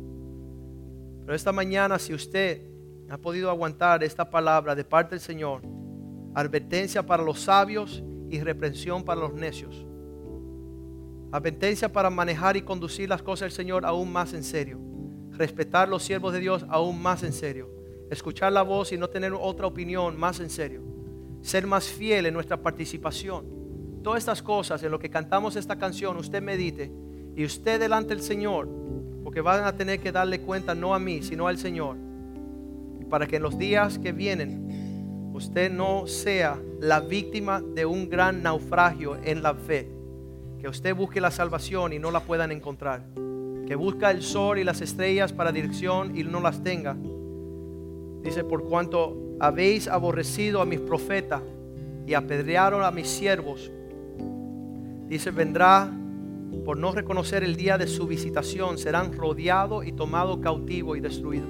Pero 1.22 1.34
esta 1.34 1.50
mañana, 1.50 1.98
si 1.98 2.12
usted 2.12 2.62
ha 3.08 3.16
podido 3.16 3.48
aguantar 3.50 4.04
esta 4.04 4.28
palabra 4.28 4.74
de 4.74 4.84
parte 4.84 5.10
del 5.14 5.20
Señor, 5.20 5.62
advertencia 6.34 7.04
para 7.04 7.22
los 7.22 7.40
sabios 7.40 8.02
y 8.30 8.40
reprensión 8.40 9.04
para 9.04 9.20
los 9.20 9.34
necios. 9.34 9.86
Advertencia 11.32 11.92
para 11.92 12.10
manejar 12.10 12.56
y 12.56 12.62
conducir 12.62 13.08
las 13.08 13.22
cosas 13.22 13.46
del 13.46 13.52
Señor 13.52 13.84
aún 13.84 14.12
más 14.12 14.32
en 14.32 14.44
serio. 14.44 14.78
Respetar 15.32 15.88
los 15.88 16.02
siervos 16.02 16.32
de 16.32 16.40
Dios 16.40 16.64
aún 16.68 17.00
más 17.00 17.22
en 17.22 17.32
serio. 17.32 17.70
Escuchar 18.10 18.52
la 18.52 18.62
voz 18.62 18.92
y 18.92 18.98
no 18.98 19.08
tener 19.08 19.32
otra 19.32 19.66
opinión 19.66 20.18
más 20.18 20.40
en 20.40 20.50
serio. 20.50 20.82
Ser 21.42 21.66
más 21.66 21.86
fiel 21.86 22.26
en 22.26 22.34
nuestra 22.34 22.56
participación 22.56 23.56
todas 24.06 24.20
estas 24.20 24.40
cosas, 24.40 24.80
en 24.84 24.92
lo 24.92 25.00
que 25.00 25.10
cantamos 25.10 25.56
esta 25.56 25.78
canción, 25.78 26.16
usted 26.16 26.40
medite 26.40 26.92
y 27.34 27.44
usted 27.44 27.80
delante 27.80 28.10
del 28.10 28.22
Señor, 28.22 28.68
porque 29.24 29.40
van 29.40 29.64
a 29.64 29.76
tener 29.76 29.98
que 29.98 30.12
darle 30.12 30.42
cuenta 30.42 30.76
no 30.76 30.94
a 30.94 31.00
mí, 31.00 31.22
sino 31.22 31.48
al 31.48 31.58
Señor, 31.58 31.96
para 33.10 33.26
que 33.26 33.34
en 33.34 33.42
los 33.42 33.58
días 33.58 33.98
que 33.98 34.12
vienen 34.12 34.65
usted 35.37 35.70
no 35.70 36.07
sea 36.07 36.59
la 36.80 37.01
víctima 37.01 37.61
de 37.61 37.84
un 37.84 38.09
gran 38.09 38.43
naufragio 38.43 39.16
en 39.22 39.43
la 39.43 39.55
fe, 39.55 39.89
que 40.59 40.68
usted 40.68 40.95
busque 40.95 41.20
la 41.20 41.30
salvación 41.30 41.93
y 41.93 41.99
no 41.99 42.11
la 42.11 42.20
puedan 42.20 42.51
encontrar, 42.53 43.05
que 43.66 43.74
busca 43.74 44.11
el 44.11 44.22
sol 44.22 44.59
y 44.59 44.64
las 44.64 44.80
estrellas 44.80 45.32
para 45.32 45.53
dirección 45.53 46.16
y 46.16 46.24
no 46.24 46.41
las 46.41 46.62
tenga. 46.62 46.97
Dice, 48.22 48.45
por 48.45 48.64
cuanto 48.64 49.37
habéis 49.39 49.89
aborrecido 49.89 50.62
a 50.62 50.66
mis 50.66 50.80
profetas 50.80 51.43
y 52.07 52.14
apedrearon 52.14 52.82
a 52.82 52.91
mis 52.91 53.09
siervos, 53.09 53.70
Dice, 55.09 55.30
vendrá 55.30 55.89
por 56.64 56.76
no 56.78 56.91
reconocer 56.91 57.45
el 57.45 57.55
día 57.55 57.78
de 57.78 57.87
su 57.87 58.09
visitación, 58.09 58.76
serán 58.76 59.12
rodeados 59.12 59.87
y 59.87 59.93
tomados 59.93 60.39
cautivo 60.39 60.97
y 60.97 61.01
destruidos. 61.01 61.49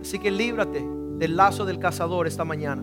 Así 0.00 0.18
que 0.18 0.32
líbrate 0.32 0.84
del 1.18 1.36
lazo 1.36 1.64
del 1.64 1.78
cazador 1.78 2.26
esta 2.26 2.44
mañana. 2.44 2.82